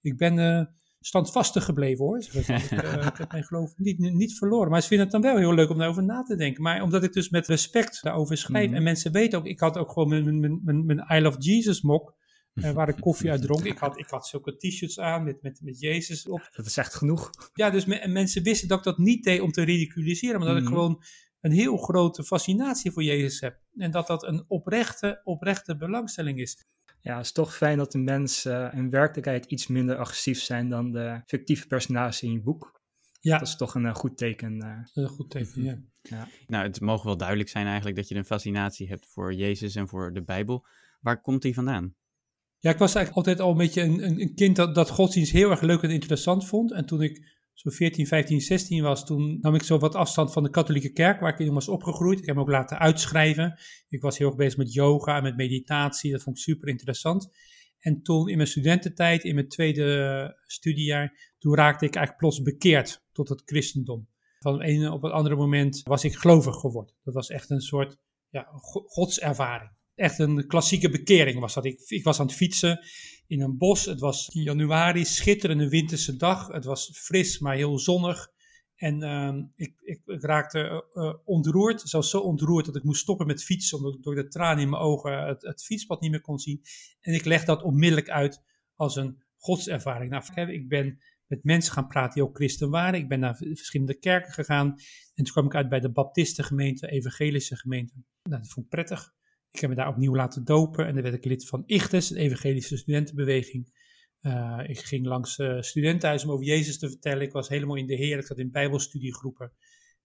ik 0.01 0.16
ben 0.16 0.68
standvastig 1.07 1.64
gebleven 1.64 2.05
hoor. 2.05 2.19
Ik, 2.19 2.33
eh, 2.49 3.07
ik 3.07 3.16
heb 3.16 3.31
mijn 3.33 3.45
geloof 3.45 3.73
niet, 3.77 3.99
niet 3.99 4.38
verloren. 4.38 4.71
Maar 4.71 4.81
ze 4.83 4.88
vinden 4.88 5.07
het 5.07 5.14
dan 5.23 5.33
wel 5.33 5.37
heel 5.40 5.55
leuk 5.55 5.71
om 5.71 5.79
daarover 5.79 6.05
na 6.05 6.23
te 6.23 6.37
denken. 6.37 6.62
Maar 6.62 6.83
omdat 6.83 7.03
ik 7.05 7.12
dus 7.12 7.29
met 7.29 7.47
respect 7.47 8.03
daarover 8.03 8.37
schrijf. 8.37 8.66
Mhm. 8.66 8.77
En 8.77 8.83
mensen 8.83 9.12
weten 9.12 9.38
ook, 9.38 9.47
ik 9.47 9.61
had 9.61 9.77
ook 9.79 9.92
gewoon 9.92 10.09
mijn, 10.09 10.40
mijn, 10.40 10.61
mijn, 10.64 10.87
mijn 10.87 11.05
I 11.12 11.21
Love 11.21 11.38
Jesus 11.38 11.83
mok. 11.83 12.14
eh, 12.55 12.71
waar 12.79 12.88
ik 12.88 12.97
koffie 13.01 13.31
uit 13.31 13.42
dronk. 13.42 13.64
Ik 13.64 13.79
had, 13.79 13.99
ik 13.99 14.09
had 14.09 14.27
zulke 14.27 14.57
t-shirts 14.57 14.99
aan 15.01 15.25
met, 15.25 15.42
met, 15.42 15.61
met 15.62 15.81
Jezus 15.81 16.29
op. 16.29 16.49
Dat 16.53 16.66
is 16.66 16.77
echt 16.77 16.95
genoeg. 16.95 17.31
Ja, 17.55 17.71
dus 17.71 17.85
me- 17.85 17.99
en 17.99 18.12
mensen 18.12 18.42
wisten 18.42 18.69
dat 18.69 18.79
ik 18.79 18.85
dat 18.85 18.99
niet 18.99 19.25
deed 19.25 19.40
om 19.40 19.51
te 19.53 19.62
ridiculiseren, 19.62 20.38
maar 20.38 20.49
dat 20.49 20.57
ik 20.57 20.62
Mhm. 20.62 20.73
gewoon 20.73 21.03
een 21.40 21.53
heel 21.53 21.77
grote 21.77 22.25
fascinatie 22.25 22.90
voor 22.92 23.03
Jezus 23.03 23.40
heb. 23.40 23.59
En 23.77 23.90
dat 23.90 24.07
dat 24.07 24.23
een 24.27 24.45
oprechte, 24.49 25.21
oprechte 25.25 25.77
belangstelling 25.77 26.40
is. 26.40 26.64
Ja, 27.07 27.16
het 27.16 27.25
is 27.25 27.33
toch 27.33 27.57
fijn 27.57 27.79
dat 27.79 27.92
de 27.92 27.99
mensen 27.99 28.73
in 28.73 28.90
werkelijkheid 28.90 29.45
iets 29.45 29.66
minder 29.66 29.97
agressief 29.97 30.40
zijn 30.40 30.69
dan 30.69 30.92
de 30.92 31.23
fictieve 31.27 31.66
personages 31.66 32.23
in 32.23 32.33
je 32.33 32.40
boek. 32.40 32.81
Ja, 33.21 33.38
Dat 33.38 33.49
is 33.49 33.57
toch 33.57 33.75
een 33.75 33.87
eh, 33.87 33.95
goed 33.95 34.16
teken. 34.16 34.61
eh. 34.61 34.77
dat 34.77 34.87
is 34.95 35.03
een 35.03 35.09
goed 35.09 35.31
teken, 35.31 35.90
ja. 36.03 36.29
Nou, 36.47 36.64
het 36.66 36.81
mogen 36.81 37.07
wel 37.07 37.16
duidelijk 37.16 37.49
zijn 37.49 37.66
eigenlijk 37.66 37.97
dat 37.97 38.09
je 38.09 38.14
een 38.14 38.25
fascinatie 38.25 38.88
hebt 38.88 39.07
voor 39.07 39.35
Jezus 39.35 39.75
en 39.75 39.88
voor 39.88 40.12
de 40.12 40.23
Bijbel. 40.23 40.66
Waar 41.01 41.21
komt 41.21 41.42
die 41.42 41.55
vandaan? 41.55 41.95
Ja, 42.59 42.71
ik 42.71 42.79
was 42.79 42.95
eigenlijk 42.95 43.27
altijd 43.27 43.47
al 43.47 43.51
een 43.51 43.57
beetje 43.66 43.83
een, 43.83 44.05
een, 44.05 44.21
een 44.21 44.35
kind 44.35 44.57
dat, 44.57 44.75
dat 44.75 44.90
godsdienst 44.90 45.33
heel 45.33 45.51
erg 45.51 45.61
leuk 45.61 45.83
en 45.83 45.90
interessant 45.90 46.47
vond. 46.47 46.73
En 46.73 46.87
toen 46.87 47.03
ik 47.03 47.36
zo 47.57 47.71
14, 47.71 48.07
15, 48.07 48.40
16 48.40 48.83
was, 48.83 49.07
toen 49.07 49.38
nam 49.40 49.55
ik 49.55 49.62
zo 49.62 49.79
wat 49.79 49.95
afstand 49.95 50.33
van 50.33 50.42
de 50.42 50.51
katholieke 50.51 50.92
kerk, 50.92 51.21
waar 51.21 51.33
ik 51.33 51.38
in 51.38 51.55
was 51.55 51.69
opgegroeid. 51.69 52.19
Ik 52.19 52.27
heb 52.27 52.35
me 52.35 52.40
ook 52.40 52.49
laten 52.49 52.79
uitschrijven. 52.79 53.59
Ik 53.88 54.03
was 54.03 54.19
heel 54.19 54.27
erg 54.27 54.37
bezig 54.37 54.57
met 54.59 54.73
yoga 54.73 55.16
en 55.16 55.23
met 55.23 55.37
meditatie. 55.37 56.12
Dat 56.12 56.23
vond 56.23 56.37
ik 56.37 56.42
super 56.42 56.69
interessant. 56.69 57.31
En 57.79 58.03
toen 58.03 58.29
in 58.29 58.37
mijn 58.37 58.49
studententijd, 58.49 59.25
in 59.25 59.35
mijn 59.35 59.49
tweede 59.49 60.37
studiejaar, 60.47 61.35
toen 61.38 61.55
raakte 61.55 61.85
ik 61.85 61.95
eigenlijk 61.95 62.19
plots 62.19 62.42
bekeerd 62.42 63.05
tot 63.12 63.29
het 63.29 63.42
christendom. 63.45 64.09
Van 64.38 64.53
het 64.53 64.62
ene 64.62 64.92
op 64.92 65.03
het 65.03 65.12
andere 65.12 65.37
moment 65.37 65.81
was 65.83 66.05
ik 66.05 66.14
gelovig 66.14 66.55
geworden. 66.55 66.95
Dat 67.05 67.14
was 67.14 67.29
echt 67.29 67.51
een 67.51 67.61
soort 67.61 67.97
ja, 68.29 68.49
go- 68.53 68.85
godservaring. 68.87 69.71
Echt 69.95 70.19
een 70.19 70.47
klassieke 70.47 70.90
bekering 70.90 71.40
was 71.40 71.55
dat. 71.55 71.64
Ik, 71.64 71.81
ik 71.87 72.05
was 72.05 72.21
aan 72.21 72.27
het 72.27 72.35
fietsen 72.35 72.81
in 73.27 73.41
een 73.41 73.59
bos. 73.59 73.85
Het 73.85 74.01
was 74.01 74.29
in 74.29 74.43
januari, 74.43 75.05
schitterende 75.05 75.69
winterse 75.69 76.17
dag. 76.17 76.49
Het 76.49 76.65
was 76.65 76.91
fris, 76.95 77.39
maar 77.39 77.55
heel 77.55 77.79
zonnig. 77.79 78.35
En 78.77 79.03
ehm, 79.03 79.43
ik, 79.57 79.75
ik, 79.81 80.01
ik 80.07 80.23
raakte 80.23 80.59
eh, 80.59 81.03
eh, 81.05 81.15
ontroerd, 81.25 81.81
zelfs 81.81 82.11
zo 82.11 82.21
ontroerd 82.21 82.67
dat 82.67 82.77
ik 82.77 82.83
moest 82.83 83.01
stoppen 83.01 83.27
met 83.27 83.45
fietsen, 83.45 83.79
omdat 83.79 83.95
ik 83.95 84.03
door 84.03 84.15
de 84.15 84.29
tranen 84.29 84.62
in 84.62 84.71
mijn 84.71 84.83
ogen 84.83 85.27
het, 85.27 85.43
het 85.43 85.65
fietspad 85.65 86.01
niet 86.01 86.11
meer 86.11 86.21
kon 86.21 86.39
zien. 86.39 86.61
En 87.01 87.15
ik 87.15 87.25
leg 87.25 87.45
dat 87.45 87.62
onmiddellijk 87.62 88.11
uit 88.11 88.43
als 88.75 88.97
een 88.97 89.23
godservaring. 89.37 90.11
Nou, 90.11 90.51
ik 90.53 90.69
ben 90.69 90.99
met 91.27 91.45
mensen 91.45 91.73
gaan 91.73 91.87
praten 91.87 92.15
die 92.15 92.23
ook 92.23 92.37
christen 92.37 92.71
waren. 92.71 93.01
Ik 93.01 93.09
ben 93.09 93.21
naar 93.21 93.37
verschillende 93.37 93.99
kerken 93.99 94.33
gegaan. 94.33 94.69
En 95.15 95.25
toen 95.25 95.33
kwam 95.33 95.47
ik 95.47 95.55
uit 95.55 95.69
bij 95.69 95.81
de 95.81 95.93
baptistengemeente, 95.93 96.91
evangelische 96.91 97.57
gemeente. 97.57 97.95
Nou, 98.23 98.43
dat 98.43 98.51
vond 98.51 98.67
ik 98.67 98.73
prettig. 98.73 99.15
Ik 99.57 99.62
heb 99.62 99.71
me 99.71 99.77
daar 99.77 99.88
opnieuw 99.88 100.14
laten 100.14 100.45
dopen 100.45 100.87
en 100.87 100.95
dan 100.95 101.03
werd 101.03 101.14
ik 101.14 101.25
lid 101.25 101.49
van 101.49 101.62
ICHTES, 101.66 102.09
de 102.09 102.19
evangelische 102.19 102.77
studentenbeweging. 102.77 103.73
Uh, 104.21 104.61
ik 104.66 104.79
ging 104.79 105.07
langs 105.07 105.38
uh, 105.38 105.61
studentenhuizen 105.61 106.29
om 106.29 106.35
over 106.35 106.47
Jezus 106.47 106.79
te 106.79 106.88
vertellen. 106.88 107.23
Ik 107.23 107.33
was 107.33 107.49
helemaal 107.49 107.77
in 107.77 107.87
de 107.87 107.95
Heer. 107.95 108.19
Ik 108.19 108.27
zat 108.27 108.38
in 108.38 108.51
bijbelstudiegroepen. 108.51 109.53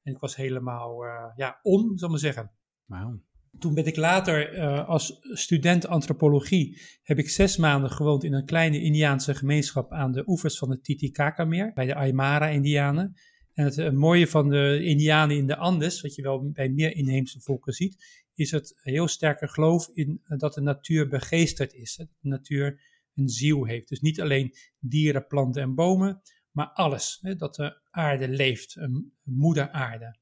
En 0.03 0.13
ik 0.13 0.19
was 0.19 0.35
helemaal 0.35 1.05
uh, 1.05 1.11
ja, 1.35 1.59
om, 1.61 1.97
zal 1.97 2.07
ik 2.07 2.09
maar 2.09 2.19
zeggen. 2.19 2.51
Wauw. 2.85 3.21
Toen 3.59 3.73
ben 3.73 3.85
ik 3.85 3.95
later 3.95 4.59
als 4.85 5.19
student 5.21 5.87
antropologie, 5.87 6.81
heb 7.03 7.17
ik 7.17 7.29
zes 7.29 7.57
maanden 7.57 7.91
gewoond 7.91 8.23
in 8.23 8.33
een 8.33 8.45
kleine 8.45 8.81
Indiaanse 8.81 9.35
gemeenschap 9.35 9.91
aan 9.91 10.11
de 10.11 10.23
oevers 10.27 10.57
van 10.57 10.69
het 10.69 10.83
Titicaca-meer, 10.83 11.73
bij 11.73 11.85
de 11.85 11.95
Aymara-Indianen. 11.95 13.13
En 13.53 13.65
het 13.65 13.93
mooie 13.93 14.27
van 14.27 14.49
de 14.49 14.83
Indianen 14.83 15.37
in 15.37 15.47
de 15.47 15.57
Andes, 15.57 16.01
wat 16.01 16.15
je 16.15 16.21
wel 16.21 16.51
bij 16.51 16.69
meer 16.69 16.95
inheemse 16.95 17.39
volken 17.41 17.73
ziet, 17.73 18.21
is 18.33 18.51
het 18.51 18.73
heel 18.81 19.07
sterke 19.07 19.47
geloof 19.47 19.89
in 19.93 20.21
uh, 20.23 20.37
dat 20.37 20.53
de 20.53 20.61
natuur 20.61 21.07
begeesterd 21.07 21.73
is. 21.73 21.95
Dat 21.95 22.07
de 22.19 22.29
natuur 22.29 22.81
een 23.15 23.29
ziel 23.29 23.65
heeft. 23.65 23.89
Dus 23.89 23.99
niet 23.99 24.21
alleen 24.21 24.55
dieren, 24.79 25.27
planten 25.27 25.61
en 25.61 25.75
bomen, 25.75 26.21
maar 26.51 26.67
alles. 26.67 27.17
Hè, 27.21 27.35
dat 27.35 27.55
de 27.55 27.81
aarde 27.89 28.27
leeft, 28.27 28.75
een 28.75 29.13
moeder 29.23 29.69
aarde. 29.69 30.19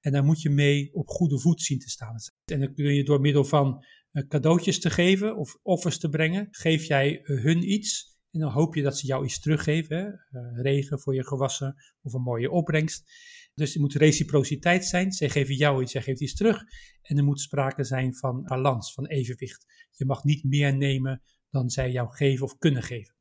En 0.00 0.12
daar 0.12 0.24
moet 0.24 0.42
je 0.42 0.50
mee 0.50 0.94
op 0.94 1.08
goede 1.08 1.38
voet 1.38 1.62
zien 1.62 1.78
te 1.78 1.90
staan. 1.90 2.16
En 2.44 2.60
dan 2.60 2.74
kun 2.74 2.94
je 2.94 3.04
door 3.04 3.20
middel 3.20 3.44
van 3.44 3.84
uh, 4.12 4.28
cadeautjes 4.28 4.80
te 4.80 4.90
geven 4.90 5.36
of 5.36 5.58
offers 5.62 5.98
te 5.98 6.08
brengen, 6.08 6.48
geef 6.50 6.84
jij 6.84 7.20
uh, 7.22 7.42
hun 7.42 7.70
iets. 7.70 8.18
En 8.30 8.40
dan 8.40 8.50
hoop 8.50 8.74
je 8.74 8.82
dat 8.82 8.98
ze 8.98 9.06
jou 9.06 9.24
iets 9.24 9.40
teruggeven. 9.40 9.96
Hè? 10.30 10.62
Regen 10.62 11.00
voor 11.00 11.14
je 11.14 11.26
gewassen 11.26 11.74
of 12.02 12.12
een 12.12 12.22
mooie 12.22 12.50
opbrengst. 12.50 13.12
Dus 13.54 13.74
er 13.74 13.80
moet 13.80 13.94
reciprociteit 13.94 14.84
zijn. 14.84 15.12
Zij 15.12 15.28
geven 15.28 15.54
jou 15.54 15.82
iets, 15.82 15.92
jij 15.92 16.02
geeft 16.02 16.20
iets 16.20 16.34
terug. 16.34 16.64
En 17.02 17.16
er 17.16 17.24
moet 17.24 17.40
sprake 17.40 17.84
zijn 17.84 18.14
van 18.14 18.42
balans, 18.42 18.92
van 18.92 19.06
evenwicht. 19.06 19.66
Je 19.90 20.04
mag 20.04 20.24
niet 20.24 20.44
meer 20.44 20.76
nemen 20.76 21.22
dan 21.50 21.70
zij 21.70 21.90
jou 21.90 22.14
geven 22.14 22.44
of 22.44 22.58
kunnen 22.58 22.82
geven. 22.82 23.14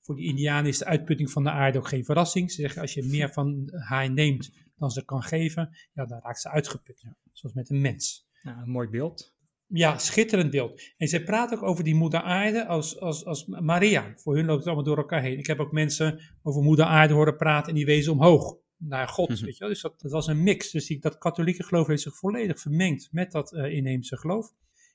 Voor 0.00 0.16
die 0.16 0.26
Indianen 0.26 0.70
is 0.70 0.78
de 0.78 0.84
uitputting 0.84 1.30
van 1.30 1.44
de 1.44 1.50
aarde 1.50 1.78
ook 1.78 1.88
geen 1.88 2.04
verrassing. 2.04 2.50
Ze 2.50 2.60
zeggen 2.60 2.80
als 2.80 2.94
je 2.94 3.04
meer 3.04 3.32
van 3.32 3.68
haar 3.72 4.12
neemt 4.12 4.50
dan 4.76 4.90
ze 4.90 5.04
kan 5.04 5.22
geven, 5.22 5.76
ja, 5.92 6.06
dan 6.06 6.20
raakt 6.22 6.40
ze 6.40 6.50
uitgeput. 6.50 7.00
Ja. 7.00 7.16
Zoals 7.32 7.54
met 7.54 7.70
een 7.70 7.80
mens. 7.80 8.28
Ja, 8.42 8.62
een 8.62 8.70
mooi 8.70 8.88
beeld. 8.88 9.34
Ja, 9.66 9.98
schitterend 9.98 10.50
beeld. 10.50 10.82
En 10.96 11.08
zij 11.08 11.22
praat 11.22 11.52
ook 11.52 11.62
over 11.62 11.84
die 11.84 11.94
moeder 11.94 12.20
aarde 12.20 12.66
als, 12.66 13.00
als, 13.00 13.24
als 13.24 13.46
Maria. 13.46 14.12
Voor 14.16 14.36
hun 14.36 14.44
loopt 14.44 14.58
het 14.58 14.66
allemaal 14.66 14.84
door 14.84 14.96
elkaar 14.96 15.22
heen. 15.22 15.38
Ik 15.38 15.46
heb 15.46 15.58
ook 15.58 15.72
mensen 15.72 16.20
over 16.42 16.62
moeder 16.62 16.84
aarde 16.84 17.14
horen 17.14 17.36
praten 17.36 17.68
en 17.68 17.74
die 17.74 17.84
wezen 17.84 18.12
omhoog 18.12 18.56
naar 18.88 19.08
God. 19.08 19.28
Mhm. 19.28 19.44
weet 19.44 19.56
je? 19.56 19.66
Dus 19.66 19.80
dat, 19.80 20.00
dat 20.00 20.10
was 20.10 20.26
een 20.26 20.42
mix. 20.42 20.70
Dus 20.70 20.86
die, 20.86 21.00
dat 21.00 21.18
katholieke 21.18 21.62
geloof 21.62 21.86
heeft 21.86 22.02
zich 22.02 22.16
volledig 22.16 22.60
vermengd 22.60 23.08
met 23.10 23.32
dat 23.32 23.52
eh, 23.52 23.72
inheemse 23.72 24.16
geloof. 24.16 24.52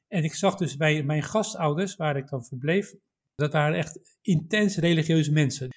En 0.08 0.24
ik 0.24 0.34
zag 0.34 0.56
dus 0.56 0.78
bij 0.78 1.04
mijn 1.04 1.24
gastouders, 1.24 1.96
waar 1.96 2.18
ik 2.18 2.28
dan 2.30 2.46
verbleef, 2.46 2.94
dat 3.36 3.54
waren 3.54 3.78
echt 3.78 4.00
intens 4.22 4.78
religieuze 4.78 5.32
mensen. 5.32 5.70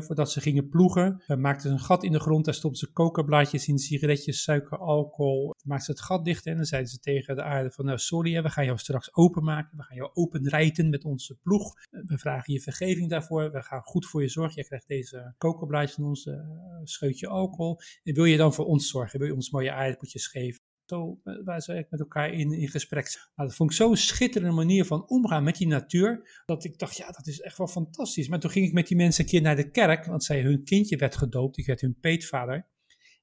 Voordat 0.00 0.30
ze 0.32 0.40
gingen 0.40 0.68
ploegen, 0.68 1.22
eh, 1.26 1.36
maakten 1.36 1.62
ze 1.62 1.68
een 1.68 1.80
gat 1.82 2.04
in 2.04 2.12
de 2.12 2.20
grond, 2.20 2.44
daar 2.44 2.54
stopten 2.54 2.86
ze 2.86 2.92
kokerblaadjes 2.92 3.68
in, 3.68 3.78
sigaretjes, 3.78 4.42
suiker, 4.42 4.78
alcohol. 4.78 5.54
Maakten 5.64 5.84
ze 5.84 5.90
het 5.90 6.00
gat 6.00 6.24
dicht 6.24 6.46
en 6.46 6.56
dan 6.56 6.64
zeiden 6.64 6.90
ze 6.90 6.98
tegen 6.98 7.36
de 7.36 7.42
aarde 7.42 7.70
van, 7.70 7.84
nou 7.84 7.98
sorry, 7.98 8.42
we 8.42 8.50
gaan 8.50 8.64
jou 8.64 8.78
straks 8.78 9.14
openmaken, 9.14 9.76
we 9.76 9.82
gaan 9.82 9.96
jou 9.96 10.10
openrijten 10.12 10.90
met 10.90 11.04
onze 11.04 11.38
ploeg. 11.42 11.74
Eh, 11.90 12.00
We 12.04 12.18
vragen 12.18 12.52
je 12.52 12.60
vergeving 12.60 13.10
daarvoor, 13.10 13.52
we 13.52 13.62
gaan 13.62 13.82
goed 13.82 14.06
voor 14.06 14.22
je 14.22 14.28
zorgen. 14.28 14.54
Jij 14.54 14.64
krijgt 14.64 14.88
deze 14.88 15.34
kokerblaadjes 15.38 15.94
van 15.94 16.04
ons, 16.04 16.26
eh, 16.26 16.34
scheutje 16.82 17.28
alcohol. 17.28 17.78
En 18.02 18.14
wil 18.14 18.24
je 18.24 18.36
dan 18.36 18.54
voor 18.54 18.64
ons 18.64 18.88
zorgen? 18.88 19.18
Wil 19.18 19.28
je 19.28 19.34
ons 19.34 19.50
mooie 19.50 19.72
aardappeltjes 19.72 20.26
geven? 20.26 20.71
Zo 20.92 21.20
eh, 21.24 21.34
waren 21.44 21.62
ze 21.62 21.72
echt 21.72 21.90
met 21.90 22.00
elkaar 22.00 22.32
in, 22.32 22.52
in 22.52 22.68
gesprek. 22.68 23.04
Nou, 23.36 23.48
dat 23.48 23.56
vond 23.56 23.70
ik 23.70 23.76
zo'n 23.76 23.96
schitterende 23.96 24.54
manier 24.54 24.84
van 24.84 25.08
omgaan 25.08 25.44
met 25.44 25.56
die 25.56 25.66
natuur. 25.66 26.42
Dat 26.46 26.64
ik 26.64 26.78
dacht, 26.78 26.96
ja, 26.96 27.10
dat 27.10 27.26
is 27.26 27.40
echt 27.40 27.58
wel 27.58 27.66
fantastisch. 27.66 28.28
Maar 28.28 28.40
toen 28.40 28.50
ging 28.50 28.66
ik 28.66 28.72
met 28.72 28.86
die 28.86 28.96
mensen 28.96 29.24
een 29.24 29.30
keer 29.30 29.40
naar 29.42 29.56
de 29.56 29.70
kerk. 29.70 30.04
Want 30.04 30.24
zij, 30.24 30.40
hun 30.40 30.64
kindje 30.64 30.96
werd 30.96 31.16
gedoopt. 31.16 31.58
Ik 31.58 31.66
werd 31.66 31.80
hun 31.80 31.96
peetvader. 32.00 32.66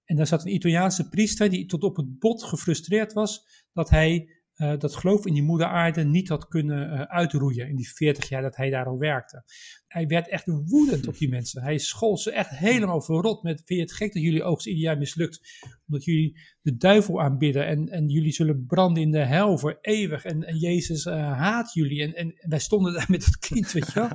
En 0.06 0.16
daar 0.16 0.28
zat 0.28 0.46
een 0.46 0.54
Italiaanse 0.54 1.10
priester 1.10 1.50
die 1.50 1.66
tot 1.66 1.84
op 1.84 1.96
het 1.96 2.20
bot 2.20 2.44
gefrustreerd 2.44 3.14
was. 3.14 3.66
Dat 3.74 3.90
hij 3.90 4.39
eh, 4.60 4.78
dat 4.78 4.96
geloof 4.96 5.26
in 5.26 5.34
die 5.34 5.44
moeder 5.44 5.68
aarde 5.68 6.04
niet 6.04 6.30
had 6.30 6.48
kunnen 6.48 6.92
eh, 6.92 7.02
uitroeien. 7.02 7.68
In 7.68 7.76
die 7.76 7.94
40 7.94 8.30
jaar 8.30 8.42
dat 8.42 8.56
hij 8.56 8.70
daar 8.70 8.86
al 8.86 8.98
werkte. 8.98 9.44
Hij 9.88 10.08
werd 10.08 10.28
echt 10.28 10.46
woedend 10.46 11.08
op 11.08 11.18
die 11.18 11.30
mensen. 11.30 11.62
Hij 11.62 11.78
schold 11.78 12.20
ze 12.20 12.32
echt 12.32 12.50
helemaal 12.50 13.02
verrot 13.02 13.44
met, 13.44 13.62
vind 13.66 13.80
je 13.80 13.86
het 13.86 13.94
gek 13.94 14.14
dat 14.14 14.24
jullie 14.24 14.44
oogst 14.44 14.68
ieder 14.68 14.84
jaar 14.84 14.98
mislukt? 14.98 15.42
Omdat 15.88 16.04
jullie 16.04 16.40
de 16.62 16.78
duivel 16.78 17.22
aanbidden 17.22 17.66
en, 17.66 17.90
en 17.90 18.08
jullie 18.08 18.32
zullen 18.32 18.66
branden 18.66 19.04
in 19.04 19.12
de 19.12 19.26
hel 19.26 19.58
voor 19.58 19.78
eeuwig. 19.82 20.26
En, 20.26 20.44
en 20.44 20.58
Jezus 20.58 21.06
eh, 21.06 21.38
haat 21.38 21.74
jullie. 21.74 22.04
En, 22.04 22.14
en 22.14 22.50
wij 22.50 22.60
stonden 22.60 22.94
daar 22.94 23.08
met 23.10 23.26
dat 23.26 23.38
kind, 23.38 23.72
weet 23.72 23.88
je 23.88 23.94
wel. 23.94 24.10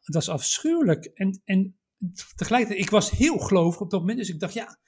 Het 0.00 0.14
was 0.14 0.28
afschuwelijk. 0.28 1.04
En, 1.04 1.40
en 1.44 1.76
tegelijkertijd, 2.34 2.84
ik 2.84 2.90
was 2.90 3.10
heel 3.10 3.38
gelovig 3.38 3.80
op 3.80 3.90
dat 3.90 4.00
moment. 4.00 4.18
Dus 4.18 4.30
ik 4.30 4.40
dacht, 4.40 4.54
ja, 4.54 4.78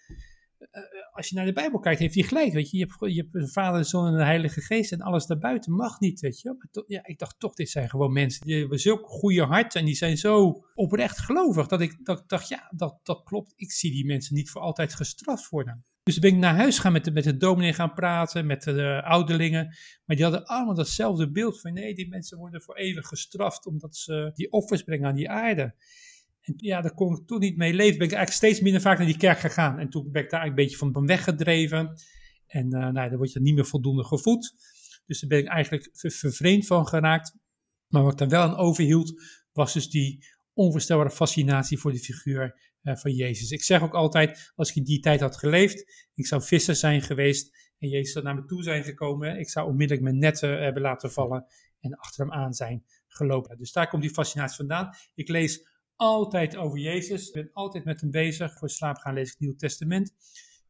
als 1.19 1.29
je 1.29 1.35
naar 1.35 1.45
de 1.45 1.53
Bijbel 1.53 1.79
kijkt, 1.79 2.01
heeft 2.01 2.15
hij 2.15 2.23
gelijk. 2.23 2.53
Weet 2.53 2.71
je, 2.71 2.77
je 2.77 2.87
hebt, 2.87 3.15
je 3.15 3.29
een 3.33 3.49
Vader, 3.49 3.79
een 3.79 3.85
Zoon 3.85 4.07
en 4.07 4.13
een 4.13 4.25
Heilige 4.25 4.61
Geest. 4.61 4.93
En 4.93 5.01
alles 5.01 5.27
daarbuiten 5.27 5.73
mag 5.73 6.01
niet, 6.01 6.21
weet 6.21 6.41
je. 6.41 6.85
Ja, 6.87 7.07
ik 7.07 7.19
dacht 7.19 7.39
toch, 7.39 7.55
dit 7.55 7.69
zijn 7.69 7.89
gewoon 7.89 8.13
mensen 8.13 8.47
die 8.47 8.59
hebben 8.59 8.79
zulk 8.79 9.07
goede 9.07 9.43
hart. 9.43 9.75
En 9.75 9.85
die 9.85 9.95
zijn 9.95 10.17
zo 10.17 10.65
oprecht 10.75 11.19
gelovig. 11.19 11.67
Dat 11.67 11.81
ik, 11.81 11.99
dat 12.03 12.29
dacht, 12.29 12.49
ja, 12.49 12.73
dat, 12.77 13.01
dat 13.03 13.23
klopt. 13.25 13.53
Ik 13.57 13.73
zie 13.73 13.93
die 13.93 14.07
mensen 14.07 14.35
niet 14.35 14.51
voor 14.51 14.61
altijd 14.61 14.95
gestraft 14.95 15.49
worden. 15.49 15.85
Dus 16.03 16.19
ben 16.19 16.31
ik 16.31 16.37
naar 16.37 16.57
huis 16.57 16.79
gaan 16.79 16.93
met 16.93 17.05
de, 17.05 17.11
met 17.11 17.25
de 17.25 17.37
dominee 17.37 17.73
gaan 17.73 17.93
praten, 17.93 18.47
met 18.47 18.63
de 18.63 19.03
ouderlingen. 19.05 19.65
Maar 20.05 20.17
die 20.17 20.25
hadden 20.25 20.45
allemaal 20.45 20.75
datzelfde 20.75 21.31
beeld 21.31 21.61
van 21.61 21.73
nee, 21.73 21.95
die 21.95 22.09
mensen 22.09 22.39
worden 22.39 22.63
voor 22.63 22.77
eeuwig 22.77 23.07
gestraft 23.07 23.67
omdat 23.67 23.97
ze 23.97 24.31
die 24.35 24.53
offers 24.53 24.83
brengen 24.83 25.09
aan 25.09 25.15
die 25.15 25.31
aarde. 25.31 25.75
Ja, 26.57 26.81
daar 26.81 26.95
kon 26.95 27.17
ik 27.17 27.27
toen 27.27 27.39
niet 27.39 27.57
mee 27.57 27.75
leven. 27.75 27.99
Ben 27.99 28.07
ik 28.07 28.13
eigenlijk 28.13 28.45
steeds 28.45 28.61
minder 28.61 28.81
vaak 28.81 28.99
naar 28.99 29.07
die 29.07 29.17
kerk 29.17 29.39
gegaan. 29.39 29.79
En 29.79 29.89
toen 29.89 30.11
ben 30.11 30.23
ik 30.23 30.31
daar 30.31 30.47
een 30.47 30.55
beetje 30.55 30.77
van 30.77 31.07
weggedreven. 31.07 32.01
En 32.47 32.73
eh 32.73 32.89
nou, 32.89 33.09
dan 33.09 33.17
word 33.17 33.33
je 33.33 33.41
niet 33.41 33.55
meer 33.55 33.67
voldoende 33.67 34.05
gevoed. 34.05 34.55
Dus 35.07 35.21
daar 35.21 35.29
ben 35.29 35.39
ik 35.39 35.47
eigenlijk 35.47 35.89
ver- 35.93 36.11
vervreemd 36.11 36.67
van 36.67 36.87
geraakt. 36.87 37.37
Maar 37.89 38.03
wat 38.03 38.13
ik 38.13 38.19
daar 38.19 38.29
wel 38.29 38.43
aan 38.43 38.57
overhield, 38.57 39.23
was 39.53 39.73
dus 39.73 39.91
die 39.91 40.27
onvoorstelbare 40.53 41.11
fascinatie 41.11 41.79
voor 41.79 41.93
de 41.93 41.99
figuur 41.99 42.61
eh, 42.83 42.97
van 42.97 43.13
Jezus. 43.13 43.51
Ik 43.51 43.63
zeg 43.63 43.83
ook 43.83 43.95
altijd, 43.95 44.53
als 44.55 44.71
ik 44.71 44.77
in 44.77 44.85
die 44.85 45.01
tijd 45.01 45.21
had 45.21 45.37
geleefd, 45.37 46.09
ik 46.15 46.27
zou 46.27 46.43
visser 46.43 46.77
zijn 46.77 47.03
geweest 47.03 47.73
en 47.79 47.89
Jezus 47.89 48.13
zou 48.13 48.25
naar 48.25 48.35
me 48.35 48.45
toe 48.45 48.63
zijn 48.63 48.85
gekomen, 48.85 49.39
ik 49.39 49.51
zou 49.51 49.69
onmiddellijk 49.69 50.07
mijn 50.07 50.19
netten 50.19 50.63
hebben 50.63 50.83
laten 50.83 51.13
vallen 51.13 51.47
en 51.81 51.97
achter 51.97 52.25
hem 52.25 52.33
aan 52.33 52.53
zijn 52.53 52.85
gelopen. 53.07 53.59
Dus 53.59 53.73
daar 53.73 53.89
komt 53.89 54.03
die 54.03 54.11
fascinatie 54.11 54.57
vandaan. 54.57 54.95
Ik 55.15 55.29
lees 55.29 55.69
altijd 55.99 56.57
over 56.57 56.79
Jezus, 56.79 57.27
ik 57.27 57.33
ben 57.33 57.51
altijd 57.53 57.85
met 57.85 58.01
hem 58.01 58.11
bezig. 58.11 58.59
Voor 58.59 58.71
slaap 58.71 58.97
gaan 58.97 59.15
lees 59.15 59.27
ik 59.27 59.31
het 59.31 59.41
Nieuw 59.41 59.57
Testament. 59.57 60.15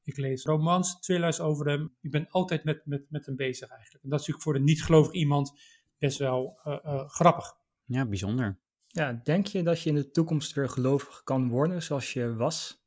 Ik 0.02 0.16
lees 0.16 0.44
romans, 0.44 1.00
thrillers 1.00 1.40
over 1.40 1.68
hem. 1.68 1.96
Ik 2.00 2.10
ben 2.10 2.28
altijd 2.28 2.64
met, 2.64 2.82
met, 2.84 3.10
met 3.10 3.26
hem 3.26 3.36
bezig 3.36 3.68
eigenlijk. 3.68 4.04
En 4.04 4.10
dat 4.10 4.20
is 4.20 4.26
natuurlijk 4.26 4.42
voor 4.42 4.54
een 4.54 4.64
niet-gelovig 4.64 5.12
iemand 5.12 5.52
best 5.98 6.18
wel 6.18 6.60
eh, 6.64 6.78
eh, 6.82 7.08
grappig. 7.08 7.56
Ja, 7.84 8.06
bijzonder. 8.06 8.58
Ja, 8.86 9.20
denk 9.24 9.46
je 9.46 9.62
dat 9.62 9.82
je 9.82 9.88
in 9.88 9.94
de 9.94 10.10
toekomst 10.10 10.52
weer 10.52 10.68
gelovig 10.68 11.22
kan 11.24 11.48
worden 11.48 11.82
zoals 11.82 12.12
je 12.12 12.34
was? 12.34 12.86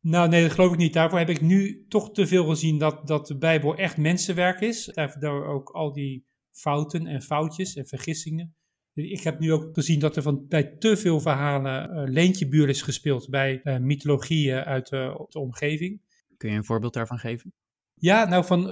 Nou, 0.00 0.28
nee, 0.28 0.42
dat 0.42 0.52
geloof 0.52 0.72
ik 0.72 0.78
niet. 0.78 0.92
Daarvoor 0.92 1.18
heb 1.18 1.28
ik 1.28 1.40
nu 1.40 1.86
toch 1.88 2.12
te 2.12 2.26
veel 2.26 2.46
gezien 2.46 2.78
dat, 2.78 3.06
dat 3.06 3.26
de 3.26 3.38
Bijbel 3.38 3.76
echt 3.76 3.96
mensenwerk 3.96 4.60
is. 4.60 4.84
Daardoor 4.94 5.46
ook 5.46 5.70
al 5.70 5.92
die 5.92 6.26
fouten 6.50 7.06
en 7.06 7.22
foutjes 7.22 7.74
en 7.74 7.86
vergissingen. 7.86 8.56
Ik 9.04 9.20
heb 9.20 9.38
nu 9.38 9.52
ook 9.52 9.68
gezien 9.72 10.00
dat 10.00 10.16
er 10.16 10.22
van, 10.22 10.46
bij 10.48 10.64
te 10.64 10.96
veel 10.96 11.20
verhalen 11.20 11.90
uh, 11.90 12.12
leentjebuur 12.12 12.68
is 12.68 12.82
gespeeld 12.82 13.28
bij 13.28 13.60
uh, 13.64 13.76
mythologieën 13.76 14.64
uit 14.64 14.92
uh, 14.92 15.16
de 15.28 15.38
omgeving. 15.38 16.00
Kun 16.36 16.50
je 16.50 16.56
een 16.56 16.64
voorbeeld 16.64 16.94
daarvan 16.94 17.18
geven? 17.18 17.52
Ja, 17.94 18.28
nou 18.28 18.44
van 18.44 18.70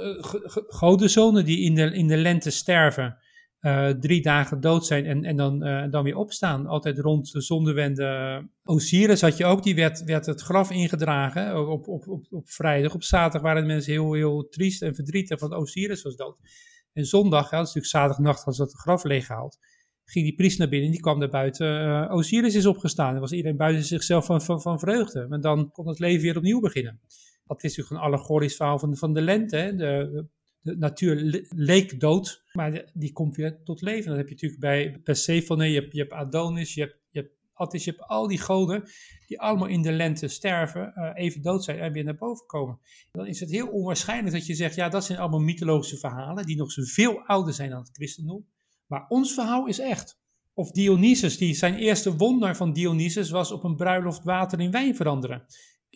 godenzonen 0.66 1.44
die 1.44 1.60
in 1.60 1.74
de, 1.74 1.92
in 1.94 2.06
de 2.06 2.16
lente 2.16 2.50
sterven, 2.50 3.18
drie 4.00 4.22
dagen 4.22 4.60
dood 4.60 4.86
zijn 4.86 5.06
en, 5.06 5.24
en 5.24 5.36
dan, 5.36 5.58
dan 5.90 6.04
weer 6.04 6.16
opstaan. 6.16 6.66
Altijd 6.66 6.98
rond 6.98 7.32
de 7.32 7.40
zonnewende. 7.40 8.48
Osiris 8.62 9.20
had 9.20 9.36
je 9.36 9.44
ook, 9.44 9.62
die 9.62 9.74
werd, 9.74 10.04
werd 10.04 10.26
het 10.26 10.40
graf 10.40 10.70
ingedragen 10.70 11.68
op, 11.70 11.88
op, 11.88 12.08
op, 12.08 12.26
op 12.30 12.48
vrijdag. 12.48 12.94
Op 12.94 13.02
zaterdag 13.02 13.42
waren 13.42 13.62
de 13.62 13.68
mensen 13.68 13.92
heel, 13.92 14.12
heel 14.12 14.48
triest 14.48 14.82
en 14.82 14.94
verdrietig, 14.94 15.40
want 15.40 15.52
Osiris 15.52 16.02
was 16.02 16.16
dood. 16.16 16.38
En 16.92 17.04
zondag, 17.04 17.50
ja, 17.50 17.56
dat 17.56 17.66
is 17.66 17.74
natuurlijk 17.74 17.86
zaterdagnacht, 17.86 18.46
als 18.46 18.56
dat 18.56 18.72
het 18.72 18.80
graf 18.80 19.04
leeggehaald. 19.04 19.58
Ging 20.06 20.24
die 20.24 20.34
priester 20.34 20.60
naar 20.60 20.68
binnen 20.68 20.88
en 20.88 20.94
die 20.94 21.02
kwam 21.02 21.20
daar 21.20 21.28
buiten. 21.28 21.86
Uh, 21.86 22.12
Osiris 22.14 22.54
is 22.54 22.66
opgestaan. 22.66 23.14
En 23.14 23.20
was 23.20 23.32
iedereen 23.32 23.56
buiten 23.56 23.84
zichzelf 23.84 24.26
van, 24.26 24.42
van, 24.42 24.60
van 24.60 24.78
vreugde. 24.78 25.26
En 25.30 25.40
dan 25.40 25.70
kon 25.72 25.88
het 25.88 25.98
leven 25.98 26.22
weer 26.22 26.36
opnieuw 26.36 26.60
beginnen. 26.60 27.00
Dat 27.46 27.64
is 27.64 27.76
natuurlijk 27.76 27.90
een 27.90 28.10
allegorisch 28.10 28.56
verhaal 28.56 28.78
van, 28.78 28.96
van 28.96 29.14
de 29.14 29.20
lente. 29.20 29.56
Hè? 29.56 29.74
De, 29.74 30.24
de 30.66 30.76
natuur 30.76 31.44
leek 31.48 32.00
dood, 32.00 32.44
maar 32.52 32.84
die 32.94 33.12
komt 33.12 33.36
weer 33.36 33.62
tot 33.62 33.80
leven. 33.80 34.08
Dat 34.08 34.16
heb 34.16 34.26
je 34.26 34.34
natuurlijk 34.34 34.60
bij 34.60 35.00
Persephone, 35.04 35.70
je 35.70 35.80
hebt, 35.80 35.92
je 35.92 35.98
hebt 35.98 36.12
Adonis, 36.12 36.74
je 36.74 36.80
hebt, 36.80 36.96
je 37.10 37.20
hebt 37.20 37.32
Attis, 37.52 37.84
je 37.84 37.90
hebt 37.90 38.02
al 38.02 38.28
die 38.28 38.38
goden 38.38 38.84
die 39.26 39.40
allemaal 39.40 39.68
in 39.68 39.82
de 39.82 39.92
lente 39.92 40.28
sterven, 40.28 40.92
uh, 40.96 41.10
even 41.14 41.42
dood 41.42 41.64
zijn 41.64 41.78
en 41.78 41.92
weer 41.92 42.04
naar 42.04 42.16
boven 42.16 42.46
komen. 42.46 42.78
Dan 43.12 43.26
is 43.26 43.40
het 43.40 43.50
heel 43.50 43.66
onwaarschijnlijk 43.66 44.34
dat 44.34 44.46
je 44.46 44.54
zegt, 44.54 44.74
ja, 44.74 44.88
dat 44.88 45.04
zijn 45.04 45.18
allemaal 45.18 45.40
mythologische 45.40 45.96
verhalen 45.96 46.46
die 46.46 46.56
nog 46.56 46.72
zoveel 46.72 47.26
ouder 47.26 47.54
zijn 47.54 47.70
dan 47.70 47.78
het 47.78 47.90
christendom. 47.92 48.46
Maar 48.86 49.06
ons 49.08 49.34
verhaal 49.34 49.66
is 49.66 49.78
echt. 49.78 50.18
Of 50.54 50.70
Dionysus, 50.70 51.38
die 51.38 51.54
zijn 51.54 51.74
eerste 51.74 52.16
wonder 52.16 52.56
van 52.56 52.72
Dionysus 52.72 53.30
was 53.30 53.52
op 53.52 53.64
een 53.64 53.76
bruiloft 53.76 54.24
water 54.24 54.60
in 54.60 54.70
wijn 54.70 54.96
veranderen 54.96 55.46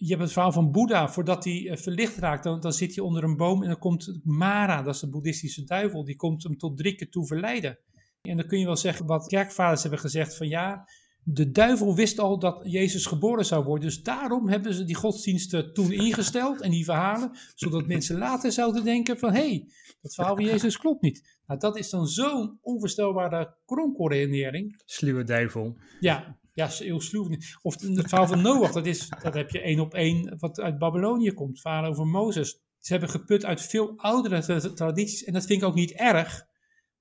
je 0.01 0.09
hebt 0.09 0.21
het 0.21 0.33
verhaal 0.33 0.53
van 0.53 0.73
Boeddha, 0.73 1.09
voordat 1.09 1.45
hij 1.45 1.61
uh, 1.61 1.77
verlicht 1.77 2.17
raakt, 2.17 2.45
dan, 2.45 2.61
dan 2.61 2.73
zit 2.73 2.95
hij 2.95 3.05
onder 3.05 3.25
een 3.25 3.37
boom 3.37 3.63
en 3.63 3.69
dan 3.69 3.79
komt 3.79 4.21
Mara, 4.25 4.83
dat 4.83 4.95
is 4.95 5.01
de 5.01 5.11
boeddhistische 5.11 5.65
duivel, 5.65 6.05
die 6.05 6.17
komt 6.17 6.43
hem 6.43 6.57
tot 6.57 6.77
drinken 6.77 7.11
toe 7.11 7.27
verleiden. 7.27 7.79
En 8.21 8.37
dan 8.37 8.47
kun 8.47 8.59
je 8.59 8.65
wel 8.65 8.77
zeggen 8.77 9.07
wat 9.07 9.27
kerkvaders 9.27 9.83
hebben 9.83 10.01
gezegd 10.01 10.37
van 10.37 10.49
ja, 10.49 10.89
de 11.25 11.51
duivel 11.51 11.95
wist 11.95 12.19
al 12.19 12.39
dat 12.39 12.61
Jezus 12.63 13.07
geboren 13.07 13.45
zou 13.45 13.65
worden, 13.65 13.89
dus 13.89 14.03
daarom 14.03 14.49
hebben 14.49 14.75
ze 14.75 14.85
die 14.85 14.95
godsdiensten 14.95 15.73
toen 15.73 15.93
ingesteld 15.93 16.61
en 16.61 16.71
die 16.71 16.85
verhalen, 16.85 17.31
zodat 17.55 17.87
mensen 17.87 18.19
later 18.19 18.53
zouden 18.53 18.85
denken 18.85 19.19
van 19.19 19.33
hé, 19.33 19.49
hey, 19.49 19.69
dat 20.01 20.15
verhaal 20.15 20.35
van 20.35 20.45
Jezus 20.45 20.79
klopt 20.79 21.03
niet. 21.03 21.39
Nou, 21.47 21.61
dat 21.61 21.79
is 21.79 21.91
dan 21.91 22.07
zo'n 22.07 22.59
onvoorstelbare 22.61 23.57
kronkelredenering. 23.65 24.83
Sluwe 24.85 25.25
duivel. 25.25 25.77
Ja, 26.01 26.39
ja, 26.53 26.69
heel 26.69 27.01
sluw. 27.01 27.29
Of 27.63 27.81
het 27.81 28.09
verhaal 28.09 28.27
van 28.27 28.43
Noach, 28.43 28.73
dat, 28.73 28.87
is, 28.87 29.09
dat 29.23 29.35
heb 29.35 29.51
je 29.51 29.61
één 29.61 29.81
op 29.81 29.95
één 29.95 30.39
wat 30.39 30.61
uit 30.61 30.79
Babylonië 30.79 31.33
komt. 31.33 31.61
Verhaal 31.61 31.85
over 31.85 32.07
Mozes. 32.07 32.61
Ze 32.79 32.93
hebben 32.93 33.11
geput 33.11 33.45
uit 33.45 33.63
veel 33.63 33.93
oudere 33.97 34.75
tradities. 34.75 35.25
En 35.25 35.33
dat 35.33 35.47
vind 35.47 35.63
ik 35.63 35.69
ook 35.69 35.75
niet 35.75 35.93
erg. 35.93 36.47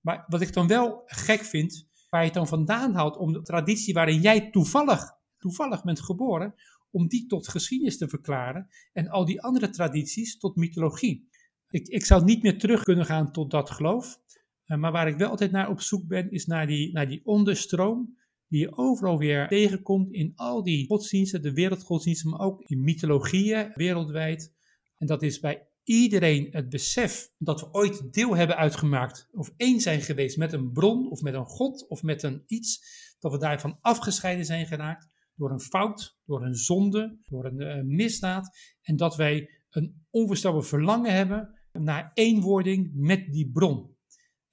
Maar 0.02 0.26
wat 0.28 0.42
ik 0.42 0.54
dan 0.54 0.68
wel 0.68 1.02
gek 1.06 1.44
vind, 1.44 1.89
waar 2.10 2.22
je 2.22 2.26
het 2.26 2.36
dan 2.36 2.48
vandaan 2.48 2.94
haalt 2.94 3.18
om 3.18 3.34
de 3.34 3.42
traditie 3.42 3.94
waarin 3.94 4.22
jij 4.22 4.52
toevallig, 4.52 5.12
toevallig 5.38 5.84
bent 5.84 6.02
geboren, 6.02 6.54
om 6.92 7.08
die 7.08 7.26
tot 7.26 7.48
geschiedenis 7.48 7.98
te 7.98 8.10
verklaren. 8.10 8.68
En 8.94 9.08
al 9.08 9.26
die 9.26 9.42
andere 9.42 9.70
tradities 9.70 10.38
tot 10.38 10.56
mythologie. 10.56 11.30
Ik, 11.70 11.88
ik 11.88 12.06
zou 12.06 12.24
niet 12.24 12.44
meer 12.44 12.60
terug 12.60 12.84
kunnen 12.84 13.06
gaan 13.06 13.32
tot 13.32 13.52
dat 13.52 13.70
geloof. 13.70 14.20
Maar 14.66 14.92
waar 14.92 15.08
ik 15.08 15.18
wel 15.18 15.30
altijd 15.30 15.52
naar 15.52 15.70
op 15.70 15.82
zoek 15.82 16.08
ben, 16.08 16.32
is 16.32 16.46
naar 16.46 16.68
die, 16.68 16.94
naar 16.94 17.08
die 17.08 17.26
onderstroom 17.26 18.18
die 18.48 18.60
je 18.60 18.78
overal 18.78 19.18
weer 19.18 19.48
tegenkomt 19.48 20.12
in 20.12 20.32
al 20.36 20.64
die 20.64 20.88
godsdiensten, 20.88 21.42
de 21.42 21.54
wereldgodsdiensten, 21.54 22.30
maar 22.30 22.40
ook 22.40 22.62
in 22.62 22.84
mythologieën 22.84 23.72
wereldwijd. 23.74 24.54
En 24.98 25.08
dat 25.08 25.24
is 25.24 25.40
bij 25.40 25.69
iedereen 25.90 26.48
het 26.52 26.70
besef 26.70 27.30
dat 27.38 27.60
we 27.60 27.72
ooit 27.72 28.14
deel 28.14 28.36
hebben 28.36 28.58
uitgemaakt 28.58 29.28
of 29.32 29.54
één 29.58 29.80
zijn 29.80 30.02
geweest 30.02 30.38
met 30.38 30.54
een 30.54 30.72
bron 30.72 31.10
of 31.10 31.22
met 31.22 31.34
een 31.34 31.46
God 31.46 31.88
of 31.88 32.04
met 32.04 32.24
een 32.24 32.44
iets, 32.48 32.82
dat 33.20 33.32
we 33.32 33.38
daarvan 33.38 33.78
afgescheiden 33.82 34.46
zijn 34.46 34.68
geraakt 34.68 35.08
door 35.36 35.52
een 35.52 35.60
fout, 35.60 36.18
door 36.26 36.46
een 36.46 36.56
zonde, 36.56 37.18
door 37.26 37.46
een 37.46 37.60
eh, 37.60 37.84
misdaad 37.84 38.58
en 38.82 38.96
dat 38.96 39.16
wij 39.16 39.50
een 39.70 40.06
onvoorstelbaar 40.10 40.64
verlangen 40.64 41.14
hebben 41.14 41.60
naar 41.72 42.12
eenwording 42.14 42.92
met 42.94 43.32
die 43.32 43.52
bron. 43.52 43.98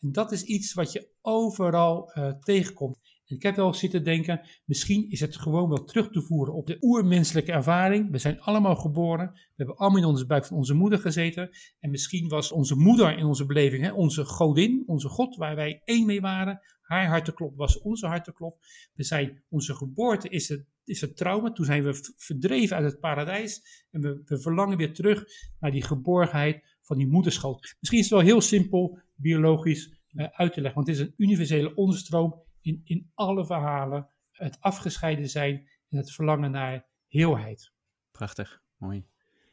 En 0.07 0.13
dat 0.13 0.33
is 0.33 0.43
iets 0.43 0.75
wat 0.75 0.93
je 0.93 1.09
overal 1.21 2.13
eh, 2.13 2.33
tegenkomt. 2.33 2.99
En 3.27 3.37
ik 3.37 3.43
heb 3.43 3.57
wel 3.57 3.75
zitten 3.75 4.05
denken, 4.05 4.41
misschien 4.65 5.11
is 5.11 5.21
het 5.21 5.37
gewoon 5.37 5.69
wel 5.69 5.85
terug 5.85 6.11
te 6.11 6.23
voeren 6.23 6.55
op 6.55 6.67
de 6.67 6.77
oermenselijke 6.81 7.53
ervaring. 7.53 8.11
We 8.11 8.19
zijn 8.19 8.41
allemaal 8.41 8.77
geboren, 8.77 9.31
we 9.33 9.53
hebben 9.57 9.77
allemaal 9.77 10.01
in 10.01 10.09
onze 10.09 10.27
buik 10.27 10.45
van 10.45 10.57
onze 10.57 10.75
moeder 10.75 10.99
gezeten. 10.99 11.51
En 11.81 11.91
misschien 11.91 12.29
was 12.29 12.53
onze 12.53 12.75
moeder 12.75 13.19
in 13.19 13.25
onze 13.25 13.47
beleving, 13.47 13.85
hè, 13.85 13.93
onze 13.93 14.25
godin, 14.25 14.83
onze 14.87 15.09
God, 15.09 15.37
waar 15.37 15.57
wij 15.57 15.81
één 15.85 16.07
mee 16.07 16.21
waren. 16.21 16.61
Haar 16.81 17.07
harteklop 17.07 17.57
was 17.57 17.81
onze 17.81 18.07
harteklop. 18.07 18.59
We 18.95 19.05
zijn, 19.05 19.43
onze 19.49 19.75
geboorte 19.75 20.29
is 20.29 20.49
het, 20.49 20.67
is 20.85 21.01
het 21.01 21.17
trauma. 21.17 21.53
Toen 21.53 21.65
zijn 21.65 21.85
we 21.85 22.13
verdreven 22.17 22.77
uit 22.77 22.91
het 22.91 23.01
paradijs. 23.01 23.85
En 23.91 24.01
we, 24.01 24.23
we 24.25 24.41
verlangen 24.41 24.77
weer 24.77 24.93
terug 24.93 25.25
naar 25.61 25.71
die 25.71 25.83
geborgenheid 25.83 26.77
van 26.83 26.97
die 26.97 27.07
moederschoot. 27.07 27.77
Misschien 27.81 28.01
is 28.01 28.11
het 28.11 28.15
wel 28.15 28.29
heel 28.29 28.41
simpel 28.41 28.99
biologisch 29.15 29.96
uit 30.17 30.53
te 30.53 30.61
leggen, 30.61 30.75
want 30.75 30.87
het 30.87 30.97
is 30.97 31.03
een 31.03 31.15
universele 31.17 31.75
onderstroom 31.75 32.43
in, 32.61 32.81
in 32.85 33.11
alle 33.15 33.47
verhalen. 33.47 34.09
Het 34.31 34.57
afgescheiden 34.61 35.29
zijn 35.29 35.69
en 35.89 35.97
het 35.97 36.13
verlangen 36.13 36.51
naar 36.51 36.87
heelheid. 37.07 37.73
Prachtig, 38.11 38.63
mooi. 38.77 39.07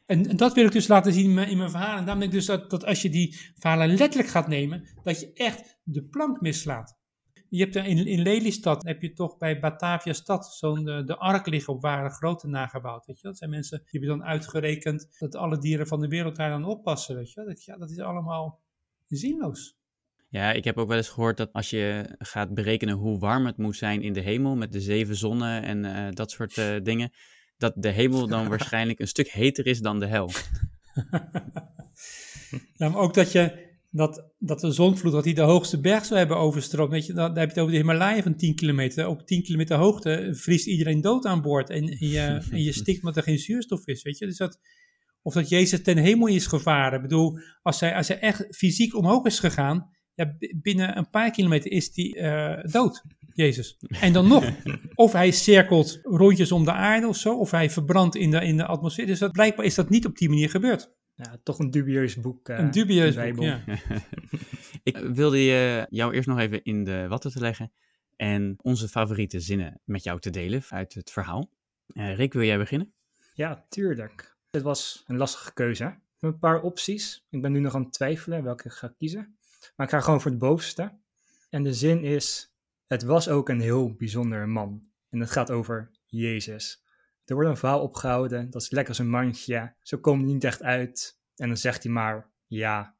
En, 0.06 0.28
en, 0.28 0.36
dat 0.36 0.54
wil 0.54 0.64
ik 0.64 0.72
dus 0.72 0.88
laten 0.88 1.12
zien 1.12 1.24
in 1.24 1.34
mijn, 1.34 1.48
in 1.48 1.58
mijn 1.58 1.70
verhalen. 1.70 1.98
En 1.98 2.04
daarom 2.04 2.20
denk 2.20 2.32
ik 2.32 2.38
dus 2.38 2.46
dat, 2.46 2.70
dat 2.70 2.84
als 2.84 3.02
je 3.02 3.10
die 3.10 3.52
verhalen 3.54 3.96
letterlijk 3.96 4.28
gaat 4.28 4.48
nemen, 4.48 4.88
dat 5.02 5.20
je 5.20 5.32
echt 5.32 5.78
de 5.82 6.04
plank 6.04 6.40
mislaat. 6.40 7.02
Je 7.48 7.62
hebt 7.62 7.76
er 7.76 7.84
in, 7.84 8.06
in 8.06 8.22
Lelystad, 8.22 8.84
heb 8.84 9.02
je 9.02 9.12
toch 9.12 9.36
bij 9.36 9.60
Batavia 9.60 10.12
Stad 10.12 10.46
zo'n 10.46 10.84
de, 10.84 11.04
de 11.04 11.16
ark 11.16 11.46
liggen 11.46 11.72
op 11.72 11.82
ware 11.82 12.10
grote 12.10 12.48
nagebouwd. 12.48 13.06
Weet 13.06 13.20
je? 13.20 13.26
Dat 13.26 13.38
zijn 13.38 13.50
mensen 13.50 13.78
die 13.78 14.00
hebben 14.00 14.18
dan 14.18 14.26
uitgerekend 14.26 15.16
dat 15.18 15.34
alle 15.34 15.58
dieren 15.58 15.86
van 15.86 16.00
de 16.00 16.08
wereld 16.08 16.36
daar 16.36 16.50
dan 16.50 16.64
oppassen. 16.64 17.16
Weet 17.16 17.32
je? 17.32 17.44
Dat, 17.44 17.64
ja, 17.64 17.76
dat 17.76 17.90
is 17.90 17.98
allemaal 17.98 18.62
zinloos. 19.06 19.78
Ja, 20.34 20.52
ik 20.52 20.64
heb 20.64 20.78
ook 20.78 20.88
wel 20.88 20.96
eens 20.96 21.08
gehoord 21.08 21.36
dat 21.36 21.52
als 21.52 21.70
je 21.70 22.14
gaat 22.18 22.54
berekenen 22.54 22.94
hoe 22.94 23.18
warm 23.18 23.46
het 23.46 23.56
moet 23.56 23.76
zijn 23.76 24.02
in 24.02 24.12
de 24.12 24.20
hemel 24.20 24.56
met 24.56 24.72
de 24.72 24.80
zeven 24.80 25.16
zonnen 25.16 25.62
en 25.62 25.84
uh, 25.84 26.06
dat 26.10 26.30
soort 26.30 26.56
uh, 26.56 26.74
dingen, 26.82 27.12
dat 27.56 27.72
de 27.76 27.88
hemel 27.88 28.26
dan 28.26 28.48
waarschijnlijk 28.54 29.00
een 29.00 29.08
stuk 29.08 29.28
heter 29.28 29.66
is 29.66 29.80
dan 29.80 30.00
de 30.00 30.06
hel. 30.06 30.30
ja, 32.78 32.88
maar 32.88 32.96
ook 32.96 33.14
dat 33.14 33.32
je 33.32 33.72
dat, 33.90 34.34
dat 34.38 34.60
de 34.60 34.72
zonvloed, 34.72 35.12
dat 35.12 35.24
die 35.24 35.34
de 35.34 35.40
hoogste 35.40 35.80
berg 35.80 36.04
zou 36.04 36.18
hebben 36.18 36.36
overstroomd. 36.36 36.90
Weet 36.90 37.06
je, 37.06 37.12
dan, 37.12 37.26
dan 37.26 37.38
heb 37.38 37.48
je 37.48 37.54
het 37.54 37.58
over 37.58 37.72
de 37.72 37.80
Himalaya 37.80 38.22
van 38.22 38.36
10 38.36 38.54
kilometer. 38.54 39.06
Op 39.06 39.26
10 39.26 39.42
kilometer 39.42 39.76
hoogte 39.76 40.28
vriest 40.32 40.66
iedereen 40.66 41.00
dood 41.00 41.26
aan 41.26 41.42
boord. 41.42 41.70
En, 41.70 41.88
en, 41.88 42.08
je, 42.08 42.46
en 42.50 42.62
je 42.62 42.72
stikt 42.72 42.98
omdat 42.98 43.16
er 43.16 43.22
geen 43.22 43.38
zuurstof 43.38 43.86
is. 43.86 44.02
Weet 44.02 44.18
je? 44.18 44.26
Dus 44.26 44.36
dat, 44.36 44.58
of 45.22 45.34
dat 45.34 45.48
Jezus 45.48 45.82
ten 45.82 45.96
hemel 45.96 46.26
is 46.26 46.46
gevaren. 46.46 46.96
Ik 46.96 47.02
bedoel, 47.02 47.38
als 47.62 47.80
hij, 47.80 47.94
als 47.94 48.08
hij 48.08 48.18
echt 48.18 48.46
fysiek 48.56 48.96
omhoog 48.96 49.24
is 49.24 49.38
gegaan, 49.38 49.92
ja, 50.14 50.36
binnen 50.56 50.96
een 50.96 51.10
paar 51.10 51.30
kilometer 51.30 51.70
is 51.70 51.90
hij 51.94 52.16
uh, 52.56 52.64
dood, 52.72 53.02
Jezus. 53.32 53.78
En 54.00 54.12
dan 54.12 54.28
nog, 54.28 54.44
of 54.94 55.12
hij 55.12 55.30
cirkelt 55.30 55.98
rondjes 56.02 56.52
om 56.52 56.64
de 56.64 56.72
aarde 56.72 57.06
of 57.06 57.16
zo, 57.16 57.38
of 57.38 57.50
hij 57.50 57.70
verbrandt 57.70 58.16
in 58.16 58.30
de, 58.30 58.40
in 58.44 58.56
de 58.56 58.66
atmosfeer. 58.66 59.06
Dus 59.06 59.18
dat, 59.18 59.32
blijkbaar 59.32 59.64
is 59.64 59.74
dat 59.74 59.88
niet 59.88 60.06
op 60.06 60.18
die 60.18 60.28
manier 60.28 60.50
gebeurd. 60.50 60.92
Ja, 61.14 61.36
toch 61.42 61.58
een 61.58 61.70
dubieus 61.70 62.20
boek. 62.20 62.48
Uh, 62.48 62.58
een 62.58 62.70
dubieus 62.70 63.14
boek, 63.14 63.42
ja. 63.42 63.64
Ik 64.82 64.96
wilde 64.96 65.44
je, 65.44 65.86
jou 65.90 66.14
eerst 66.14 66.28
nog 66.28 66.38
even 66.38 66.64
in 66.64 66.84
de 66.84 67.08
watten 67.08 67.30
te 67.30 67.40
leggen 67.40 67.72
en 68.16 68.56
onze 68.62 68.88
favoriete 68.88 69.40
zinnen 69.40 69.80
met 69.84 70.02
jou 70.02 70.20
te 70.20 70.30
delen 70.30 70.62
uit 70.68 70.94
het 70.94 71.10
verhaal. 71.10 71.50
Uh, 71.92 72.16
Rick, 72.16 72.32
wil 72.32 72.42
jij 72.42 72.58
beginnen? 72.58 72.92
Ja, 73.34 73.64
tuurlijk. 73.68 74.36
Het 74.50 74.62
was 74.62 75.04
een 75.06 75.16
lastige 75.16 75.52
keuze. 75.52 75.98
Een 76.20 76.38
paar 76.38 76.62
opties. 76.62 77.26
Ik 77.30 77.42
ben 77.42 77.52
nu 77.52 77.60
nog 77.60 77.74
aan 77.74 77.82
het 77.82 77.92
twijfelen 77.92 78.42
welke 78.42 78.64
ik 78.64 78.72
ga 78.72 78.94
kiezen. 78.98 79.36
Maar 79.76 79.86
ik 79.86 79.92
ga 79.92 80.00
gewoon 80.00 80.20
voor 80.20 80.30
het 80.30 80.40
bovenste. 80.40 80.98
En 81.50 81.62
de 81.62 81.74
zin 81.74 82.02
is: 82.02 82.54
Het 82.86 83.02
was 83.02 83.28
ook 83.28 83.48
een 83.48 83.60
heel 83.60 83.94
bijzonder 83.94 84.48
man. 84.48 84.88
En 85.10 85.20
het 85.20 85.30
gaat 85.30 85.50
over 85.50 85.90
Jezus. 86.06 86.82
Er 87.24 87.34
wordt 87.34 87.50
een 87.50 87.56
verhaal 87.56 87.82
opgehouden, 87.82 88.50
dat 88.50 88.62
is 88.62 88.70
lekker 88.70 88.88
als 88.88 88.98
een 88.98 89.10
mandje. 89.10 89.74
Zo 89.82 89.98
komt 89.98 90.22
het 90.22 90.32
niet 90.32 90.44
echt 90.44 90.62
uit. 90.62 91.18
En 91.36 91.48
dan 91.48 91.56
zegt 91.56 91.82
hij 91.82 91.92
maar: 91.92 92.30
Ja, 92.46 92.96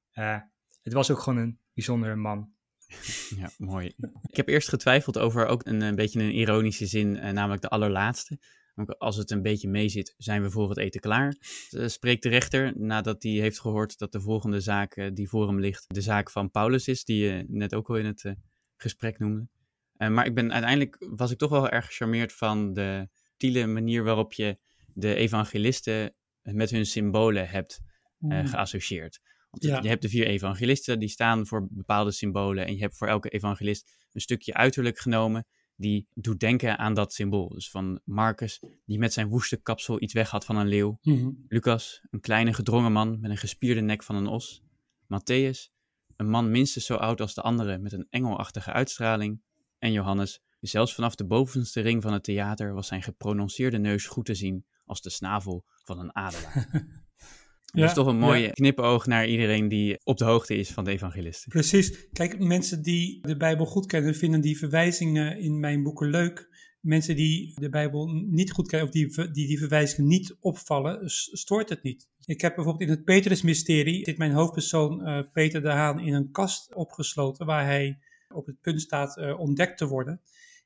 het 0.82 0.92
was 0.92 1.10
ook 1.10 1.18
gewoon 1.18 1.38
een 1.38 1.58
bijzondere 1.74 2.14
man. 2.14 2.52
Ja, 3.36 3.50
mooi. 3.58 3.94
Ik 4.22 4.36
heb 4.36 4.48
eerst 4.48 4.68
getwijfeld 4.68 5.18
over 5.18 5.46
ook 5.46 5.66
een, 5.66 5.80
een 5.80 5.94
beetje 5.94 6.20
een 6.20 6.34
ironische 6.34 6.86
zin, 6.86 7.16
eh, 7.16 7.32
namelijk 7.32 7.62
de 7.62 7.68
allerlaatste. 7.68 8.38
Als 8.98 9.16
het 9.16 9.30
een 9.30 9.42
beetje 9.42 9.68
meezit, 9.68 10.14
zijn 10.16 10.42
we 10.42 10.50
voor 10.50 10.68
het 10.68 10.78
eten 10.78 11.00
klaar. 11.00 11.36
Uh, 11.70 11.88
spreekt 11.88 12.22
de 12.22 12.28
rechter 12.28 12.72
nadat 12.76 13.22
hij 13.22 13.32
heeft 13.32 13.60
gehoord 13.60 13.98
dat 13.98 14.12
de 14.12 14.20
volgende 14.20 14.60
zaak 14.60 14.96
uh, 14.96 15.10
die 15.12 15.28
voor 15.28 15.46
hem 15.46 15.60
ligt, 15.60 15.84
de 15.94 16.00
zaak 16.00 16.30
van 16.30 16.50
Paulus 16.50 16.88
is, 16.88 17.04
die 17.04 17.24
je 17.24 17.44
net 17.48 17.74
ook 17.74 17.88
al 17.88 17.96
in 17.96 18.06
het 18.06 18.24
uh, 18.24 18.32
gesprek 18.76 19.18
noemde. 19.18 19.48
maar 19.96 20.26
ik 20.26 20.34
ben 20.34 20.52
uiteindelijk 20.52 21.06
was 21.16 21.30
ik 21.30 21.38
toch 21.38 21.50
wel 21.50 21.68
erg 21.68 21.86
gecharmeerd 21.86 22.32
van 22.32 22.72
de 22.72 23.08
subtiele 23.44 23.66
manier 23.66 24.04
waarop 24.04 24.32
je 24.32 24.58
de 24.94 25.14
evangelisten 25.14 26.14
met 26.42 26.70
hun 26.70 26.86
symbolen 26.86 27.48
hebt 27.48 27.80
mm. 28.18 28.46
geassocieerd. 28.46 29.20
Want 29.50 29.64
ja. 29.64 29.82
je 29.82 29.88
hebt 29.88 30.02
de 30.02 30.08
vier 30.08 30.26
evangelisten, 30.26 30.98
die 30.98 31.08
staan 31.08 31.46
voor 31.46 31.66
bepaalde 31.70 32.12
symbolen. 32.12 32.66
En 32.66 32.74
je 32.74 32.80
hebt 32.80 32.96
voor 32.96 33.08
elke 33.08 33.28
evangelist 33.28 33.92
een 34.12 34.20
stukje 34.20 34.54
uiterlijk 34.54 34.98
genomen 34.98 35.46
die 35.76 36.08
doet 36.14 36.40
denken 36.40 36.78
aan 36.78 36.94
dat 36.94 37.12
symbool. 37.12 37.48
Dus 37.48 37.70
van 37.70 38.00
Marcus, 38.04 38.62
die 38.86 38.98
met 38.98 39.12
zijn 39.12 39.28
woeste 39.28 39.56
kapsel 39.56 40.02
iets 40.02 40.12
weg 40.12 40.30
had 40.30 40.44
van 40.44 40.56
een 40.56 40.66
leeuw. 40.66 40.98
Mm-hmm. 41.02 41.44
Lucas, 41.48 42.06
een 42.10 42.20
kleine 42.20 42.52
gedrongen 42.52 42.92
man 42.92 43.20
met 43.20 43.30
een 43.30 43.36
gespierde 43.36 43.80
nek 43.80 44.02
van 44.02 44.16
een 44.16 44.26
os. 44.26 44.62
Matthäus, 45.04 45.72
een 46.16 46.28
man 46.28 46.50
minstens 46.50 46.86
zo 46.86 46.94
oud 46.94 47.20
als 47.20 47.34
de 47.34 47.42
anderen 47.42 47.82
met 47.82 47.92
een 47.92 48.06
engelachtige 48.10 48.72
uitstraling. 48.72 49.42
En 49.78 49.92
Johannes, 49.92 50.42
zelfs 50.60 50.94
vanaf 50.94 51.14
de 51.14 51.26
bovenste 51.26 51.80
ring 51.80 52.02
van 52.02 52.12
het 52.12 52.24
theater 52.24 52.74
was 52.74 52.86
zijn 52.86 53.02
geprononceerde 53.02 53.78
neus 53.78 54.06
goed 54.06 54.24
te 54.24 54.34
zien 54.34 54.66
als 54.84 55.02
de 55.02 55.10
snavel 55.10 55.64
van 55.84 55.98
een 55.98 56.16
adelaar. 56.16 56.68
Ja, 57.74 57.80
dat 57.80 57.88
is 57.88 57.96
toch 57.96 58.06
een 58.06 58.18
mooie 58.18 58.42
ja. 58.42 58.50
knipoog 58.50 59.06
naar 59.06 59.28
iedereen 59.28 59.68
die 59.68 59.98
op 60.04 60.18
de 60.18 60.24
hoogte 60.24 60.56
is 60.56 60.70
van 60.70 60.84
de 60.84 60.90
evangelisten. 60.90 61.50
Precies. 61.50 62.08
Kijk, 62.12 62.38
mensen 62.38 62.82
die 62.82 63.20
de 63.22 63.36
Bijbel 63.36 63.66
goed 63.66 63.86
kennen, 63.86 64.14
vinden 64.14 64.40
die 64.40 64.58
verwijzingen 64.58 65.38
in 65.38 65.60
mijn 65.60 65.82
boeken 65.82 66.10
leuk. 66.10 66.48
Mensen 66.80 67.16
die 67.16 67.52
de 67.60 67.68
Bijbel 67.68 68.06
niet 68.06 68.52
goed 68.52 68.68
kennen, 68.68 68.88
of 68.88 68.94
die 68.94 69.32
die, 69.32 69.46
die 69.46 69.58
verwijzingen 69.58 70.10
niet 70.10 70.36
opvallen, 70.40 71.00
stoort 71.10 71.68
het 71.68 71.82
niet. 71.82 72.08
Ik 72.24 72.40
heb 72.40 72.54
bijvoorbeeld 72.54 72.90
in 72.90 72.96
het 72.96 73.04
Petrus-mysterie, 73.04 74.04
zit 74.04 74.18
mijn 74.18 74.32
hoofdpersoon 74.32 75.08
uh, 75.08 75.20
Peter 75.32 75.62
de 75.62 75.70
Haan 75.70 76.00
in 76.00 76.14
een 76.14 76.30
kast 76.30 76.74
opgesloten, 76.74 77.46
waar 77.46 77.64
hij 77.64 77.98
op 78.28 78.46
het 78.46 78.60
punt 78.60 78.80
staat 78.80 79.16
uh, 79.16 79.40
ontdekt 79.40 79.78
te 79.78 79.86
worden. 79.86 80.20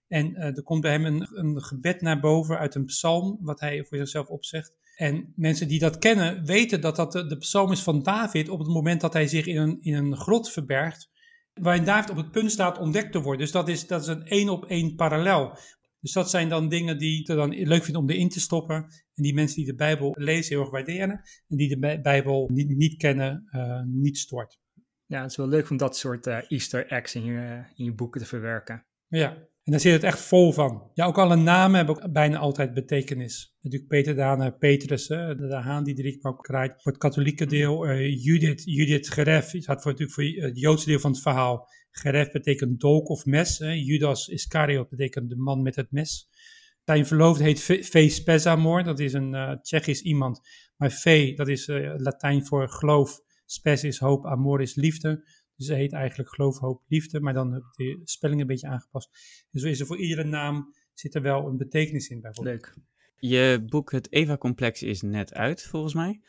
En 0.08 0.30
uh, 0.30 0.44
er 0.44 0.62
komt 0.62 0.80
bij 0.80 0.92
hem 0.92 1.04
een, 1.04 1.28
een 1.30 1.62
gebed 1.62 2.00
naar 2.00 2.20
boven 2.20 2.58
uit 2.58 2.74
een 2.74 2.84
psalm, 2.84 3.38
wat 3.40 3.60
hij 3.60 3.84
voor 3.84 3.98
zichzelf 3.98 4.28
opzegt. 4.28 4.74
En 4.98 5.32
mensen 5.36 5.68
die 5.68 5.78
dat 5.78 5.98
kennen, 5.98 6.44
weten 6.44 6.80
dat 6.80 6.96
dat 6.96 7.12
de, 7.12 7.36
psalm 7.38 7.72
is 7.72 7.82
van 7.82 8.02
David 8.02 8.48
op 8.48 8.58
het 8.58 8.68
moment 8.68 9.00
dat 9.00 9.12
hij 9.12 9.26
zich 9.26 9.46
in 9.46 9.56
een, 9.56 9.80
in 9.80 9.94
een 9.94 10.16
grot 10.16 10.50
verbergt, 10.50 11.10
waarin 11.52 11.84
David 11.84 12.10
op 12.10 12.16
het 12.16 12.30
punt 12.30 12.50
staat 12.50 12.78
ontdekt 12.78 13.12
te 13.12 13.20
worden. 13.20 13.40
Dus 13.40 13.52
dat 13.52 13.68
is, 13.68 13.86
dat 13.86 14.00
is 14.00 14.06
een 14.06 14.24
één 14.24 14.48
op 14.48 14.64
één 14.64 14.94
parallel. 14.94 15.58
Dus 16.00 16.12
dat 16.12 16.30
zijn 16.30 16.48
dan 16.48 16.68
dingen 16.68 16.98
die 16.98 17.20
ik 17.20 17.26
dan 17.26 17.50
leuk 17.50 17.84
vind 17.84 17.96
om 17.96 18.10
erin 18.10 18.28
te 18.28 18.40
stoppen. 18.40 18.76
En 19.14 19.22
die 19.22 19.34
mensen 19.34 19.56
die 19.56 19.66
de 19.66 19.74
Bijbel 19.74 20.14
lezen 20.18 20.54
heel 20.54 20.60
erg 20.60 20.70
waarderen. 20.70 21.20
En 21.48 21.56
die 21.56 21.78
de 21.78 22.00
Bijbel 22.00 22.48
niet, 22.52 22.68
niet 22.68 22.96
kennen, 22.96 23.48
uh, 23.50 23.82
niet 23.84 24.18
stoort. 24.18 24.58
Ja, 25.06 25.22
het 25.22 25.30
is 25.30 25.36
wel 25.36 25.48
leuk 25.48 25.70
om 25.70 25.76
dat 25.76 25.96
soort 25.96 26.26
uh, 26.26 26.50
easter 26.50 26.86
eggs 26.86 27.14
in 27.14 27.24
je, 27.24 27.64
in 27.74 27.84
je 27.84 27.94
boeken 27.94 28.20
te 28.20 28.26
verwerken. 28.26 28.86
Ja, 29.06 29.36
en 29.68 29.74
daar 29.74 29.82
zit 29.82 29.92
het 29.92 30.02
echt 30.02 30.20
vol 30.20 30.52
van. 30.52 30.90
Ja, 30.94 31.06
ook 31.06 31.18
alle 31.18 31.36
namen 31.36 31.76
hebben 31.76 31.96
ook 31.96 32.12
bijna 32.12 32.38
altijd 32.38 32.74
betekenis. 32.74 33.56
Natuurlijk 33.60 33.90
Peter 33.90 34.14
Daan, 34.14 34.58
Petrus, 34.58 35.06
de, 35.06 35.60
haan 35.62 35.84
die 35.84 35.94
de 35.94 36.02
rietbank 36.02 36.42
kraait. 36.42 36.82
Voor 36.82 36.92
het 36.92 37.00
katholieke 37.00 37.46
deel 37.46 37.88
uh, 37.88 38.24
Judith, 38.24 38.62
Judith 38.64 39.08
Geref. 39.08 39.50
Het 39.50 39.64
voor, 39.64 39.76
natuurlijk 39.76 40.12
voor 40.12 40.24
het 40.24 40.58
Joodse 40.58 40.86
deel 40.86 40.98
van 40.98 41.10
het 41.10 41.20
verhaal. 41.20 41.68
Geref 41.90 42.30
betekent 42.30 42.80
dolk 42.80 43.08
of 43.08 43.24
mes. 43.24 43.58
Hè. 43.58 43.70
Judas 43.70 44.28
Iscariot 44.28 44.88
betekent 44.88 45.28
de 45.28 45.36
man 45.36 45.62
met 45.62 45.76
het 45.76 45.90
mes. 45.90 46.28
Zijn 46.84 47.06
verloofde 47.06 47.44
heet 47.44 47.60
Ve 47.60 48.08
Spezamor, 48.08 48.84
dat 48.84 48.98
is 48.98 49.12
een 49.12 49.34
uh, 49.34 49.52
Tsjechisch 49.52 50.02
iemand. 50.02 50.40
Maar 50.76 50.90
Ve, 50.90 51.32
dat 51.36 51.48
is 51.48 51.68
uh, 51.68 51.94
Latijn 51.96 52.46
voor 52.46 52.68
geloof. 52.68 53.20
Spes 53.50 53.84
is 53.84 53.98
hoop, 53.98 54.26
amor 54.26 54.60
is 54.60 54.74
liefde. 54.74 55.24
Dus 55.58 55.66
ze 55.66 55.74
heet 55.74 55.92
eigenlijk 55.92 56.30
Geloof, 56.30 56.58
Hoop, 56.58 56.82
Liefde, 56.86 57.20
maar 57.20 57.34
dan 57.34 57.52
heb 57.52 57.62
ik 57.62 57.76
de 57.76 58.00
spelling 58.04 58.40
een 58.40 58.46
beetje 58.46 58.68
aangepast. 58.68 59.08
En 59.50 59.60
zo 59.60 59.66
is 59.66 59.80
er 59.80 59.86
voor 59.86 59.98
iedere 59.98 60.24
naam 60.24 60.74
zit 60.94 61.14
er 61.14 61.22
wel 61.22 61.46
een 61.46 61.56
betekenis 61.56 62.08
in 62.08 62.20
bijvoorbeeld. 62.20 62.62
Leuk. 62.62 62.74
Je 63.18 63.64
boek 63.68 63.92
Het 63.92 64.12
Eva-complex 64.12 64.82
is 64.82 65.02
net 65.02 65.34
uit, 65.34 65.62
volgens 65.62 65.94
mij. 65.94 66.20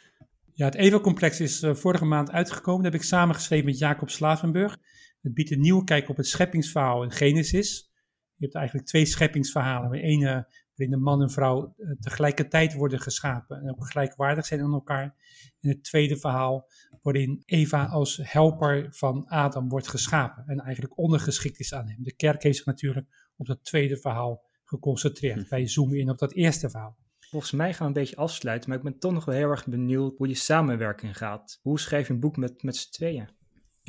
Ja, 0.53 0.65
het 0.65 0.75
Eva-complex 0.75 1.39
is 1.39 1.63
uh, 1.63 1.75
vorige 1.75 2.05
maand 2.05 2.31
uitgekomen. 2.31 2.83
Dat 2.83 2.91
heb 2.91 3.01
ik 3.01 3.07
samengeschreven 3.07 3.65
met 3.65 3.77
Jacob 3.77 4.09
Slavenburg. 4.09 4.77
Het 5.21 5.33
biedt 5.33 5.51
een 5.51 5.59
nieuwe 5.59 5.83
kijk 5.83 6.09
op 6.09 6.17
het 6.17 6.27
scheppingsverhaal 6.27 7.03
in 7.03 7.11
Genesis. 7.11 7.91
Je 8.35 8.43
hebt 8.43 8.55
eigenlijk 8.55 8.87
twee 8.87 9.05
scheppingsverhalen. 9.05 9.91
De 9.91 10.01
ene 10.01 10.47
waarin 10.75 10.97
de 10.97 11.03
man 11.03 11.21
en 11.21 11.29
vrouw 11.29 11.73
uh, 11.77 11.91
tegelijkertijd 11.99 12.73
worden 12.73 12.99
geschapen 12.99 13.61
en 13.61 13.69
ook 13.69 13.87
gelijkwaardig 13.87 14.45
zijn 14.45 14.61
aan 14.61 14.73
elkaar. 14.73 15.15
En 15.59 15.69
het 15.69 15.83
tweede 15.83 16.17
verhaal 16.17 16.67
waarin 17.01 17.41
Eva 17.45 17.85
als 17.85 18.19
helper 18.23 18.87
van 18.89 19.27
Adam 19.27 19.69
wordt 19.69 19.87
geschapen 19.87 20.43
en 20.47 20.59
eigenlijk 20.59 20.97
ondergeschikt 20.97 21.59
is 21.59 21.73
aan 21.73 21.87
hem. 21.87 22.03
De 22.03 22.15
kerk 22.15 22.43
heeft 22.43 22.57
zich 22.57 22.65
natuurlijk 22.65 23.31
op 23.37 23.45
dat 23.45 23.63
tweede 23.63 23.97
verhaal 23.97 24.43
geconcentreerd. 24.65 25.49
Wij 25.49 25.67
zoomen 25.67 25.97
in 25.97 26.09
op 26.09 26.17
dat 26.17 26.33
eerste 26.33 26.69
verhaal. 26.69 26.97
Volgens 27.19 27.51
mij 27.51 27.73
gaan 27.73 27.79
we 27.79 27.85
een 27.85 28.03
beetje 28.03 28.15
afsluiten, 28.15 28.69
maar 28.69 28.77
ik 28.77 28.83
ben 28.83 28.99
toch 28.99 29.13
nog 29.13 29.25
wel 29.25 29.35
heel 29.35 29.49
erg 29.49 29.67
benieuwd 29.67 30.17
hoe 30.17 30.27
die 30.27 30.35
samenwerking 30.35 31.17
gaat. 31.17 31.59
Hoe 31.61 31.79
schrijf 31.79 32.07
je 32.07 32.13
een 32.13 32.19
boek 32.19 32.37
met, 32.37 32.63
met 32.63 32.75
z'n 32.75 32.91
tweeën? 32.91 33.29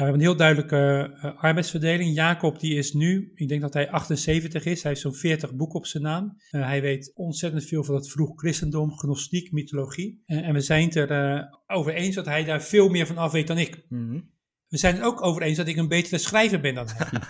We 0.00 0.06
hebben 0.06 0.24
een 0.24 0.28
heel 0.28 0.38
duidelijke 0.38 1.14
uh, 1.14 1.42
arbeidsverdeling. 1.42 2.14
Jacob 2.14 2.60
die 2.60 2.74
is 2.74 2.92
nu, 2.92 3.32
ik 3.34 3.48
denk 3.48 3.60
dat 3.60 3.74
hij 3.74 3.90
78 3.90 4.64
is, 4.64 4.82
hij 4.82 4.90
heeft 4.90 5.02
zo'n 5.02 5.14
40 5.14 5.54
boeken 5.54 5.78
op 5.78 5.86
zijn 5.86 6.02
naam. 6.02 6.36
Uh, 6.50 6.64
hij 6.64 6.80
weet 6.80 7.12
ontzettend 7.14 7.64
veel 7.64 7.84
van 7.84 7.94
het 7.94 8.10
vroeg 8.10 8.32
christendom, 8.34 8.98
gnostiek, 8.98 9.52
mythologie. 9.52 10.22
Uh, 10.26 10.48
en 10.48 10.54
we 10.54 10.60
zijn 10.60 10.84
het 10.84 10.96
er 10.96 11.48
over 11.66 11.94
eens 11.94 12.14
dat 12.14 12.24
hij 12.24 12.44
daar 12.44 12.62
veel 12.62 12.88
meer 12.88 13.06
van 13.06 13.16
af 13.16 13.32
weet 13.32 13.46
dan 13.46 13.58
ik. 13.58 13.84
Mm 13.88 14.08
-hmm. 14.08 14.30
We 14.68 14.78
zijn 14.78 14.94
het 14.94 15.04
ook 15.04 15.22
over 15.22 15.42
eens 15.42 15.56
dat 15.56 15.68
ik 15.68 15.76
een 15.76 15.88
betere 15.88 16.18
schrijver 16.18 16.60
ben 16.60 16.74
dan 16.74 16.88
hij. 16.88 17.10
dus 17.10 17.20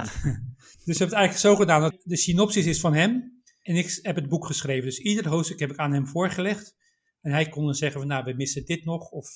we 0.85 0.99
hebben 0.99 1.07
het 1.07 1.13
eigenlijk 1.13 1.37
zo 1.37 1.57
gedaan 1.57 1.81
dat 1.81 2.01
de 2.05 2.17
synopsis 2.17 2.67
is 2.67 2.81
van 2.81 2.95
hem 2.95 3.43
en 3.63 3.77
ik 3.77 3.99
heb 4.03 4.17
het 4.17 4.29
boek 4.29 4.47
geschreven. 4.47 4.85
Dus 4.85 4.99
ieder 4.99 5.29
hoofdstuk 5.29 5.61
heb 5.61 5.71
ik 5.71 5.77
aan 5.77 5.93
hem 5.93 6.07
voorgelegd. 6.07 6.77
En 7.21 7.33
hij 7.33 7.49
kon 7.49 7.65
dan 7.65 7.75
zeggen 7.75 8.01
van 8.01 8.09
nou, 8.09 8.25
we 8.25 8.33
missen 8.33 8.65
dit 8.65 8.85
nog 8.85 9.11
of 9.11 9.35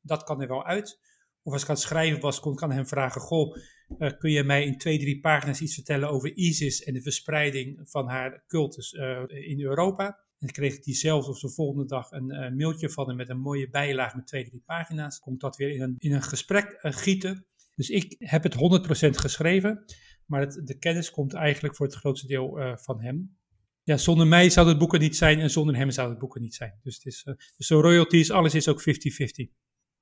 dat 0.00 0.22
kan 0.22 0.40
er 0.40 0.48
wel 0.48 0.64
uit. 0.64 1.00
Of 1.42 1.52
als 1.52 1.62
ik 1.62 1.68
aan 1.68 1.74
het 1.74 1.84
schrijven 1.84 2.20
was, 2.20 2.40
kon 2.40 2.52
ik 2.52 2.62
aan 2.62 2.72
hem 2.72 2.86
vragen: 2.86 3.20
Goh, 3.20 3.56
uh, 3.98 4.10
kun 4.18 4.30
je 4.30 4.44
mij 4.44 4.64
in 4.64 4.78
twee, 4.78 4.98
drie 4.98 5.20
pagina's 5.20 5.60
iets 5.60 5.74
vertellen 5.74 6.10
over 6.10 6.36
ISIS 6.36 6.82
en 6.82 6.94
de 6.94 7.02
verspreiding 7.02 7.80
van 7.84 8.08
haar 8.08 8.44
cultus 8.46 8.92
uh, 8.92 9.22
in 9.28 9.60
Europa? 9.60 10.06
En 10.06 10.48
dan 10.48 10.50
kreeg 10.50 10.74
ik 10.74 10.84
diezelfde 10.84 11.30
of 11.30 11.40
de 11.40 11.50
volgende 11.50 11.86
dag 11.86 12.10
een 12.10 12.32
uh, 12.32 12.56
mailtje 12.56 12.90
van 12.90 13.08
hem 13.08 13.16
met 13.16 13.28
een 13.28 13.40
mooie 13.40 13.70
bijlage 13.70 14.16
met 14.16 14.26
twee, 14.26 14.44
drie 14.44 14.62
pagina's. 14.66 15.20
Ik 15.24 15.40
dat 15.40 15.56
weer 15.56 15.70
in 15.70 15.82
een, 15.82 15.94
in 15.98 16.12
een 16.12 16.22
gesprek 16.22 16.78
gieten. 16.80 17.46
Dus 17.74 17.90
ik 17.90 18.14
heb 18.18 18.42
het 18.42 18.54
100% 18.54 19.08
geschreven, 19.10 19.84
maar 20.26 20.48
de 20.64 20.78
kennis 20.78 21.10
komt 21.10 21.32
eigenlijk 21.34 21.76
voor 21.76 21.86
het 21.86 21.94
grootste 21.94 22.26
deel 22.26 22.58
van 22.74 23.00
hem. 23.00 23.36
Ja, 23.82 23.96
zonder 23.96 24.26
mij 24.26 24.50
zou 24.50 24.68
het 24.68 24.78
boek 24.78 24.92
er 24.92 24.98
niet 24.98 25.16
zijn 25.16 25.38
en 25.38 25.50
zonder 25.50 25.76
hem 25.76 25.90
zou 25.90 26.10
het 26.10 26.18
boek 26.18 26.34
er 26.34 26.40
niet 26.40 26.54
zijn. 26.54 26.80
Dus, 26.82 26.94
het 26.94 27.06
is, 27.06 27.22
dus 27.56 27.66
de 27.66 27.74
royalties, 27.74 28.30
alles 28.30 28.54
is 28.54 28.68
ook 28.68 28.80
50-50. 28.80 28.84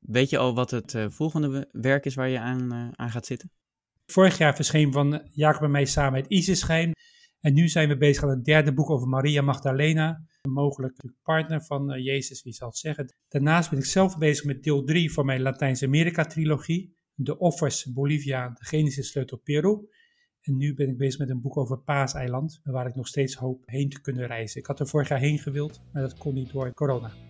Weet 0.00 0.30
je 0.30 0.38
al 0.38 0.54
wat 0.54 0.70
het 0.70 0.94
uh, 0.94 1.06
volgende 1.08 1.68
werk 1.72 2.04
is 2.04 2.14
waar 2.14 2.28
je 2.28 2.38
aan, 2.38 2.74
uh, 2.74 2.88
aan 2.92 3.10
gaat 3.10 3.26
zitten? 3.26 3.50
Vorig 4.06 4.38
jaar 4.38 4.54
verscheen 4.54 4.92
van 4.92 5.22
Jacob 5.32 5.62
en 5.62 5.70
mij 5.70 5.84
samen 5.84 6.20
het 6.20 6.30
ISIS-geheim. 6.30 6.92
En 7.40 7.54
nu 7.54 7.68
zijn 7.68 7.88
we 7.88 7.96
bezig 7.96 8.22
aan 8.22 8.30
het 8.30 8.44
derde 8.44 8.74
boek 8.74 8.90
over 8.90 9.08
Maria 9.08 9.42
Magdalena. 9.42 10.24
Mogelijk 10.48 10.94
partner 11.22 11.64
van 11.64 11.94
uh, 11.94 12.04
Jezus, 12.04 12.42
wie 12.42 12.52
zal 12.52 12.68
het 12.68 12.76
zeggen. 12.76 13.14
Daarnaast 13.28 13.70
ben 13.70 13.78
ik 13.78 13.84
zelf 13.84 14.18
bezig 14.18 14.44
met 14.44 14.62
deel 14.62 14.84
3 14.84 15.12
van 15.12 15.26
mijn 15.26 15.42
Latijns-Amerika-trilogie. 15.42 16.96
De 17.14 17.38
offers 17.38 17.92
Bolivia, 17.92 18.48
de 18.48 18.64
Genesis 18.64 19.08
sleutel 19.08 19.36
Peru. 19.36 19.88
En 20.40 20.56
nu 20.56 20.74
ben 20.74 20.88
ik 20.88 20.96
bezig 20.96 21.18
met 21.18 21.30
een 21.30 21.40
boek 21.40 21.56
over 21.56 21.78
Paaseiland, 21.78 22.60
waar 22.64 22.86
ik 22.86 22.94
nog 22.94 23.06
steeds 23.06 23.34
hoop 23.34 23.62
heen 23.66 23.88
te 23.88 24.00
kunnen 24.00 24.26
reizen. 24.26 24.60
Ik 24.60 24.66
had 24.66 24.80
er 24.80 24.86
vorig 24.86 25.08
jaar 25.08 25.18
heen 25.18 25.38
gewild, 25.38 25.80
maar 25.92 26.02
dat 26.02 26.18
kon 26.18 26.34
niet 26.34 26.52
door 26.52 26.74
corona. 26.74 27.29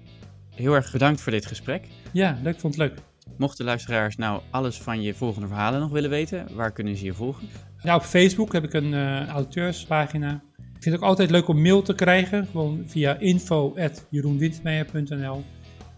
Heel 0.55 0.75
erg 0.75 0.93
bedankt 0.93 1.21
voor 1.21 1.33
dit 1.33 1.47
gesprek. 1.47 1.89
Ja, 2.13 2.39
leuk, 2.43 2.61
vond 2.61 2.77
het 2.77 2.89
leuk. 2.89 2.99
Mochten 3.37 3.65
luisteraars 3.65 4.17
nou 4.17 4.43
alles 4.51 4.79
van 4.79 5.03
je 5.03 5.15
volgende 5.15 5.47
verhalen 5.47 5.81
nog 5.81 5.91
willen 5.91 6.11
weten, 6.11 6.55
waar 6.55 6.73
kunnen 6.73 6.97
ze 6.97 7.05
je 7.05 7.15
volgen? 7.15 7.49
Nou, 7.83 7.99
op 7.99 8.05
Facebook 8.05 8.53
heb 8.53 8.65
ik 8.65 8.73
een 8.73 8.93
uh, 8.93 9.27
auteurspagina. 9.27 10.43
Ik 10.57 10.87
vind 10.87 10.95
het 10.95 10.95
ook 10.95 11.09
altijd 11.09 11.31
leuk 11.31 11.49
om 11.49 11.63
mail 11.63 11.83
te 11.83 11.95
krijgen, 11.95 12.47
gewoon 12.47 12.83
via 12.87 13.19
info.jeroenwindmeijer.nl. 13.19 15.45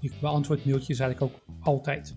Ik 0.00 0.12
beantwoord 0.20 0.64
mailtjes 0.64 0.98
eigenlijk 0.98 1.32
ook 1.32 1.40
altijd. 1.60 2.14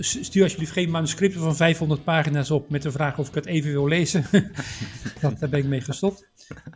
Stuur 0.00 0.42
alsjeblieft 0.42 0.72
geen 0.72 0.90
manuscripten 0.90 1.40
van 1.40 1.56
500 1.56 2.04
pagina's 2.04 2.50
op 2.50 2.70
met 2.70 2.82
de 2.82 2.90
vraag 2.90 3.18
of 3.18 3.28
ik 3.28 3.34
het 3.34 3.46
even 3.46 3.70
wil 3.70 3.88
lezen. 3.88 4.24
dat, 5.20 5.38
daar 5.38 5.48
ben 5.48 5.58
ik 5.58 5.64
mee 5.64 5.80
gestopt. 5.80 6.30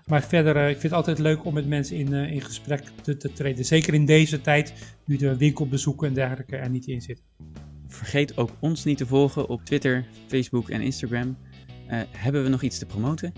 Maar 0.06 0.22
verder, 0.22 0.56
uh, 0.56 0.62
ik 0.62 0.70
vind 0.70 0.82
het 0.82 0.92
altijd 0.92 1.18
leuk 1.18 1.44
om 1.44 1.54
met 1.54 1.66
mensen 1.66 1.96
in, 1.96 2.12
uh, 2.12 2.32
in 2.32 2.40
gesprek 2.40 2.82
te, 3.02 3.16
te, 3.16 3.32
treden. 3.32 3.64
Zeker 3.64 3.94
in 3.94 4.06
deze 4.06 4.40
tijd, 4.40 4.72
nu 5.04 5.16
de 5.16 5.36
winkelbezoeken 5.36 6.08
en 6.08 6.14
dergelijke 6.14 6.56
er 6.56 6.70
niet 6.70 6.86
in 6.86 7.02
zitten. 7.02 7.24
Vergeet 7.88 8.36
ook 8.36 8.50
ons 8.60 8.84
niet 8.84 8.98
te 8.98 9.06
volgen 9.06 9.48
op 9.48 9.64
Twitter, 9.64 10.06
Facebook 10.26 10.68
en 10.68 10.80
Instagram. 10.80 11.36
Uh, 11.90 12.00
hebben 12.10 12.42
we 12.42 12.48
nog 12.48 12.62
iets 12.62 12.78
te 12.78 12.86
promoten? 12.86 13.32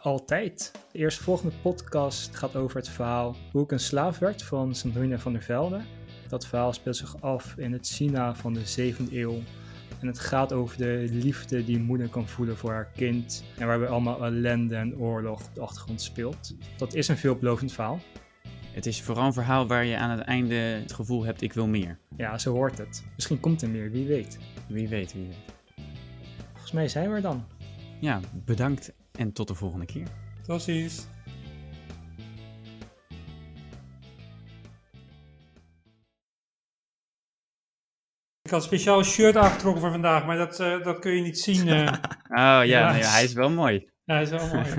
altijd. 0.00 0.72
De 0.92 0.98
eerstvolgende 0.98 1.54
podcast 1.62 2.36
gaat 2.36 2.56
over 2.56 2.76
het 2.76 2.88
verhaal 2.88 3.36
hoe 3.52 3.62
ik 3.62 3.72
een 3.72 3.80
slaaf 3.80 4.18
werd 4.18 4.42
van 4.42 4.74
Sandrine 4.74 5.18
van 5.18 5.32
der 5.32 5.42
Velde. 5.42 5.80
Dat 6.28 6.46
verhaal 6.46 6.72
speelt 6.72 6.96
zich 6.96 7.20
af 7.20 7.54
in 7.56 7.72
het 7.72 7.86
China 7.86 8.34
van 8.34 8.52
de 8.52 8.92
7e 8.94 9.12
eeuw. 9.12 9.42
En 10.02 10.08
het 10.08 10.18
gaat 10.18 10.52
over 10.52 10.76
de 10.76 11.08
liefde 11.10 11.64
die 11.64 11.76
een 11.76 11.84
moeder 11.84 12.08
kan 12.08 12.28
voelen 12.28 12.56
voor 12.56 12.70
haar 12.70 12.88
kind. 12.96 13.44
En 13.58 13.66
waarbij 13.66 13.88
allemaal 13.88 14.24
ellende 14.24 14.76
en 14.76 14.96
oorlog 14.96 15.44
op 15.44 15.54
de 15.54 15.60
achtergrond 15.60 16.02
speelt. 16.02 16.54
Dat 16.76 16.94
is 16.94 17.08
een 17.08 17.16
veelbelovend 17.16 17.72
verhaal. 17.72 18.00
Het 18.72 18.86
is 18.86 19.02
vooral 19.02 19.26
een 19.26 19.32
verhaal 19.32 19.66
waar 19.66 19.84
je 19.84 19.96
aan 19.96 20.10
het 20.10 20.20
einde 20.20 20.54
het 20.54 20.92
gevoel 20.92 21.24
hebt, 21.24 21.42
ik 21.42 21.52
wil 21.52 21.66
meer. 21.66 21.98
Ja, 22.16 22.38
zo 22.38 22.52
hoort 22.52 22.78
het. 22.78 23.04
Misschien 23.14 23.40
komt 23.40 23.62
er 23.62 23.68
meer, 23.68 23.90
wie 23.90 24.06
weet. 24.06 24.38
Wie 24.68 24.88
weet, 24.88 25.12
wie 25.12 25.26
weet. 25.26 25.54
Volgens 26.50 26.72
mij 26.72 26.88
zijn 26.88 27.08
we 27.08 27.14
er 27.14 27.22
dan. 27.22 27.44
Ja, 28.00 28.20
bedankt 28.44 28.92
en 29.12 29.32
tot 29.32 29.48
de 29.48 29.54
volgende 29.54 29.86
keer. 29.86 30.06
Tot 30.46 30.62
ziens. 30.62 31.06
Had 38.52 38.60
een 38.60 38.66
speciaal 38.66 39.04
shirt 39.04 39.36
aangetrokken 39.36 39.80
voor 39.80 39.90
vandaag, 39.90 40.26
maar 40.26 40.36
dat, 40.36 40.60
uh, 40.60 40.84
dat 40.84 40.98
kun 40.98 41.12
je 41.12 41.22
niet 41.22 41.38
zien. 41.38 41.66
Uh. 41.66 41.86
oh 42.28 42.60
ja, 42.64 42.92
nee, 42.92 43.04
hij 43.04 43.24
is 43.24 43.32
wel 43.32 43.50
mooi. 43.50 43.90
Ja, 44.04 44.14
hij 44.14 44.22
is 44.22 44.30
wel 44.30 44.46
mooi. 44.46 44.66